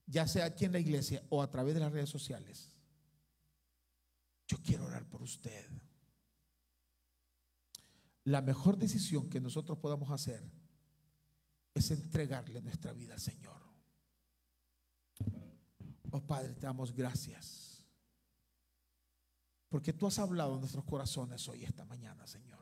ya 0.06 0.28
sea 0.28 0.46
aquí 0.46 0.66
en 0.66 0.74
la 0.74 0.80
iglesia 0.80 1.24
o 1.30 1.42
a 1.42 1.50
través 1.50 1.74
de 1.74 1.80
las 1.80 1.92
redes 1.92 2.10
sociales, 2.10 2.70
yo 4.48 4.58
quiero 4.62 4.86
orar 4.86 5.08
por 5.08 5.22
usted. 5.22 5.66
La 8.26 8.42
mejor 8.42 8.78
decisión 8.78 9.30
que 9.30 9.40
nosotros 9.40 9.78
podamos 9.78 10.12
hacer 10.12 10.44
es 11.74 11.90
entregarle 11.92 12.62
nuestra 12.62 12.92
vida 12.92 13.14
al 13.14 13.22
Señor. 13.22 13.62
Oh 16.12 16.22
Padre, 16.22 16.54
te 16.56 16.66
damos 16.66 16.94
gracias. 16.94 17.71
Porque 19.72 19.94
tú 19.94 20.06
has 20.06 20.20
hablado 20.20 20.56
en 20.56 20.60
nuestros 20.60 20.84
corazones 20.84 21.48
hoy, 21.48 21.64
esta 21.64 21.86
mañana, 21.86 22.28
Señor. 22.28 22.60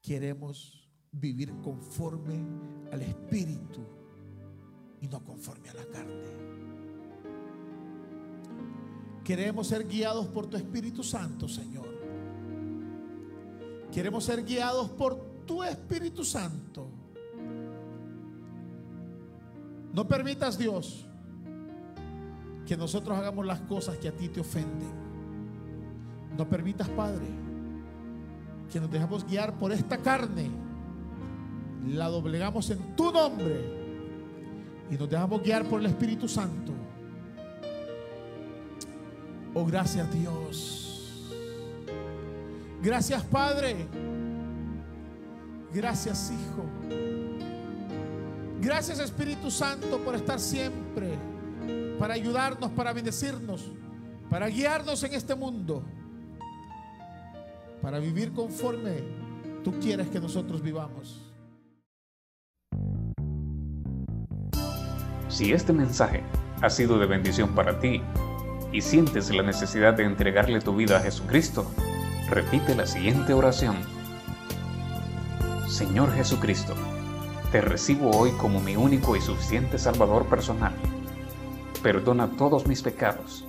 Queremos 0.00 0.88
vivir 1.12 1.52
conforme 1.60 2.40
al 2.90 3.02
Espíritu 3.02 3.84
y 5.02 5.06
no 5.06 5.22
conforme 5.22 5.68
a 5.68 5.74
la 5.74 5.84
carne. 5.84 6.30
Queremos 9.22 9.66
ser 9.66 9.86
guiados 9.86 10.26
por 10.28 10.46
tu 10.46 10.56
Espíritu 10.56 11.04
Santo, 11.04 11.46
Señor. 11.46 11.88
Queremos 13.92 14.24
ser 14.24 14.42
guiados 14.42 14.88
por 14.92 15.44
tu 15.44 15.62
Espíritu 15.62 16.24
Santo. 16.24 16.88
No 19.92 20.08
permitas, 20.08 20.56
Dios, 20.56 21.06
que 22.66 22.76
nosotros 22.76 23.16
hagamos 23.16 23.46
las 23.46 23.60
cosas 23.60 23.96
que 23.98 24.08
a 24.08 24.12
ti 24.12 24.28
te 24.28 24.40
ofenden. 24.40 25.06
No 26.36 26.48
permitas, 26.48 26.88
Padre, 26.88 27.26
que 28.70 28.80
nos 28.80 28.90
dejemos 28.90 29.24
guiar 29.24 29.54
por 29.58 29.72
esta 29.72 29.98
carne 29.98 30.50
la 31.94 32.08
doblegamos 32.08 32.68
en 32.70 32.96
tu 32.96 33.12
nombre 33.12 33.60
y 34.90 34.94
nos 34.96 35.08
dejamos 35.08 35.42
guiar 35.42 35.64
por 35.64 35.80
el 35.80 35.86
Espíritu 35.86 36.28
Santo. 36.28 36.72
Oh, 39.54 39.64
gracias 39.64 40.12
Dios. 40.12 41.32
Gracias 42.82 43.22
Padre. 43.24 43.86
Gracias 45.72 46.32
Hijo. 46.32 46.64
Gracias 48.60 48.98
Espíritu 48.98 49.50
Santo 49.50 49.98
por 49.98 50.14
estar 50.14 50.40
siempre, 50.40 51.16
para 51.98 52.14
ayudarnos, 52.14 52.70
para 52.70 52.92
bendecirnos, 52.92 53.70
para 54.30 54.48
guiarnos 54.48 55.02
en 55.02 55.14
este 55.14 55.34
mundo, 55.34 55.82
para 57.80 57.98
vivir 57.98 58.32
conforme 58.32 59.02
tú 59.62 59.72
quieres 59.80 60.08
que 60.08 60.20
nosotros 60.20 60.62
vivamos. 60.62 61.22
Si 65.28 65.52
este 65.52 65.72
mensaje 65.72 66.22
ha 66.62 66.70
sido 66.70 66.98
de 66.98 67.06
bendición 67.06 67.54
para 67.54 67.78
ti 67.78 68.00
y 68.72 68.80
sientes 68.80 69.34
la 69.34 69.42
necesidad 69.42 69.94
de 69.94 70.04
entregarle 70.04 70.60
tu 70.60 70.74
vida 70.74 70.98
a 70.98 71.00
Jesucristo, 71.00 71.70
repite 72.30 72.74
la 72.74 72.86
siguiente 72.86 73.34
oración. 73.34 73.76
Señor 75.68 76.12
Jesucristo, 76.14 76.74
te 77.52 77.60
recibo 77.60 78.10
hoy 78.10 78.30
como 78.32 78.60
mi 78.60 78.76
único 78.76 79.16
y 79.16 79.20
suficiente 79.20 79.78
Salvador 79.78 80.26
personal. 80.26 80.72
Perdona 81.82 82.30
todos 82.36 82.66
mis 82.66 82.82
pecados 82.82 83.44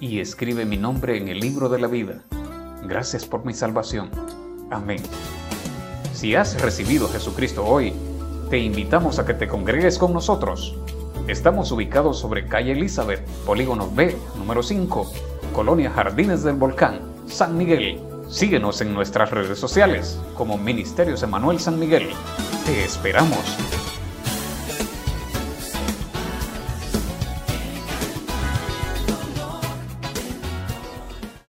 y 0.00 0.20
escribe 0.20 0.64
mi 0.64 0.76
nombre 0.76 1.16
en 1.16 1.28
el 1.28 1.40
libro 1.40 1.68
de 1.68 1.80
la 1.80 1.88
vida. 1.88 2.22
Gracias 2.84 3.26
por 3.26 3.44
mi 3.44 3.54
salvación. 3.54 4.10
Amén. 4.70 5.02
Si 6.12 6.34
has 6.34 6.60
recibido 6.60 7.06
a 7.06 7.10
Jesucristo 7.10 7.64
hoy, 7.64 7.92
te 8.50 8.58
invitamos 8.58 9.18
a 9.18 9.26
que 9.26 9.34
te 9.34 9.48
congregues 9.48 9.98
con 9.98 10.12
nosotros 10.12 10.76
Estamos 11.30 11.70
ubicados 11.70 12.18
sobre 12.18 12.46
calle 12.46 12.72
Elizabeth, 12.72 13.24
Polígono 13.46 13.88
B, 13.88 14.16
número 14.36 14.64
5, 14.64 15.12
Colonia 15.52 15.88
Jardines 15.90 16.42
del 16.42 16.56
Volcán, 16.56 17.00
San 17.28 17.56
Miguel. 17.56 18.00
Síguenos 18.28 18.80
en 18.80 18.92
nuestras 18.92 19.30
redes 19.30 19.56
sociales 19.56 20.18
como 20.36 20.58
Ministerios 20.58 21.22
Emanuel 21.22 21.60
San 21.60 21.78
Miguel. 21.78 22.08
Te 22.66 22.84
esperamos. 22.84 23.38